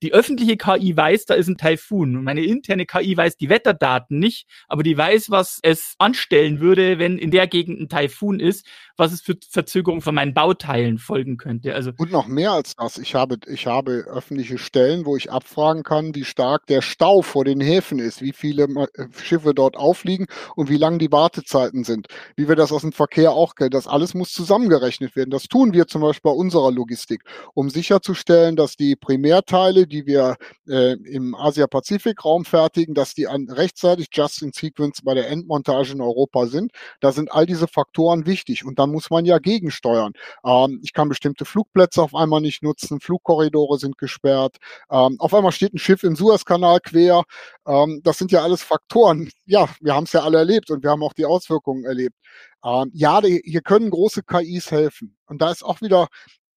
die 0.03 0.13
öffentliche 0.13 0.57
KI 0.57 0.97
weiß, 0.97 1.27
da 1.27 1.35
ist 1.35 1.49
ein 1.49 1.57
Taifun. 1.57 2.23
Meine 2.23 2.45
interne 2.45 2.87
KI 2.87 3.17
weiß 3.17 3.37
die 3.37 3.49
Wetterdaten 3.49 4.19
nicht, 4.19 4.47
aber 4.69 4.83
die 4.83 4.97
weiß, 4.97 5.31
was 5.31 5.59
es 5.63 5.95
anstellen 5.99 6.61
würde, 6.61 6.99
wenn 6.99 7.19
in 7.19 7.31
der 7.31 7.47
Gegend 7.47 7.81
ein 7.81 7.89
Taifun 7.89 8.41
ist, 8.41 8.67
was 8.97 9.13
es 9.13 9.21
für 9.21 9.37
Verzögerungen 9.51 10.03
von 10.03 10.15
meinen 10.15 10.35
Bauteilen 10.35 10.99
folgen 10.99 11.37
könnte. 11.37 11.75
Also 11.75 11.93
und 11.99 12.11
noch 12.13 12.27
mehr 12.27 12.53
als 12.53 12.75
das. 12.77 12.99
Ich 12.99 13.15
habe, 13.15 13.39
ich 13.47 13.67
habe 13.67 14.05
öffentliche 14.09 14.59
Stellen, 14.59 15.05
wo 15.05 15.17
ich 15.17 15.31
abfragen 15.31 15.83
kann, 15.83 16.15
wie 16.15 16.25
stark 16.25 16.67
der 16.67 16.83
Stau 16.83 17.23
vor 17.23 17.45
den 17.45 17.61
Häfen 17.61 17.99
ist, 17.99 18.23
wie 18.23 18.33
viele 18.33 18.65
äh, 18.65 19.07
Schiffe 19.23 19.55
dort 19.55 19.77
aufliegen 19.77 20.27
und 20.55 20.69
wie 20.69 20.77
lang 20.77 20.99
die 20.99 21.13
Wartezeiten 21.13 21.85
sind. 21.85 22.09
Wie 22.37 22.49
wir 22.49 22.57
das 22.57 22.73
aus 22.73 22.83
dem 22.83 22.93
Verkehr 22.93 23.33
auch 23.33 23.55
kennen. 23.55 23.71
Das 23.71 23.87
alles 23.87 24.15
muss 24.15 24.33
zusammengerechnet 24.33 25.17
werden. 25.17 25.31
Das 25.31 25.45
tun 25.45 25.73
wir 25.73 25.87
zum 25.87 26.03
Beispiel 26.03 26.31
bei 26.31 26.37
unserer 26.37 26.73
Logistik, 26.73 27.23
um 27.55 27.71
sicherzustellen, 27.71 28.57
dass 28.57 28.77
die 28.77 28.97
Primärteile, 28.97 29.86
die 29.87 30.07
wir 30.07 30.37
äh, 30.69 30.93
im 30.93 31.35
Asia-Pazifik-Raum 31.35 32.45
fertigen, 32.45 32.95
dass 32.95 33.15
die 33.15 33.27
an, 33.27 33.49
rechtzeitig 33.51 34.09
just 34.13 34.43
in 34.43 34.53
sequence 34.53 35.03
bei 35.03 35.15
der 35.15 35.29
Endmontage 35.29 35.93
in 35.93 36.01
Europa 36.01 36.47
sind. 36.47 36.73
Da 37.01 37.13
sind 37.13 37.33
all 37.33 37.47
diese 37.47 37.69
Faktoren 37.69 38.27
wichtig 38.27 38.65
und 38.65 38.79
dann 38.79 38.91
muss 38.91 39.11
man 39.11 39.25
ja 39.25 39.39
gegensteuern. 39.39 40.13
Ähm, 40.45 40.81
ich 40.83 40.93
kann 40.93 41.09
bestimmte 41.09 41.45
Flugplätze 41.45 42.03
auf 42.03 42.15
einmal 42.15 42.41
nicht 42.41 42.63
nutzen, 42.63 43.01
Flugkorridore 43.01 43.79
sind 43.79 43.99
gesperrt, 43.99 44.57
ähm, 44.91 45.17
auf 45.19 45.35
einmal 45.35 45.53
steht 45.53 45.75
ein 45.75 45.79
Schiff 45.79 46.03
im 46.03 46.17
Suezkanal 46.17 46.81
quer. 46.81 47.25
Ähm, 47.67 48.01
das 48.05 48.19
sind 48.19 48.33
ja 48.33 48.43
alles 48.43 48.63
Faktoren. 48.63 49.31
Ja, 49.47 49.69
wir 49.81 49.95
haben 49.95 50.05
es 50.05 50.13
ja 50.13 50.23
alle 50.23 50.39
erlebt 50.39 50.71
und 50.71 50.83
wir 50.83 50.91
haben 50.91 51.03
auch 51.03 51.13
die 51.15 51.25
Auswirkungen 51.25 51.85
erlebt. 51.85 52.17
Ähm, 52.65 52.91
ja, 52.93 53.21
hier 53.23 53.61
können 53.63 53.91
große 53.91 54.23
KIs 54.23 54.71
helfen. 54.71 55.17
Und 55.27 55.43
da 55.43 55.51
ist 55.51 55.65
auch 55.65 55.81
wieder 55.81 56.09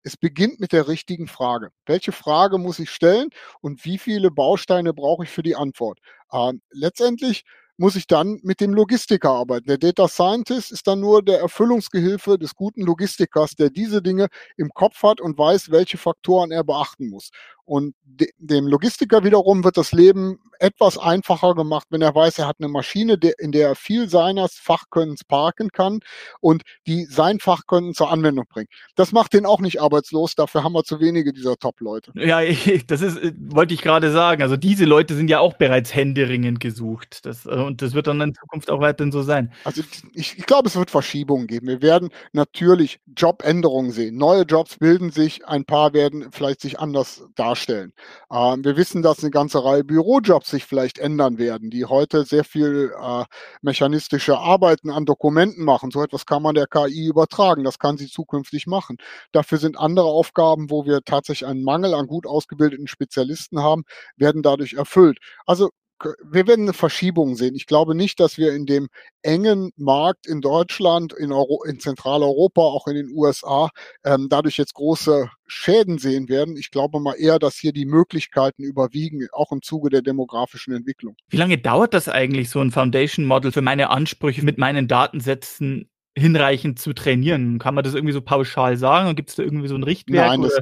es 0.02 0.16
beginnt 0.16 0.60
mit 0.60 0.72
der 0.72 0.88
richtigen 0.88 1.28
Frage. 1.28 1.70
Welche 1.86 2.12
Frage 2.12 2.58
muss 2.58 2.78
ich 2.78 2.90
stellen 2.90 3.30
und 3.60 3.84
wie 3.84 3.98
viele 3.98 4.30
Bausteine 4.30 4.94
brauche 4.94 5.24
ich 5.24 5.30
für 5.30 5.42
die 5.42 5.56
Antwort? 5.56 6.00
Ähm, 6.32 6.62
letztendlich 6.70 7.44
muss 7.80 7.96
ich 7.96 8.06
dann 8.06 8.38
mit 8.42 8.60
dem 8.60 8.74
Logistiker 8.74 9.30
arbeiten. 9.30 9.66
Der 9.66 9.78
Data 9.78 10.06
Scientist 10.06 10.70
ist 10.70 10.86
dann 10.86 11.00
nur 11.00 11.22
der 11.22 11.40
Erfüllungsgehilfe 11.40 12.38
des 12.38 12.54
guten 12.54 12.82
Logistikers, 12.82 13.56
der 13.56 13.70
diese 13.70 14.02
Dinge 14.02 14.28
im 14.58 14.68
Kopf 14.74 15.02
hat 15.02 15.18
und 15.18 15.38
weiß, 15.38 15.70
welche 15.70 15.96
Faktoren 15.96 16.50
er 16.50 16.62
beachten 16.62 17.08
muss. 17.08 17.30
Und 17.64 17.94
de 18.02 18.28
dem 18.36 18.66
Logistiker 18.66 19.24
wiederum 19.24 19.64
wird 19.64 19.76
das 19.76 19.92
Leben 19.92 20.40
etwas 20.58 20.98
einfacher 20.98 21.54
gemacht, 21.54 21.86
wenn 21.90 22.02
er 22.02 22.14
weiß, 22.14 22.40
er 22.40 22.48
hat 22.48 22.56
eine 22.58 22.68
Maschine, 22.68 23.18
in 23.38 23.52
der 23.52 23.68
er 23.68 23.74
viel 23.76 24.08
seines 24.08 24.54
Fachkönnens 24.54 25.24
parken 25.24 25.70
kann 25.70 26.00
und 26.40 26.62
die 26.86 27.04
sein 27.04 27.38
Fachkönnen 27.38 27.94
zur 27.94 28.10
Anwendung 28.10 28.44
bringt. 28.48 28.68
Das 28.96 29.12
macht 29.12 29.32
den 29.32 29.46
auch 29.46 29.60
nicht 29.60 29.80
arbeitslos, 29.80 30.34
dafür 30.34 30.64
haben 30.64 30.72
wir 30.72 30.82
zu 30.82 31.00
wenige 31.00 31.32
dieser 31.32 31.56
Top-Leute. 31.56 32.12
Ja, 32.14 32.40
das 32.88 33.00
ist, 33.00 33.18
äh, 33.18 33.32
wollte 33.38 33.72
ich 33.72 33.82
gerade 33.82 34.10
sagen. 34.10 34.42
Also 34.42 34.56
diese 34.56 34.84
Leute 34.84 35.14
sind 35.14 35.30
ja 35.30 35.38
auch 35.38 35.54
bereits 35.54 35.94
händeringend 35.94 36.60
gesucht. 36.60 37.24
Das, 37.24 37.46
äh, 37.46 37.50
und 37.70 37.82
das 37.82 37.94
wird 37.94 38.08
dann 38.08 38.20
in 38.20 38.34
Zukunft 38.34 38.68
auch 38.68 38.80
weiterhin 38.80 39.12
so 39.12 39.22
sein. 39.22 39.52
Also 39.64 39.82
ich, 40.12 40.38
ich 40.38 40.46
glaube, 40.46 40.68
es 40.68 40.76
wird 40.76 40.90
Verschiebungen 40.90 41.46
geben. 41.46 41.68
Wir 41.68 41.82
werden 41.82 42.10
natürlich 42.32 42.98
Jobänderungen 43.16 43.92
sehen. 43.92 44.16
Neue 44.16 44.42
Jobs 44.42 44.76
bilden 44.78 45.10
sich, 45.12 45.46
ein 45.46 45.64
paar 45.64 45.92
werden 45.92 46.32
vielleicht 46.32 46.60
sich 46.60 46.80
anders 46.80 47.22
darstellen. 47.36 47.92
Ähm, 48.32 48.64
wir 48.64 48.76
wissen, 48.76 49.02
dass 49.02 49.20
eine 49.20 49.30
ganze 49.30 49.64
Reihe 49.64 49.84
Bürojobs 49.84 50.50
sich 50.50 50.64
vielleicht 50.64 50.98
ändern 50.98 51.38
werden, 51.38 51.70
die 51.70 51.84
heute 51.84 52.24
sehr 52.24 52.42
viel 52.42 52.92
äh, 53.00 53.24
mechanistische 53.62 54.36
Arbeiten 54.36 54.90
an 54.90 55.06
Dokumenten 55.06 55.64
machen. 55.64 55.92
So 55.92 56.02
etwas 56.02 56.26
kann 56.26 56.42
man 56.42 56.56
der 56.56 56.66
KI 56.66 57.06
übertragen. 57.06 57.62
Das 57.62 57.78
kann 57.78 57.98
sie 57.98 58.08
zukünftig 58.08 58.66
machen. 58.66 58.96
Dafür 59.30 59.58
sind 59.58 59.78
andere 59.78 60.06
Aufgaben, 60.06 60.70
wo 60.70 60.86
wir 60.86 61.02
tatsächlich 61.04 61.48
einen 61.48 61.62
Mangel 61.62 61.94
an 61.94 62.08
gut 62.08 62.26
ausgebildeten 62.26 62.88
Spezialisten 62.88 63.60
haben, 63.60 63.84
werden 64.16 64.42
dadurch 64.42 64.72
erfüllt. 64.72 65.18
Also 65.46 65.70
wir 66.02 66.46
werden 66.46 66.62
eine 66.62 66.72
Verschiebung 66.72 67.36
sehen. 67.36 67.54
Ich 67.54 67.66
glaube 67.66 67.94
nicht, 67.94 68.20
dass 68.20 68.38
wir 68.38 68.54
in 68.54 68.66
dem 68.66 68.88
engen 69.22 69.70
Markt 69.76 70.26
in 70.26 70.40
Deutschland, 70.40 71.12
in, 71.12 71.32
Euro, 71.32 71.62
in 71.64 71.78
Zentraleuropa, 71.80 72.62
auch 72.62 72.86
in 72.86 72.94
den 72.94 73.10
USA, 73.12 73.68
ähm, 74.04 74.28
dadurch 74.30 74.56
jetzt 74.56 74.74
große 74.74 75.30
Schäden 75.46 75.98
sehen 75.98 76.28
werden. 76.28 76.56
Ich 76.56 76.70
glaube 76.70 77.00
mal 77.00 77.14
eher, 77.14 77.38
dass 77.38 77.56
hier 77.56 77.72
die 77.72 77.86
Möglichkeiten 77.86 78.62
überwiegen, 78.62 79.26
auch 79.32 79.52
im 79.52 79.62
Zuge 79.62 79.90
der 79.90 80.02
demografischen 80.02 80.74
Entwicklung. 80.74 81.16
Wie 81.28 81.36
lange 81.36 81.58
dauert 81.58 81.94
das 81.94 82.08
eigentlich, 82.08 82.50
so 82.50 82.60
ein 82.60 82.70
Foundation 82.70 83.26
Model 83.26 83.52
für 83.52 83.62
meine 83.62 83.90
Ansprüche 83.90 84.44
mit 84.44 84.58
meinen 84.58 84.88
Datensätzen 84.88 85.90
hinreichend 86.20 86.78
zu 86.78 86.92
trainieren? 86.92 87.58
Kann 87.58 87.74
man 87.74 87.82
das 87.82 87.94
irgendwie 87.94 88.12
so 88.12 88.20
pauschal 88.20 88.76
sagen? 88.76 89.16
Gibt 89.16 89.30
es 89.30 89.36
da 89.36 89.42
irgendwie 89.42 89.68
so 89.68 89.74
ein 89.74 89.82
Richtwert? 89.82 90.28
Nein, 90.28 90.42
das, 90.42 90.60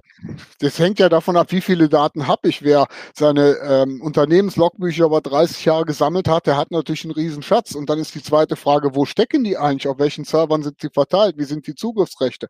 das, 0.60 0.78
hängt 0.78 0.98
ja 0.98 1.08
davon 1.08 1.36
ab, 1.36 1.50
wie 1.50 1.60
viele 1.60 1.88
Daten 1.88 2.26
habe 2.26 2.48
ich. 2.48 2.62
Wer 2.62 2.86
seine 3.14 3.56
ähm, 3.62 4.00
Unternehmenslogbücher 4.00 5.06
über 5.06 5.20
30 5.20 5.64
Jahre 5.64 5.84
gesammelt 5.84 6.28
hat, 6.28 6.46
der 6.46 6.56
hat 6.56 6.70
natürlich 6.70 7.04
einen 7.04 7.12
riesen 7.12 7.42
Schatz. 7.42 7.74
Und 7.74 7.90
dann 7.90 7.98
ist 7.98 8.14
die 8.14 8.22
zweite 8.22 8.56
Frage, 8.56 8.94
wo 8.94 9.04
stecken 9.04 9.44
die 9.44 9.58
eigentlich? 9.58 9.88
Auf 9.88 9.98
welchen 9.98 10.24
Servern 10.24 10.62
sind 10.62 10.80
sie 10.80 10.90
verteilt? 10.90 11.36
Wie 11.36 11.44
sind 11.44 11.66
die 11.66 11.74
Zugriffsrechte? 11.74 12.48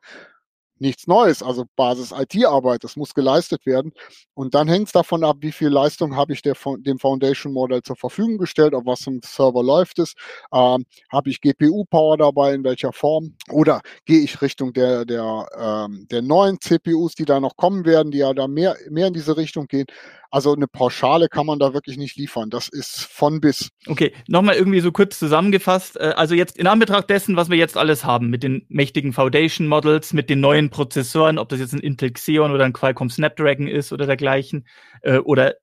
Nichts 0.81 1.07
Neues, 1.07 1.43
also 1.43 1.65
Basis 1.77 2.13
IT-Arbeit, 2.13 2.85
das 2.85 2.97
muss 2.97 3.15
geleistet 3.15 3.67
werden. 3.67 3.93
Und 4.35 4.55
dann 4.55 4.69
hängt 4.69 4.87
es 4.87 4.93
davon 4.93 5.25
ab, 5.25 5.39
wie 5.41 5.53
viel 5.53 5.69
Leistung 5.69 6.17
habe 6.17 6.33
ich 6.33 6.43
der, 6.43 6.55
dem 6.79 6.99
Foundation 6.99 7.53
Model 7.53 7.83
zur 7.83 7.97
Verfügung 7.97 8.39
gestellt, 8.39 8.75
auf 8.75 8.87
was 8.87 9.07
im 9.07 9.21
Server 9.25 9.63
läuft 9.63 9.99
es, 9.99 10.15
ähm, 10.53 10.85
habe 11.11 11.31
ich 11.31 11.41
GPU-Power 11.41 12.17
dabei, 12.17 12.55
in 12.55 12.65
welcher 12.65 12.93
Form, 12.93 13.35
oder 13.51 13.81
gehe 14.05 14.21
ich 14.21 14.41
Richtung 14.43 14.73
der, 14.73 15.05
der, 15.05 15.47
ähm, 15.59 16.07
der 16.11 16.23
neuen 16.23 16.61
CPUs, 16.61 17.15
die 17.15 17.25
da 17.25 17.41
noch 17.41 17.57
kommen 17.57 17.85
werden, 17.85 18.13
die 18.13 18.19
ja 18.19 18.33
da 18.35 18.49
mehr, 18.49 18.77
mehr 18.91 19.09
in 19.09 19.15
diese 19.15 19.37
Richtung 19.37 19.67
gehen. 19.67 19.87
Also 20.31 20.55
eine 20.55 20.67
Pauschale 20.67 21.29
kann 21.29 21.47
man 21.47 21.59
da 21.59 21.73
wirklich 21.73 21.97
nicht 21.97 22.17
liefern. 22.17 22.51
Das 22.51 22.69
ist 22.69 23.01
von 23.01 23.41
bis. 23.41 23.71
Okay, 23.87 24.13
nochmal 24.27 24.57
irgendwie 24.57 24.81
so 24.81 24.93
kurz 24.93 25.19
zusammengefasst. 25.19 25.97
Äh, 25.97 26.13
also 26.17 26.35
jetzt 26.35 26.59
in 26.59 26.67
Anbetracht 26.67 27.09
dessen, 27.09 27.37
was 27.37 27.49
wir 27.49 27.57
jetzt 27.57 27.77
alles 27.77 28.05
haben, 28.05 28.29
mit 28.29 28.43
den 28.43 28.67
mächtigen 28.69 29.13
Foundation 29.13 29.67
Models, 29.67 30.13
mit 30.13 30.29
den 30.29 30.41
neuen 30.41 30.68
Prozessoren, 30.71 31.39
ob 31.39 31.49
das 31.49 31.61
jetzt 31.61 31.75
ein 31.75 31.81
Intel 31.81 32.13
Xeon 32.13 32.53
oder 32.53 32.65
ein 32.65 32.73
Qualcomm 32.73 33.11
Snapdragon 33.11 33.67
ist 33.67 33.93
oder 33.93 34.07
dergleichen, 34.07 34.67
äh, 35.03 35.19
oder 35.19 35.55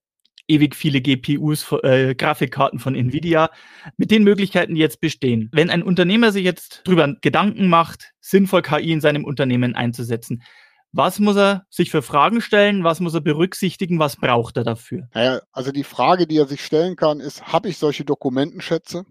ewig 0.47 0.75
viele 0.75 1.01
GPUs, 1.01 1.71
äh, 1.83 2.15
Grafikkarten 2.15 2.79
von 2.79 2.95
Nvidia, 2.95 3.49
mit 3.97 4.11
den 4.11 4.23
Möglichkeiten, 4.23 4.75
die 4.75 4.81
jetzt 4.81 5.01
bestehen. 5.01 5.49
Wenn 5.51 5.69
ein 5.69 5.83
Unternehmer 5.83 6.31
sich 6.31 6.43
jetzt 6.43 6.81
drüber 6.85 7.15
Gedanken 7.21 7.67
macht, 7.67 8.11
sinnvoll 8.19 8.61
KI 8.61 8.91
in 8.91 9.01
seinem 9.01 9.25
Unternehmen 9.25 9.75
einzusetzen, 9.75 10.43
was 10.91 11.19
muss 11.19 11.35
er 11.35 11.65
sich 11.69 11.91
für 11.91 12.01
Fragen 12.01 12.39
stellen? 12.39 12.85
Was 12.85 13.01
muss 13.01 13.13
er 13.13 13.19
berücksichtigen? 13.19 13.99
Was 13.99 14.15
braucht 14.15 14.55
er 14.55 14.63
dafür? 14.63 15.09
Naja, 15.13 15.41
also 15.51 15.73
die 15.73 15.83
Frage, 15.83 16.25
die 16.25 16.37
er 16.37 16.47
sich 16.47 16.63
stellen 16.63 16.95
kann, 16.95 17.19
ist, 17.19 17.51
habe 17.51 17.67
ich 17.67 17.77
solche 17.77 18.05
Dokumentenschätze? 18.05 19.05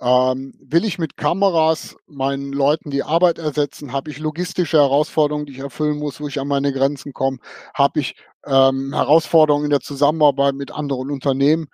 Ähm, 0.00 0.52
will 0.60 0.84
ich 0.84 0.98
mit 0.98 1.16
Kameras 1.16 1.96
meinen 2.06 2.52
Leuten 2.52 2.90
die 2.90 3.02
Arbeit 3.02 3.38
ersetzen? 3.38 3.92
Habe 3.92 4.10
ich 4.10 4.18
logistische 4.18 4.76
Herausforderungen, 4.78 5.46
die 5.46 5.52
ich 5.52 5.60
erfüllen 5.60 5.98
muss, 5.98 6.20
wo 6.20 6.28
ich 6.28 6.38
an 6.38 6.48
meine 6.48 6.72
Grenzen 6.72 7.12
komme? 7.14 7.38
Habe 7.74 8.00
ich 8.00 8.14
ähm, 8.44 8.92
Herausforderungen 8.92 9.64
in 9.64 9.70
der 9.70 9.80
Zusammenarbeit 9.80 10.54
mit 10.54 10.70
anderen 10.70 11.10
Unternehmen? 11.10 11.68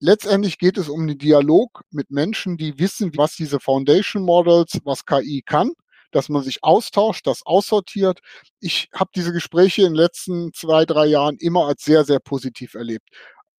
Letztendlich 0.00 0.58
geht 0.58 0.78
es 0.78 0.88
um 0.88 1.06
den 1.06 1.18
Dialog 1.18 1.82
mit 1.90 2.10
Menschen, 2.10 2.56
die 2.56 2.78
wissen, 2.78 3.12
was 3.16 3.34
diese 3.36 3.60
Foundation 3.60 4.22
Models, 4.22 4.80
was 4.84 5.06
KI 5.06 5.42
kann 5.44 5.72
dass 6.12 6.28
man 6.28 6.42
sich 6.42 6.64
austauscht, 6.64 7.26
das 7.26 7.44
aussortiert. 7.44 8.20
Ich 8.60 8.88
habe 8.94 9.10
diese 9.14 9.32
Gespräche 9.32 9.82
in 9.82 9.88
den 9.88 9.96
letzten 9.96 10.52
zwei, 10.54 10.84
drei 10.86 11.06
Jahren 11.06 11.36
immer 11.38 11.66
als 11.66 11.84
sehr, 11.84 12.04
sehr 12.04 12.20
positiv 12.20 12.74
erlebt. 12.74 13.08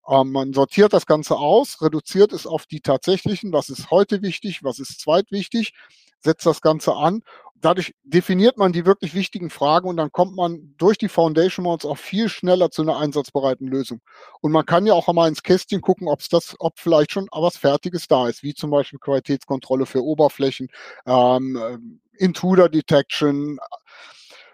Ähm, 0.07 0.31
man 0.31 0.53
sortiert 0.53 0.93
das 0.93 1.05
Ganze 1.05 1.35
aus, 1.37 1.81
reduziert 1.81 2.33
es 2.33 2.47
auf 2.47 2.65
die 2.65 2.81
tatsächlichen, 2.81 3.51
was 3.53 3.69
ist 3.69 3.91
heute 3.91 4.21
wichtig, 4.21 4.63
was 4.63 4.79
ist 4.79 5.01
zweitwichtig, 5.01 5.73
setzt 6.19 6.45
das 6.45 6.61
Ganze 6.61 6.95
an. 6.95 7.21
Dadurch 7.59 7.95
definiert 8.03 8.57
man 8.57 8.71
die 8.71 8.85
wirklich 8.85 9.15
wichtigen 9.15 9.49
Fragen 9.49 9.89
und 9.89 9.97
dann 9.97 10.11
kommt 10.11 10.35
man 10.35 10.75
durch 10.77 10.99
die 10.99 11.09
Foundation 11.09 11.63
Mods 11.63 11.85
auch 11.85 11.97
viel 11.97 12.29
schneller 12.29 12.69
zu 12.69 12.83
einer 12.83 12.97
einsatzbereiten 12.97 13.67
Lösung. 13.67 13.99
Und 14.41 14.51
man 14.51 14.65
kann 14.65 14.85
ja 14.85 14.93
auch 14.93 15.07
einmal 15.07 15.27
ins 15.27 15.41
Kästchen 15.41 15.81
gucken, 15.81 16.07
ob 16.07 16.19
es 16.19 16.29
das, 16.29 16.55
ob 16.59 16.79
vielleicht 16.79 17.11
schon 17.11 17.27
was 17.31 17.57
Fertiges 17.57 18.07
da 18.07 18.27
ist, 18.27 18.43
wie 18.43 18.53
zum 18.53 18.69
Beispiel 18.69 18.99
Qualitätskontrolle 18.99 19.87
für 19.87 20.03
Oberflächen, 20.03 20.67
ähm, 21.07 21.55
äh, 21.55 22.23
Intruder 22.23 22.69
Detection, 22.69 23.59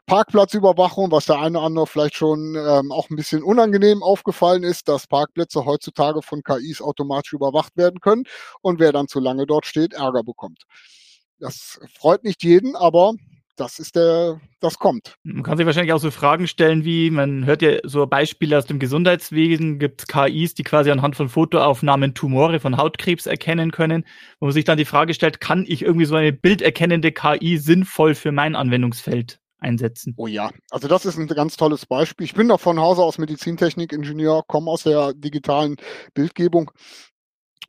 Parkplatzüberwachung, 0.06 1.12
was 1.12 1.26
der 1.26 1.40
eine 1.40 1.58
oder 1.58 1.68
andere 1.68 1.88
vielleicht 1.88 2.16
schon 2.16 2.56
ähm, 2.56 2.92
auch 2.92 3.10
ein 3.10 3.16
bisschen 3.16 3.42
unangenehm 3.42 4.04
aufgefallen 4.04 4.64
ist, 4.64 4.88
dass 4.90 5.08
Parkplätze 5.08 5.66
heutzutage 5.66 6.22
von 6.22 6.44
KIs 6.44 6.82
automatisch 6.82 7.34
überwacht 7.34 7.78
werden 7.78 8.00
können 8.02 8.24
und 8.62 8.80
wer 8.80 8.92
dann 8.92 9.08
zu 9.08 9.20
lange 9.20 9.46
dort 9.46 9.66
steht, 9.66 9.94
Ärger 9.94 10.24
bekommt. 10.24 10.64
Das 11.40 11.80
freut 11.98 12.24
nicht 12.24 12.44
jeden, 12.44 12.76
aber 12.76 13.14
das 13.56 13.80
ist 13.80 13.96
der, 13.96 14.42
das 14.60 14.80
kommt. 14.80 15.16
Man 15.24 15.44
kann 15.44 15.58
sich 15.58 15.66
wahrscheinlich 15.66 15.94
auch 15.94 16.00
so 16.00 16.10
Fragen 16.10 16.48
stellen, 16.48 16.86
wie 16.86 17.12
man 17.12 17.46
hört 17.46 17.62
ja 17.62 17.78
so 17.84 18.08
Beispiele 18.08 18.58
aus 18.58 18.66
dem 18.66 18.80
Gesundheitswesen, 18.80 19.78
gibt 19.78 20.02
es 20.02 20.08
KIs, 20.08 20.56
die 20.56 20.64
quasi 20.64 20.90
anhand 20.90 21.16
von 21.16 21.30
Fotoaufnahmen 21.30 22.16
Tumore 22.16 22.60
von 22.60 22.78
Hautkrebs 22.78 23.26
erkennen 23.26 23.72
können, 23.72 24.06
wo 24.40 24.48
man 24.48 24.54
sich 24.54 24.66
dann 24.66 24.78
die 24.78 24.86
Frage 24.86 25.14
stellt, 25.14 25.40
kann 25.40 25.66
ich 25.68 25.84
irgendwie 25.84 26.06
so 26.06 26.16
eine 26.16 26.34
bilderkennende 26.34 27.12
KI 27.12 27.58
sinnvoll 27.58 28.16
für 28.16 28.32
mein 28.32 28.56
Anwendungsfeld 28.56 29.40
einsetzen. 29.64 30.14
Oh 30.18 30.28
ja, 30.28 30.52
also 30.70 30.88
das 30.88 31.06
ist 31.06 31.18
ein 31.18 31.28
ganz 31.28 31.58
tolles 31.58 31.86
Beispiel. 31.86 32.26
Ich 32.26 32.34
bin 32.34 32.48
doch 32.48 32.60
von 32.60 32.80
Hause 32.80 33.02
aus 33.02 33.18
Medizintechnik-Ingenieur, 33.18 34.44
komme 34.48 34.70
aus 34.70 34.84
der 34.84 35.14
digitalen 35.14 35.78
Bildgebung. 36.14 36.72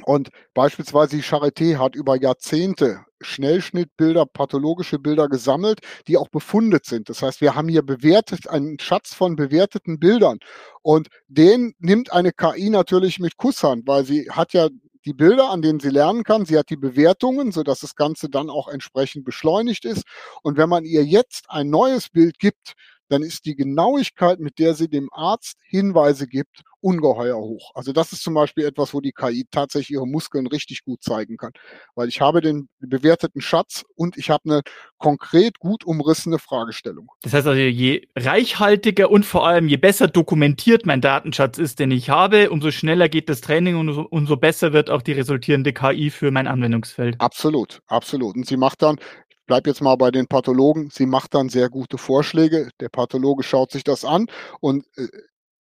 Und 0.03 0.31
beispielsweise 0.55 1.17
die 1.17 1.23
Charité 1.23 1.79
hat 1.79 1.95
über 1.95 2.21
Jahrzehnte 2.21 3.05
Schnellschnittbilder, 3.21 4.27
pathologische 4.27 4.99
Bilder 4.99 5.29
gesammelt, 5.29 5.81
die 6.09 6.17
auch 6.17 6.29
befundet 6.29 6.85
sind. 6.85 7.09
Das 7.09 7.23
heißt, 7.23 7.41
wir 7.41 7.55
haben 7.55 7.69
hier 7.69 7.83
bewertet, 7.83 8.49
einen 8.49 8.79
Schatz 8.79 9.15
von 9.15 9.37
bewerteten 9.37 9.99
Bildern. 9.99 10.39
Und 10.83 11.09
den 11.29 11.75
nimmt 11.79 12.13
eine 12.13 12.33
KI 12.33 12.71
natürlich 12.71 13.19
mit 13.19 13.37
Kusshand, 13.37 13.87
weil 13.87 14.05
sie 14.05 14.29
hat 14.31 14.53
ja 14.53 14.69
die 15.05 15.13
Bilder, 15.13 15.51
an 15.51 15.63
denen 15.63 15.81
sie 15.81 15.91
lernen 15.91 16.25
kann. 16.25 16.45
Sie 16.45 16.59
hat 16.59 16.71
die 16.71 16.77
Bewertungen, 16.77 17.53
sodass 17.53 17.81
das 17.81 17.95
Ganze 17.95 18.29
dann 18.29 18.51
auch 18.51 18.69
entsprechend 18.69 19.25
beschleunigt 19.25 19.85
ist. 19.85 20.05
Und 20.43 20.57
wenn 20.57 20.69
man 20.69 20.85
ihr 20.85 21.05
jetzt 21.05 21.51
ein 21.51 21.71
neues 21.71 22.09
Bild 22.09 22.39
gibt, 22.39 22.75
dann 23.09 23.23
ist 23.23 23.45
die 23.45 23.55
Genauigkeit, 23.55 24.41
mit 24.41 24.59
der 24.59 24.75
sie 24.75 24.89
dem 24.89 25.09
Arzt 25.13 25.59
Hinweise 25.65 26.27
gibt, 26.27 26.63
ungeheuer 26.85 27.39
hoch. 27.39 27.71
Also 27.75 27.93
das 27.93 28.13
ist 28.13 28.23
zum 28.23 28.35
Beispiel 28.35 28.67
etwas, 28.67 28.93
wo 28.93 29.01
die 29.01 29.13
KI 29.13 29.47
tatsächlich 29.51 29.93
ihre 29.93 30.07
Muskeln 30.07 30.47
richtig 30.47 30.85
gut 30.85 31.03
zeigen 31.03 31.39
kann. 31.39 31.53
Weil 31.95 32.09
ich 32.09 32.21
habe 32.21 32.43
den 32.43 32.69
bewerteten 32.79 33.41
Schatz 33.41 33.85
und 33.97 34.19
ich 34.19 34.29
habe 34.29 34.43
eine 34.45 34.61
konkret 34.99 35.59
gut 35.59 35.85
umrissene 35.85 36.39
Fragestellung. 36.39 37.11
Das 37.23 37.33
heißt 37.33 37.47
also, 37.47 37.59
je 37.59 38.07
reichhaltiger 38.15 39.11
und 39.11 39.25
vor 39.25 39.47
allem 39.47 39.67
je 39.67 39.79
besser 39.79 40.09
dokumentiert 40.09 40.85
mein 40.85 41.01
Datenschatz 41.01 41.57
ist, 41.57 41.79
den 41.79 41.91
ich 41.91 42.11
habe, 42.11 42.51
umso 42.51 42.71
schneller 42.71 43.09
geht 43.09 43.31
das 43.31 43.41
Training 43.41 43.77
und 43.77 43.89
umso 43.89 44.37
besser 44.37 44.75
wird 44.75 44.91
auch 44.91 45.01
die 45.01 45.13
resultierende 45.13 45.73
KI 45.73 46.11
für 46.11 46.31
mein 46.31 46.47
Anwendungsfeld. 46.47 47.17
Absolut, 47.19 47.81
absolut. 47.87 48.37
Und 48.37 48.47
sie 48.47 48.59
macht 48.59 48.83
dann, 48.83 48.97
bleib 49.47 49.67
jetzt 49.67 49.81
mal 49.81 49.97
bei 49.97 50.11
den 50.11 50.27
Pathologen, 50.27 50.91
sie 50.93 51.07
macht 51.07 51.33
dann 51.35 51.49
sehr 51.49 51.71
gute 51.71 51.97
Vorschläge. 51.97 52.69
Der 52.81 52.91
Pathologe 52.91 53.43
schaut 53.43 53.71
sich 53.71 53.85
das 53.85 54.05
an 54.05 54.27
und 54.61 54.85
äh, 54.97 55.09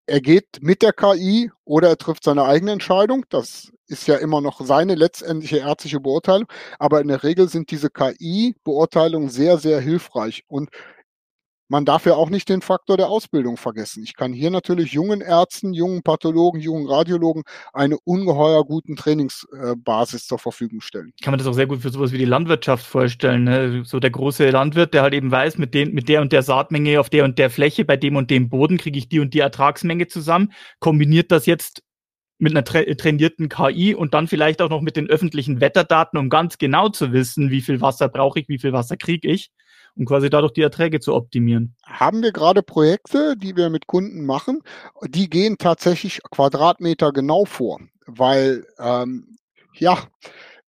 er 0.07 0.21
geht 0.21 0.61
mit 0.61 0.83
der 0.83 0.93
KI 0.93 1.51
oder 1.65 1.89
er 1.89 1.99
trifft 1.99 2.25
seine 2.25 2.45
eigene 2.45 2.73
Entscheidung. 2.73 3.25
Das 3.31 3.73
ist 3.87 4.07
ja 4.07 4.17
immer 4.17 4.41
noch 4.41 4.61
seine 4.65 4.95
letztendliche 4.95 5.59
ärztliche 5.59 6.01
Beurteilung. 6.01 6.47
Aber 6.79 7.01
in 7.01 7.09
der 7.09 7.23
Regel 7.23 7.49
sind 7.49 7.71
diese 7.71 7.91
KI-Beurteilungen 7.91 9.29
sehr, 9.29 9.59
sehr 9.59 9.81
hilfreich. 9.81 10.45
Und 10.49 10.71
man 11.69 11.85
darf 11.85 12.05
ja 12.07 12.15
auch 12.15 12.31
nicht 12.31 12.49
den 12.49 12.61
Faktor 12.61 12.97
der 12.97 13.09
Ausbildung 13.09 13.57
vergessen. 13.57 14.03
Ich 14.03 14.15
kann 14.15 14.33
hier 14.33 14.51
natürlich 14.51 14.93
jungen 14.93 15.21
Ärzten, 15.21 15.73
jungen 15.73 16.03
Pathologen, 16.03 16.61
jungen 16.61 16.87
Radiologen 16.87 17.43
eine 17.73 17.97
ungeheuer 18.05 18.65
guten 18.65 18.97
Trainingsbasis 18.97 20.27
zur 20.27 20.39
Verfügung 20.39 20.81
stellen. 20.81 21.13
Ich 21.17 21.23
kann 21.23 21.33
mir 21.33 21.39
das 21.39 21.47
auch 21.47 21.55
sehr 21.55 21.67
gut 21.67 21.81
für 21.81 21.91
sowas 21.91 22.13
wie 22.13 22.19
die 22.19 22.25
Landwirtschaft 22.25 22.85
vorstellen. 22.85 23.45
Ne? 23.45 23.83
So 23.85 23.99
der 23.99 24.11
große 24.11 24.51
Landwirt, 24.51 24.95
der 24.95 25.03
halt 25.03 25.15
eben 25.15 25.31
weiß, 25.31 25.59
mit, 25.59 25.75
den, 25.75 25.93
mit 25.95 26.09
der 26.09 26.21
und 26.21 26.33
der 26.33 26.43
Saatmenge 26.43 27.01
auf 27.01 27.09
der 27.09 27.25
und 27.25 27.39
der 27.39 27.51
Fläche, 27.51 27.85
bei 27.85 27.97
dem 27.97 28.17
und 28.17 28.31
dem 28.31 28.49
Boden 28.49 28.77
kriege 28.77 28.99
ich 28.99 29.09
die 29.09 29.21
und 29.21 29.33
die 29.33 29.41
Ertragsmenge 29.41 30.07
zusammen, 30.07 30.53
kombiniert 30.81 31.33
das 31.33 31.47
jetzt 31.47 31.83
mit 32.39 32.53
einer 32.53 32.65
tra 32.65 32.83
trainierten 32.83 33.49
KI 33.49 33.95
und 33.95 34.13
dann 34.13 34.27
vielleicht 34.27 34.61
auch 34.61 34.69
noch 34.69 34.83
mit 34.83 34.97
den 34.97 35.09
öffentlichen 35.09 35.61
Wetterdaten, 35.61 36.19
um 36.19 36.29
ganz 36.29 36.59
genau 36.59 36.89
zu 36.89 37.13
wissen, 37.13 37.51
wie 37.51 37.63
viel 37.63 37.81
Wasser 37.81 38.09
brauche 38.09 38.41
ich, 38.41 38.49
wie 38.49 38.59
viel 38.59 38.73
Wasser 38.73 38.97
kriege 38.97 39.29
ich 39.29 39.51
um 39.97 40.05
quasi 40.05 40.31
dadurch 40.31 40.53
die 40.53 40.63
Erträge 40.63 41.01
zu 41.01 41.15
optimieren. 41.15 41.75
Haben 41.85 42.23
wir 42.23 42.33
gerade 42.33 42.63
Projekte, 42.63 43.37
die 43.37 43.57
wir 43.57 43.71
mit 43.71 43.87
Kunden 43.87 44.25
machen, 44.25 44.61
die 45.07 45.31
gehen 45.31 45.57
tatsächlich 45.59 46.21
Quadratmeter 46.31 47.13
genau 47.13 47.45
vor, 47.45 47.81
weil 48.07 48.67
ähm, 48.79 49.37
ja, 49.75 49.99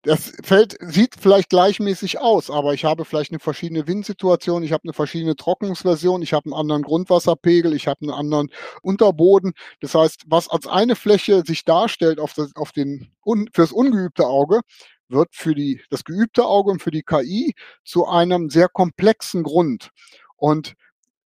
das 0.06 0.32
Feld 0.44 0.76
sieht 0.80 1.16
vielleicht 1.18 1.50
gleichmäßig 1.50 2.20
aus, 2.20 2.48
aber 2.48 2.74
ich 2.74 2.84
habe 2.84 3.04
vielleicht 3.04 3.32
eine 3.32 3.40
verschiedene 3.40 3.88
Windsituation, 3.88 4.62
ich 4.62 4.72
habe 4.72 4.84
eine 4.84 4.92
verschiedene 4.92 5.34
Trocknungsversion, 5.34 6.22
ich 6.22 6.32
habe 6.32 6.44
einen 6.46 6.54
anderen 6.54 6.82
Grundwasserpegel, 6.82 7.74
ich 7.74 7.88
habe 7.88 8.02
einen 8.02 8.12
anderen 8.12 8.50
Unterboden. 8.82 9.52
Das 9.80 9.96
heißt, 9.96 10.22
was 10.28 10.48
als 10.48 10.68
eine 10.68 10.94
Fläche 10.94 11.42
sich 11.44 11.64
darstellt 11.64 12.20
auf, 12.20 12.34
das, 12.34 12.54
auf 12.54 12.70
den, 12.70 13.08
fürs 13.52 13.72
ungeübte 13.72 14.28
Auge, 14.28 14.60
wird 15.08 15.28
für 15.32 15.54
die, 15.54 15.82
das 15.90 16.04
geübte 16.04 16.44
Auge 16.44 16.70
und 16.70 16.82
für 16.82 16.90
die 16.90 17.02
KI 17.02 17.54
zu 17.84 18.06
einem 18.06 18.50
sehr 18.50 18.68
komplexen 18.68 19.42
Grund. 19.42 19.90
Und 20.36 20.74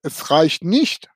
es 0.01 0.32
reicht 0.32 0.63
nicht, 0.63 1.09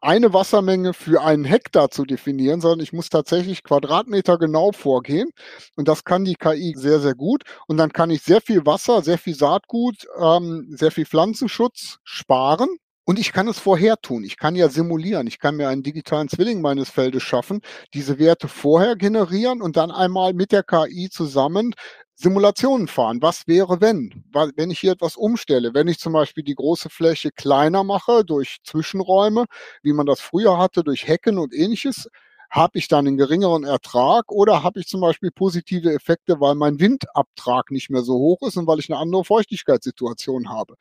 eine 0.00 0.32
Wassermenge 0.32 0.94
für 0.94 1.22
einen 1.22 1.44
Hektar 1.44 1.90
zu 1.90 2.04
definieren, 2.04 2.60
sondern 2.60 2.80
ich 2.80 2.92
muss 2.92 3.08
tatsächlich 3.08 3.64
Quadratmeter 3.64 4.38
genau 4.38 4.70
vorgehen. 4.72 5.30
Und 5.74 5.88
das 5.88 6.04
kann 6.04 6.24
die 6.24 6.36
KI 6.36 6.74
sehr, 6.76 7.00
sehr 7.00 7.14
gut. 7.14 7.42
Und 7.66 7.78
dann 7.78 7.92
kann 7.92 8.10
ich 8.10 8.22
sehr 8.22 8.40
viel 8.40 8.64
Wasser, 8.64 9.02
sehr 9.02 9.18
viel 9.18 9.34
Saatgut, 9.34 10.06
ähm, 10.20 10.68
sehr 10.70 10.92
viel 10.92 11.06
Pflanzenschutz 11.06 11.98
sparen 12.04 12.68
und 13.08 13.18
ich 13.18 13.32
kann 13.32 13.48
es 13.48 13.58
vorher 13.58 13.96
tun. 13.96 14.22
Ich 14.22 14.36
kann 14.36 14.54
ja 14.54 14.68
simulieren. 14.68 15.26
Ich 15.28 15.38
kann 15.38 15.56
mir 15.56 15.70
einen 15.70 15.82
digitalen 15.82 16.28
Zwilling 16.28 16.60
meines 16.60 16.90
Feldes 16.90 17.22
schaffen, 17.22 17.62
diese 17.94 18.18
Werte 18.18 18.48
vorher 18.48 18.96
generieren 18.96 19.62
und 19.62 19.78
dann 19.78 19.90
einmal 19.90 20.34
mit 20.34 20.52
der 20.52 20.62
KI 20.62 21.08
zusammen 21.10 21.74
Simulationen 22.16 22.86
fahren. 22.86 23.22
Was 23.22 23.46
wäre, 23.46 23.80
wenn? 23.80 24.24
Wenn 24.56 24.70
ich 24.70 24.80
hier 24.80 24.92
etwas 24.92 25.16
umstelle, 25.16 25.72
wenn 25.72 25.88
ich 25.88 25.98
zum 25.98 26.12
Beispiel 26.12 26.44
die 26.44 26.54
große 26.54 26.90
Fläche 26.90 27.30
kleiner 27.30 27.82
mache 27.82 28.26
durch 28.26 28.58
Zwischenräume, 28.62 29.46
wie 29.82 29.94
man 29.94 30.04
das 30.04 30.20
früher 30.20 30.58
hatte, 30.58 30.84
durch 30.84 31.08
Hecken 31.08 31.38
und 31.38 31.54
ähnliches, 31.54 32.10
habe 32.50 32.78
ich 32.78 32.88
dann 32.88 33.06
einen 33.06 33.16
geringeren 33.16 33.64
Ertrag 33.64 34.30
oder 34.30 34.62
habe 34.62 34.80
ich 34.80 34.86
zum 34.86 35.00
Beispiel 35.00 35.30
positive 35.30 35.92
Effekte, 35.92 36.40
weil 36.40 36.54
mein 36.54 36.80
Windabtrag 36.80 37.70
nicht 37.70 37.90
mehr 37.90 38.02
so 38.02 38.14
hoch 38.14 38.42
ist 38.46 38.56
und 38.56 38.66
weil 38.66 38.78
ich 38.78 38.90
eine 38.90 38.98
andere 38.98 39.24
Feuchtigkeitssituation 39.24 40.48
habe. 40.48 40.74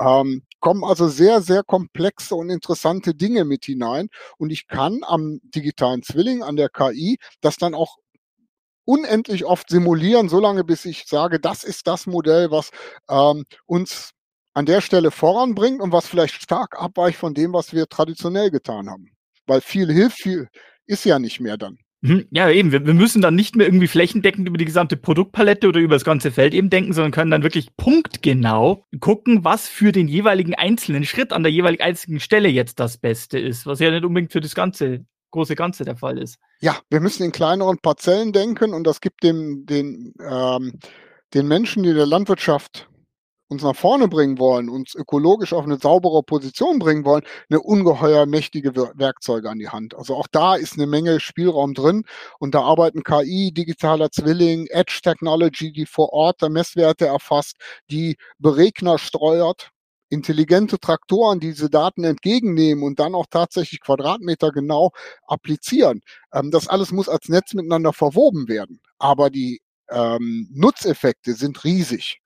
Ähm, 0.00 0.42
kommen 0.60 0.84
also 0.84 1.08
sehr, 1.08 1.40
sehr 1.40 1.62
komplexe 1.62 2.34
und 2.34 2.50
interessante 2.50 3.14
Dinge 3.14 3.44
mit 3.44 3.64
hinein 3.64 4.08
und 4.38 4.50
ich 4.50 4.66
kann 4.66 5.00
am 5.02 5.40
digitalen 5.42 6.02
Zwilling, 6.02 6.42
an 6.42 6.56
der 6.56 6.68
KI, 6.68 7.18
das 7.40 7.56
dann 7.56 7.74
auch 7.74 7.96
unendlich 8.84 9.44
oft 9.44 9.70
simulieren, 9.70 10.28
solange 10.28 10.64
bis 10.64 10.84
ich 10.84 11.06
sage, 11.06 11.40
das 11.40 11.64
ist 11.64 11.86
das 11.86 12.06
Modell, 12.06 12.50
was 12.50 12.70
ähm, 13.08 13.44
uns 13.66 14.10
an 14.54 14.66
der 14.66 14.80
Stelle 14.80 15.10
voranbringt 15.10 15.80
und 15.80 15.92
was 15.92 16.06
vielleicht 16.06 16.34
stark 16.34 16.80
abweicht 16.80 17.18
von 17.18 17.34
dem, 17.34 17.52
was 17.52 17.72
wir 17.72 17.88
traditionell 17.88 18.50
getan 18.50 18.88
haben. 18.88 19.10
Weil 19.46 19.60
viel 19.60 19.92
hilft, 19.92 20.18
viel, 20.18 20.48
ist 20.86 21.04
ja 21.04 21.18
nicht 21.18 21.40
mehr 21.40 21.56
dann. 21.56 21.78
Mhm. 22.04 22.26
Ja, 22.30 22.50
eben. 22.50 22.70
Wir, 22.70 22.86
wir, 22.86 22.92
müssen 22.92 23.22
dann 23.22 23.34
nicht 23.34 23.56
mehr 23.56 23.66
irgendwie 23.66 23.88
flächendeckend 23.88 24.46
über 24.46 24.58
die 24.58 24.66
gesamte 24.66 24.98
Produktpalette 24.98 25.68
oder 25.68 25.80
über 25.80 25.94
das 25.94 26.04
ganze 26.04 26.30
Feld 26.30 26.52
eben 26.52 26.68
denken, 26.68 26.92
sondern 26.92 27.12
können 27.12 27.30
dann 27.30 27.42
wirklich 27.42 27.74
punktgenau 27.76 28.86
gucken, 29.00 29.42
was 29.42 29.68
für 29.68 29.90
den 29.90 30.06
jeweiligen 30.06 30.54
einzelnen 30.54 31.04
Schritt 31.04 31.32
an 31.32 31.42
der 31.42 31.50
jeweiligen 31.50 31.82
einzigen 31.82 32.20
Stelle 32.20 32.50
jetzt 32.50 32.78
das 32.78 32.98
Beste 32.98 33.38
ist, 33.38 33.64
was 33.64 33.80
ja 33.80 33.90
nicht 33.90 34.04
unbedingt 34.04 34.32
für 34.32 34.42
das 34.42 34.54
ganze 34.54 35.06
große 35.30 35.56
Ganze 35.56 35.84
der 35.84 35.96
Fall 35.96 36.18
ist. 36.18 36.38
Ja, 36.60 36.76
wir 36.90 37.00
müssen 37.00 37.24
in 37.24 37.32
kleineren 37.32 37.78
Parzellen 37.78 38.32
denken 38.32 38.72
und 38.72 38.84
das 38.84 39.00
gibt 39.00 39.22
dem, 39.24 39.66
den, 39.66 40.14
ähm, 40.20 40.78
den 41.32 41.48
Menschen, 41.48 41.82
die 41.82 41.90
in 41.90 41.96
der 41.96 42.06
Landwirtschaft 42.06 42.88
uns 43.48 43.62
nach 43.62 43.76
vorne 43.76 44.08
bringen 44.08 44.38
wollen, 44.38 44.68
uns 44.68 44.94
ökologisch 44.94 45.52
auf 45.52 45.64
eine 45.64 45.78
saubere 45.78 46.22
Position 46.22 46.78
bringen 46.78 47.04
wollen, 47.04 47.22
eine 47.48 47.60
ungeheuer 47.60 48.26
mächtige 48.26 48.74
Werkzeuge 48.74 49.50
an 49.50 49.58
die 49.58 49.68
Hand. 49.68 49.94
Also 49.94 50.16
auch 50.16 50.26
da 50.30 50.56
ist 50.56 50.74
eine 50.74 50.86
Menge 50.86 51.20
Spielraum 51.20 51.74
drin 51.74 52.04
und 52.38 52.54
da 52.54 52.62
arbeiten 52.62 53.02
KI, 53.02 53.52
digitaler 53.52 54.10
Zwilling, 54.10 54.66
Edge 54.68 55.00
Technology, 55.02 55.72
die 55.72 55.86
vor 55.86 56.12
Ort 56.12 56.42
der 56.42 56.50
Messwerte 56.50 57.06
erfasst, 57.06 57.56
die 57.90 58.16
Beregner 58.38 58.98
steuert, 58.98 59.70
intelligente 60.08 60.78
Traktoren 60.78 61.40
die 61.40 61.48
diese 61.48 61.70
Daten 61.70 62.04
entgegennehmen 62.04 62.84
und 62.84 62.98
dann 62.98 63.14
auch 63.14 63.26
tatsächlich 63.30 63.80
Quadratmeter 63.80 64.50
genau 64.52 64.90
applizieren. 65.26 66.00
Ähm, 66.32 66.50
das 66.50 66.68
alles 66.68 66.92
muss 66.92 67.08
als 67.08 67.28
Netz 67.28 67.54
miteinander 67.54 67.92
verwoben 67.92 68.48
werden. 68.48 68.80
Aber 68.98 69.30
die 69.30 69.60
ähm, 69.90 70.48
Nutzeffekte 70.52 71.34
sind 71.34 71.64
riesig. 71.64 72.20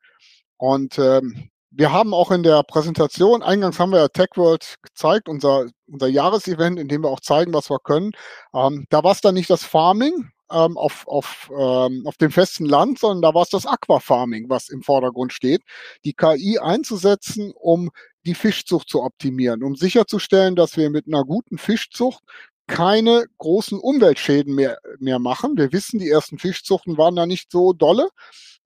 Und 0.59 0.99
ähm, 0.99 1.51
wir 1.71 1.93
haben 1.93 2.15
auch 2.15 2.31
in 2.31 2.43
der 2.43 2.63
Präsentation, 2.63 3.43
eingangs 3.43 3.79
haben 3.79 3.93
wir 3.93 4.01
ja 4.01 4.09
TechWorld 4.09 4.77
gezeigt, 4.83 5.29
unser, 5.29 5.67
unser 5.87 6.09
Jahresevent, 6.09 6.79
in 6.79 6.89
dem 6.89 7.03
wir 7.03 7.11
auch 7.11 7.21
zeigen, 7.21 7.55
was 7.55 7.71
wir 7.71 7.79
können. 7.79 8.13
Ähm, 8.55 8.87
da 8.91 9.05
war 9.05 9.13
es 9.13 9.21
dann 9.21 9.35
nicht 9.35 9.51
das 9.51 9.65
Farming 9.65 10.31
ähm, 10.51 10.77
auf, 10.77 11.07
auf, 11.07 11.51
ähm, 11.57 12.05
auf 12.07 12.17
dem 12.17 12.31
festen 12.31 12.67
Land, 12.67 12.99
sondern 12.99 13.23
da 13.23 13.35
war 13.35 13.43
es 13.43 13.51
das 13.51 13.67
Aquafarming, 13.67 14.49
was 14.49 14.69
im 14.69 14.83
Vordergrund 14.83 15.33
steht, 15.33 15.63
die 16.05 16.15
KI 16.15 16.59
einzusetzen, 16.59 17.53
um 17.55 17.91
die 18.25 18.35
Fischzucht 18.35 18.89
zu 18.89 19.03
optimieren, 19.03 19.63
um 19.63 19.77
sicherzustellen, 19.77 20.57
dass 20.57 20.77
wir 20.77 20.91
mit 20.91 21.07
einer 21.07 21.25
guten 21.25 21.59
Fischzucht 21.59 22.23
keine 22.67 23.27
großen 23.39 23.79
Umweltschäden 23.79 24.55
mehr, 24.55 24.79
mehr 24.99 25.19
machen. 25.19 25.57
Wir 25.57 25.73
wissen, 25.73 25.99
die 25.99 26.11
ersten 26.11 26.39
Fischzuchten 26.39 26.99
waren 26.99 27.17
da 27.17 27.27
nicht 27.27 27.51
so 27.51 27.73
dolle. 27.73 28.11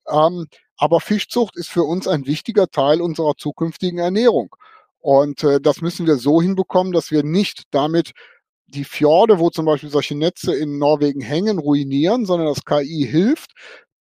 Ähm, 0.08 0.46
aber 0.76 1.00
Fischzucht 1.00 1.56
ist 1.56 1.68
für 1.68 1.84
uns 1.84 2.08
ein 2.08 2.26
wichtiger 2.26 2.68
Teil 2.68 3.00
unserer 3.00 3.36
zukünftigen 3.36 3.98
Ernährung. 3.98 4.54
Und 5.00 5.42
äh, 5.44 5.60
das 5.60 5.80
müssen 5.80 6.06
wir 6.06 6.16
so 6.16 6.40
hinbekommen, 6.40 6.92
dass 6.92 7.10
wir 7.10 7.24
nicht 7.24 7.64
damit 7.70 8.12
die 8.66 8.84
Fjorde, 8.84 9.38
wo 9.38 9.50
zum 9.50 9.66
Beispiel 9.66 9.90
solche 9.90 10.16
Netze 10.16 10.54
in 10.54 10.78
Norwegen 10.78 11.20
hängen, 11.20 11.58
ruinieren, 11.58 12.24
sondern 12.24 12.48
dass 12.48 12.64
KI 12.64 13.06
hilft, 13.08 13.52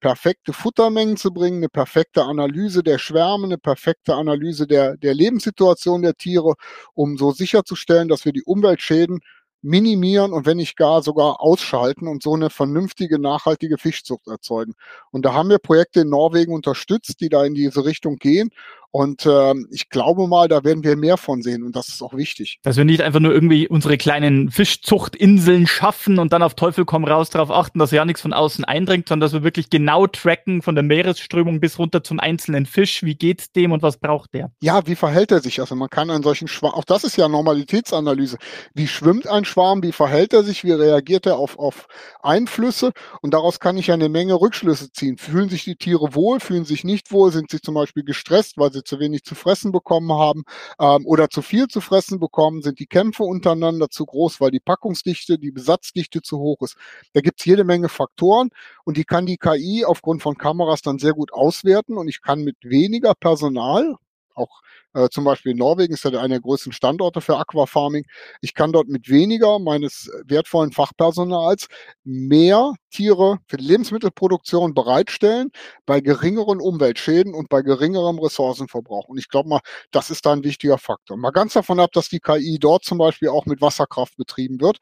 perfekte 0.01 0.53
Futtermengen 0.53 1.17
zu 1.17 1.33
bringen, 1.33 1.59
eine 1.59 1.69
perfekte 1.69 2.25
Analyse 2.25 2.83
der 2.83 2.99
Schwärme, 2.99 3.47
eine 3.47 3.59
perfekte 3.59 4.15
Analyse 4.15 4.67
der, 4.67 4.97
der 4.97 5.15
Lebenssituation 5.15 6.03
der 6.03 6.15
Tiere, 6.15 6.55
um 6.95 7.17
so 7.19 7.33
sicherzustellen, 7.33 8.09
dass 8.09 8.25
wir 8.25 8.33
die 8.33 8.45
Umweltschäden 8.45 9.21
minimieren 9.63 10.33
und 10.33 10.47
wenn 10.47 10.57
nicht 10.57 10.77
gar 10.77 11.03
sogar 11.03 11.41
ausschalten 11.41 12.09
und 12.09 12.23
so 12.23 12.35
eine 12.35 12.51
vernünftige, 12.51 13.19
nachhaltige 13.19 13.79
Fischzucht 13.79 14.27
erzeugen. 14.27 14.75
Und 15.11 15.25
da 15.25 15.35
haben 15.35 15.51
wir 15.51 15.59
Projekte 15.59 16.01
in 16.01 16.09
Norwegen 16.09 16.55
unterstützt, 16.55 17.21
die 17.21 17.29
da 17.29 17.45
in 17.45 17.55
diese 17.55 17.85
Richtung 17.85 18.17
gehen. 18.17 18.51
Und 18.93 19.25
ähm, 19.25 19.69
ich 19.71 19.89
glaube 19.89 20.27
mal, 20.27 20.49
da 20.49 20.65
werden 20.65 20.83
wir 20.83 20.97
mehr 20.97 21.17
von 21.17 21.43
sehen 21.43 21.63
und 21.63 21.77
das 21.77 21.89
ist 21.89 22.03
auch 22.03 22.15
wichtig. 22.15 22.59
Dass 22.63 22.77
wir 22.77 22.85
nicht 22.85 23.03
einfach 23.03 23.21
nur 23.21 23.33
irgendwie 23.33 23.69
unsere 23.69 23.97
kleinen 23.97 24.51
Fischzuchtinseln 24.51 25.69
schaffen 25.69 26.19
und 26.19 26.33
dann 26.33 26.43
auf 26.43 26.55
Teufel 26.55 26.85
komm 26.85 27.05
raus 27.05 27.31
darauf 27.31 27.51
achten, 27.51 27.79
dass 27.79 27.93
ja 27.93 28.05
nichts 28.05 28.23
von 28.23 28.33
außen 28.33 28.65
eindringt, 28.65 29.09
sondern 29.09 29.27
dass 29.27 29.33
wir 29.33 29.45
wirklich 29.45 29.71
genau 29.71 30.09
tracken 30.09 30.61
von 30.61 30.75
der 30.75 30.83
Meeresströmung 30.83 31.61
bis 31.61 31.79
runter 31.79 32.03
zum 32.03 32.19
einzelnen 32.19 32.67
Fisch. 32.67 33.05
Wie 33.05 33.15
geht's 33.15 33.53
dem 33.53 33.71
und 33.71 33.83
was 33.83 33.99
braucht 33.99 34.35
der? 34.35 34.51
Ja, 34.61 34.85
wie 34.87 34.97
verhält 34.97 35.31
er 35.31 35.41
sich? 35.41 35.61
Also 35.61 35.77
man 35.77 35.89
kann 35.89 36.11
einen 36.11 36.25
solchen 36.25 36.49
Schwarm, 36.49 36.75
auch 36.75 36.85
das 36.85 37.05
ist 37.05 37.17
ja 37.17 37.29
Normalitätsanalyse. 37.29 38.39
Wie 38.75 38.89
schwimmt 38.89 39.29
ein 39.29 39.45
Schwarm? 39.45 39.85
Wie 39.85 39.93
verhält 39.93 40.33
er 40.33 40.43
sich? 40.43 40.65
Wie 40.65 40.73
reagiert 40.73 41.27
er 41.27 41.37
auf, 41.37 41.59
auf 41.61 41.87
Einflüsse? 42.23 42.91
Und 43.23 43.35
daraus 43.35 43.61
kann 43.61 43.77
ich 43.77 43.87
ja 43.87 43.95
eine 43.95 44.09
Menge 44.09 44.35
Rückschlüsse 44.35 44.91
ziehen. 44.91 45.17
Fühlen 45.17 45.49
sich 45.49 45.63
die 45.63 45.77
Tiere 45.77 46.15
wohl? 46.17 46.41
Fühlen 46.41 46.65
sich 46.65 46.83
nicht 46.83 47.13
wohl? 47.13 47.31
Sind 47.31 47.51
sie 47.51 47.61
zum 47.61 47.75
Beispiel 47.75 48.03
gestresst, 48.03 48.59
weil 48.59 48.73
sie 48.73 48.80
sie 48.81 48.85
zu 48.85 48.99
wenig 48.99 49.25
zu 49.25 49.35
fressen 49.35 49.73
bekommen 49.73 50.13
haben 50.13 50.45
ähm, 50.79 51.07
oder 51.07 51.29
zu 51.31 51.43
viel 51.43 51.69
zu 51.69 51.81
fressen 51.81 52.19
bekommen, 52.19 52.63
sind 52.63 52.79
die 52.79 52.87
Kämpfe 52.87 53.23
untereinander 53.23 53.89
zu 53.91 54.07
groß, 54.07 54.41
weil 54.41 54.51
die 54.51 54.61
Packungsdichte, 54.61 55.39
die 55.39 55.53
Besatzdichte 55.53 56.23
zu 56.23 56.39
hoch 56.39 56.63
ist. 56.63 56.77
Da 57.13 57.21
gibt 57.21 57.41
es 57.41 57.47
jede 57.47 57.65
Menge 57.65 57.89
Faktoren 57.89 58.51
und 58.85 58.97
die 58.97 59.05
kann 59.05 59.27
die 59.27 59.37
KI 59.37 59.85
aufgrund 59.85 60.23
von 60.23 60.37
Kameras 60.37 60.83
dann 60.83 60.99
sehr 60.99 61.13
gut 61.13 61.33
auswerten 61.33 61.97
und 61.97 62.09
ich 62.09 62.23
kann 62.23 62.43
mit 62.43 62.57
weniger 62.63 63.15
Personal, 63.15 63.97
auch 64.35 64.63
äh, 64.95 65.09
zum 65.11 65.25
Beispiel 65.25 65.55
Norwegen 65.55 65.95
ist 65.95 66.05
ja 66.05 66.11
einer 66.11 66.29
der 66.29 66.41
größten 66.41 66.73
Standorte 66.73 67.21
für 67.21 67.37
Aquafarming. 67.37 68.05
Ich 68.41 68.55
kann 68.55 68.73
dort 68.73 68.89
mit 68.89 69.09
weniger 69.09 69.59
meines 69.59 70.11
wertvollen 70.27 70.73
Fachpersonals 70.73 71.69
mehr 72.05 72.73
Tiere 72.91 73.39
für 73.47 73.57
die 73.57 73.67
Lebensmittelproduktion 73.67 74.75
bereitstellen 74.75 75.51
bei 75.87 76.01
geringeren 76.01 76.61
Umweltschäden 76.61 77.35
und 77.35 77.49
bei 77.49 77.63
geringerem 77.63 78.19
Ressourcenverbrauch. 78.19 79.09
Und 79.09 79.19
ich 79.19 79.29
glaube 79.29 79.49
mal, 79.49 79.61
das 79.91 80.11
ist 80.11 80.27
da 80.27 80.33
ein 80.33 80.45
wichtiger 80.45 80.79
Faktor. 80.79 81.17
Mal 81.17 81.31
ganz 81.31 81.53
davon 81.53 81.81
ab, 81.81 81.93
dass 81.93 82.09
die 82.09 82.21
KI 82.21 82.59
dort 82.61 82.85
zum 82.85 82.99
Beispiel 82.99 83.29
auch 83.29 83.47
mit 83.47 83.61
Wasserkraft 83.61 84.17
betrieben 84.17 84.61
wird 84.61 84.79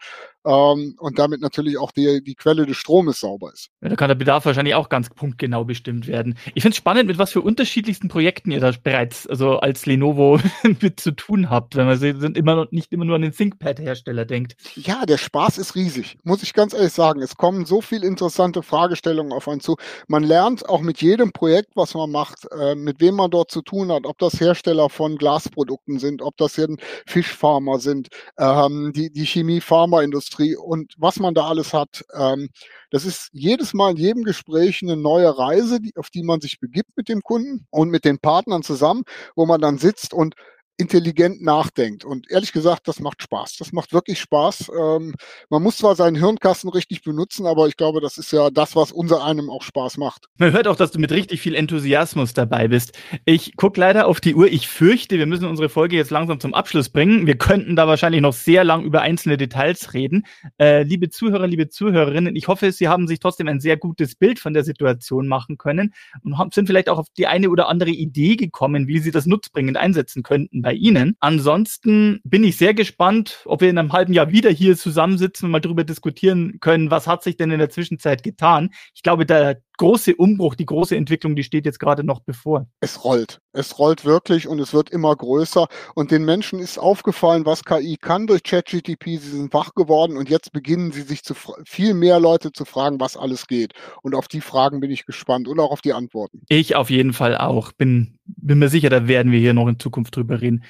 ähm, 0.47 0.95
und 0.99 1.19
damit 1.19 1.41
natürlich 1.41 1.79
auch 1.79 1.93
die, 1.93 2.23
die 2.23 2.35
Quelle 2.35 2.67
des 2.67 2.77
Stromes 2.77 3.21
sauber 3.21 3.53
ist. 3.53 3.69
Ja, 3.83 3.91
da 3.91 3.97
kann 3.97 4.09
der 4.09 4.15
Bedarf 4.15 4.47
wahrscheinlich 4.47 4.75
auch 4.75 4.89
ganz 4.89 5.11
punktgenau 5.11 5.65
bestimmt 5.65 6.07
werden. 6.07 6.39
Ich 6.55 6.63
finde 6.63 6.73
es 6.73 6.77
spannend, 6.77 7.07
mit 7.07 7.19
was 7.19 7.33
für 7.33 7.43
unterschiedlichsten 7.43 8.09
Projekten 8.09 8.51
ihr 8.51 8.61
da 8.61 8.73
bereits, 8.83 9.27
also 9.27 9.59
als 9.59 9.85
Lenovo 9.99 10.39
mit 10.81 11.01
zu 11.01 11.11
tun 11.13 11.51
habt, 11.51 11.77
wenn 11.77 11.87
man 11.87 11.99
sind 11.99 12.37
immer 12.37 12.55
noch, 12.55 12.71
nicht 12.71 12.93
immer 12.93 13.05
nur 13.05 13.17
an 13.17 13.23
den 13.23 13.33
ThinkPad-Hersteller 13.33 14.25
denkt. 14.25 14.57
Ja, 14.77 15.05
der 15.05 15.19
Spaß 15.19 15.59
ist 15.59 15.75
riesig, 15.75 16.19
muss 16.23 16.43
ich 16.43 16.55
ganz 16.55 16.73
ehrlich 16.73 16.93
sagen. 16.93 17.21
Es 17.21 17.37
kommen 17.37 17.67
so 17.67 17.81
viele 17.81 18.07
interessante 18.07 18.63
Fragestellungen 18.63 19.33
auf 19.33 19.49
einen 19.49 19.61
zu. 19.61 19.77
Man 20.07 20.23
lernt 20.23 20.69
auch 20.69 20.81
mit 20.81 21.03
jedem 21.03 21.33
Projekt, 21.33 21.73
was 21.75 21.95
man 21.95 22.11
macht, 22.11 22.47
äh, 22.53 22.75
mit 22.75 23.01
wem 23.01 23.17
man 23.17 23.31
dort 23.31 23.51
zu 23.51 23.63
tun 23.63 23.91
hat, 23.91 24.07
ob 24.07 24.19
das 24.19 24.41
Hersteller 24.41 24.89
von 24.89 25.17
Glasprodukten 25.17 25.99
sind, 25.99 26.23
ob 26.23 26.37
das 26.37 26.55
hier 26.55 26.69
Fischfarmer 27.07 27.79
sind, 27.79 28.09
ähm, 28.39 28.93
die, 28.95 29.11
die 29.11 29.27
Chemie-Pharmaindustrie 29.27 30.57
und 30.57 30.95
was 30.99 31.19
man 31.19 31.35
da 31.35 31.49
alles 31.49 31.73
hat. 31.73 32.05
Ähm, 32.15 32.51
das 32.91 33.05
ist 33.05 33.29
jedes 33.33 33.75
Mal 33.75 33.91
in 33.91 33.97
jedem 33.99 34.25
Gespräch 34.25 34.81
eine 34.83 34.97
neue 34.97 35.37
Reise, 35.37 35.79
auf 35.97 36.09
die 36.09 36.23
man 36.23 36.41
sich 36.41 36.59
begibt 36.59 36.97
mit 36.97 37.09
dem 37.09 37.23
Kunden 37.23 37.67
und 37.71 37.91
mit 37.91 38.05
den 38.05 38.19
Partnern 38.19 38.63
zusammen, 38.63 39.03
wo 39.37 39.45
man 39.45 39.61
dann 39.61 39.77
sitzt 39.77 39.88
und 40.13 40.35
intelligent 40.79 41.43
nachdenkt. 41.43 42.05
Und 42.05 42.31
ehrlich 42.31 42.53
gesagt, 42.53 42.87
das 42.87 43.01
macht 43.01 43.23
Spaß. 43.23 43.57
Das 43.59 43.73
macht 43.73 43.93
wirklich 43.93 44.21
Spaß. 44.21 44.71
Ähm, 44.79 45.15
man 45.51 45.63
muss 45.63 45.79
zwar 45.79 45.97
seinen 45.97 46.15
Hirnkasten 46.15 46.71
richtig 46.71 47.03
benutzen, 47.03 47.47
aber 47.47 47.67
ich 47.67 47.77
glaube, 47.77 48.01
das 48.01 48.17
ist 48.17 48.33
ja 48.33 48.49
das, 48.49 48.77
was 48.77 48.93
unser 48.93 49.25
einem 49.25 49.51
auch 49.51 49.63
Spaß 49.63 49.97
macht. 49.97 50.27
Man 50.39 50.53
hört 50.53 50.69
auch, 50.69 50.77
dass 50.77 50.93
du 50.93 51.01
mit 51.01 51.11
richtig 51.11 51.41
viel 51.41 51.57
Enthusiasmus 51.57 52.33
dabei 52.33 52.69
bist. 52.69 52.97
Ich 53.25 53.57
gucke 53.57 53.81
leider 53.81 54.07
auf 54.07 54.21
die 54.21 54.37
Uhr. 54.37 54.47
Ich 54.47 54.69
fürchte, 54.69 55.19
wir 55.19 55.27
müssen 55.27 55.47
unsere 55.47 55.69
Folge 55.69 55.97
jetzt 55.97 56.11
langsam 56.11 56.39
zum 56.39 56.55
Abschluss 56.55 56.91
bringen. 56.91 57.27
Wir 57.27 57.37
könnten 57.37 57.75
da 57.75 57.89
wahrscheinlich 57.89 58.21
noch 58.21 58.33
sehr 58.33 58.63
lang 58.63 58.85
über 58.85 59.03
einzelne 59.03 59.37
Details 59.37 59.95
reden. 59.95 60.27
Äh, 60.59 60.85
liebe 60.85 61.11
Zuhörer, 61.11 61.49
liebe 61.49 61.69
Zuhörerinnen, 61.69 62.37
ich 62.37 62.47
hoffe, 62.47 62.71
Sie 62.71 62.87
haben 62.87 63.09
sich 63.09 63.19
trotzdem 63.19 63.49
ein 63.49 63.59
sehr 63.59 63.77
gutes 63.77 64.15
Bild 64.15 64.39
von 64.39 64.55
der 64.55 64.63
Situation 64.63 65.27
machen 65.27 65.59
können 65.59 65.93
und 66.23 66.55
sind 66.55 66.67
vielleicht 66.67 66.89
auch 66.89 66.99
auf 66.99 67.09
die 67.17 67.27
eine 67.27 67.51
oder 67.51 67.69
andere 67.69 67.91
Idee 67.91 68.37
gekommen, 68.37 68.87
wie 68.87 69.01
Sie 69.01 69.11
das 69.11 69.27
nutzbringend 69.27 69.77
einsetzen 69.77 70.23
könnten 70.23 70.63
bei 70.69 70.75
Ihnen. 70.75 71.17
Ansonsten 71.21 72.21
bin 72.25 72.45
ich 72.45 72.59
sehr 72.59 72.75
gespannt, 72.75 73.41
ob 73.47 73.63
wir 73.63 73.71
in 73.71 73.79
einem 73.79 73.95
halben 73.95 74.13
Jahr 74.13 74.33
wieder 74.33 74.51
hier 74.51 74.77
zusammensitzen 74.77 75.47
und 75.47 75.53
mal 75.53 75.63
darüber 75.63 75.83
diskutieren 75.83 76.59
können, 76.61 76.91
was 76.91 77.07
hat 77.07 77.23
sich 77.23 77.39
denn 77.39 77.51
in 77.51 77.59
der 77.59 77.71
Zwischenzeit 77.71 78.23
getan. 78.23 78.69
Ich 78.95 79.03
glaube, 79.03 79.25
der 79.25 79.63
große 79.79 80.15
Umbruch, 80.17 80.55
die 80.55 80.67
große 80.67 80.95
Entwicklung, 80.95 81.35
die 81.35 81.45
steht 81.45 81.65
jetzt 81.65 81.81
gerade 81.81 82.05
noch 82.05 82.21
bevor. 82.21 82.67
Es 82.81 83.05
rollt. 83.05 83.41
Es 83.53 83.79
rollt 83.79 84.05
wirklich 84.05 84.47
und 84.47 84.59
es 84.61 84.75
wird 84.75 84.91
immer 84.91 85.17
größer. 85.17 85.67
Und 85.95 86.11
den 86.11 86.25
Menschen 86.25 86.59
ist 86.59 86.79
aufgefallen, 86.79 87.47
was 87.47 87.65
KI 87.65 87.97
kann 87.97 88.27
durch 88.27 88.43
ChatGTP. 88.43 89.19
Sie 89.19 89.31
sind 89.31 89.55
wach 89.55 89.75
geworden 89.75 90.17
und 90.17 90.29
jetzt 90.29 90.53
beginnen 90.53 90.93
sie 90.93 91.03
sich 91.03 91.23
zu 91.23 91.35
viel 91.65 91.95
mehr 91.95 92.21
Leute 92.21 92.53
zu 92.53 92.65
fragen, 92.65 93.01
was 93.01 93.17
alles 93.17 93.47
geht. 93.47 93.73
Und 94.03 94.15
auf 94.15 94.29
die 94.29 94.43
Fragen 94.43 94.81
bin 94.81 94.91
ich 94.91 95.07
gespannt 95.07 95.49
und 95.49 95.59
auch 95.59 95.71
auf 95.71 95.81
die 95.81 95.95
Antworten. 95.95 96.43
Ich 96.49 96.77
auf 96.77 96.91
jeden 96.91 97.15
Fall 97.15 97.37
auch. 97.39 97.73
Bin, 97.73 98.19
bin 98.27 98.59
mir 98.59 98.69
sicher, 98.69 98.91
da 98.91 99.09
werden 99.09 99.33
wir 99.33 99.41
hier 99.41 99.55
noch 99.55 99.69
in 99.69 99.79
Zukunft 99.79 100.15
drüber 100.15 100.41
reden. 100.41 100.65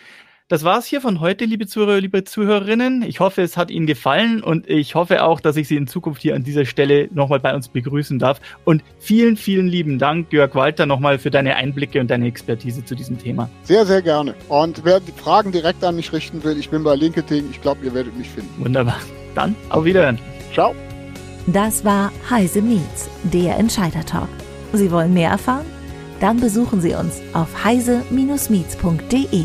Das 0.51 0.64
war's 0.64 0.86
hier 0.86 1.03
von 1.03 1.20
heute, 1.20 1.44
liebe 1.44 1.66
Zuhörer, 1.66 2.01
liebe 2.01 2.24
Zuhörerinnen. 2.24 3.03
Ich 3.03 3.20
hoffe, 3.20 3.42
es 3.42 3.59
hat 3.59 3.70
Ihnen 3.70 3.86
gefallen 3.86 4.42
und 4.42 4.66
ich 4.66 4.94
hoffe 4.94 5.22
auch, 5.22 5.40
dass 5.40 5.59
ich 5.59 5.68
Sie 5.68 5.76
in 5.76 5.86
Zukunft 5.86 6.22
hier 6.22 6.34
an 6.34 6.42
dieser 6.42 6.64
Stelle 6.64 7.11
nochmal 7.12 7.38
bei 7.38 7.55
uns 7.55 7.68
begrüßen 7.68 8.18
darf. 8.18 8.40
Und 8.64 8.82
vielen, 8.99 9.36
vielen 9.36 9.68
lieben 9.68 9.99
Dank, 9.99 10.32
Jörg 10.32 10.55
Walter, 10.55 10.86
nochmal 10.86 11.18
für 11.18 11.30
deine 11.30 11.57
Einblicke 11.57 12.01
und 12.01 12.11
deine 12.11 12.26
Expertise 12.26 12.82
zu 12.82 12.94
diesem 12.94 13.18
Thema. 13.18 13.51
Sehr, 13.64 13.84
sehr 13.84 14.01
gerne. 14.01 14.34
Und 14.49 14.86
wer 14.86 15.01
die 15.01 15.12
Fragen 15.12 15.53
direkt 15.53 15.84
an 15.84 15.96
mich 15.96 16.14
richten 16.14 16.42
will, 16.42 16.57
ich 16.59 16.70
bin 16.70 16.82
bei 16.82 16.94
LinkedIn. 16.94 17.51
Ich 17.51 17.61
glaube, 17.61 17.84
ihr 17.84 17.92
werdet 17.92 18.16
mich 18.16 18.30
finden. 18.30 18.64
Wunderbar. 18.64 19.01
Dann 19.34 19.55
auf 19.68 19.84
Wiederhören. 19.84 20.18
Ciao. 20.55 20.74
Das 21.46 21.84
war 21.84 22.11
Heise 22.30 22.62
Meets, 22.62 23.11
der 23.22 23.59
Entscheider 23.59 24.07
Talk. 24.07 24.30
Sie 24.72 24.90
wollen 24.90 25.12
mehr 25.12 25.28
erfahren? 25.28 25.66
Dann 26.20 26.40
besuchen 26.40 26.80
Sie 26.80 26.94
uns 26.94 27.20
auf 27.34 27.64
heise-meets.de. 27.64 29.44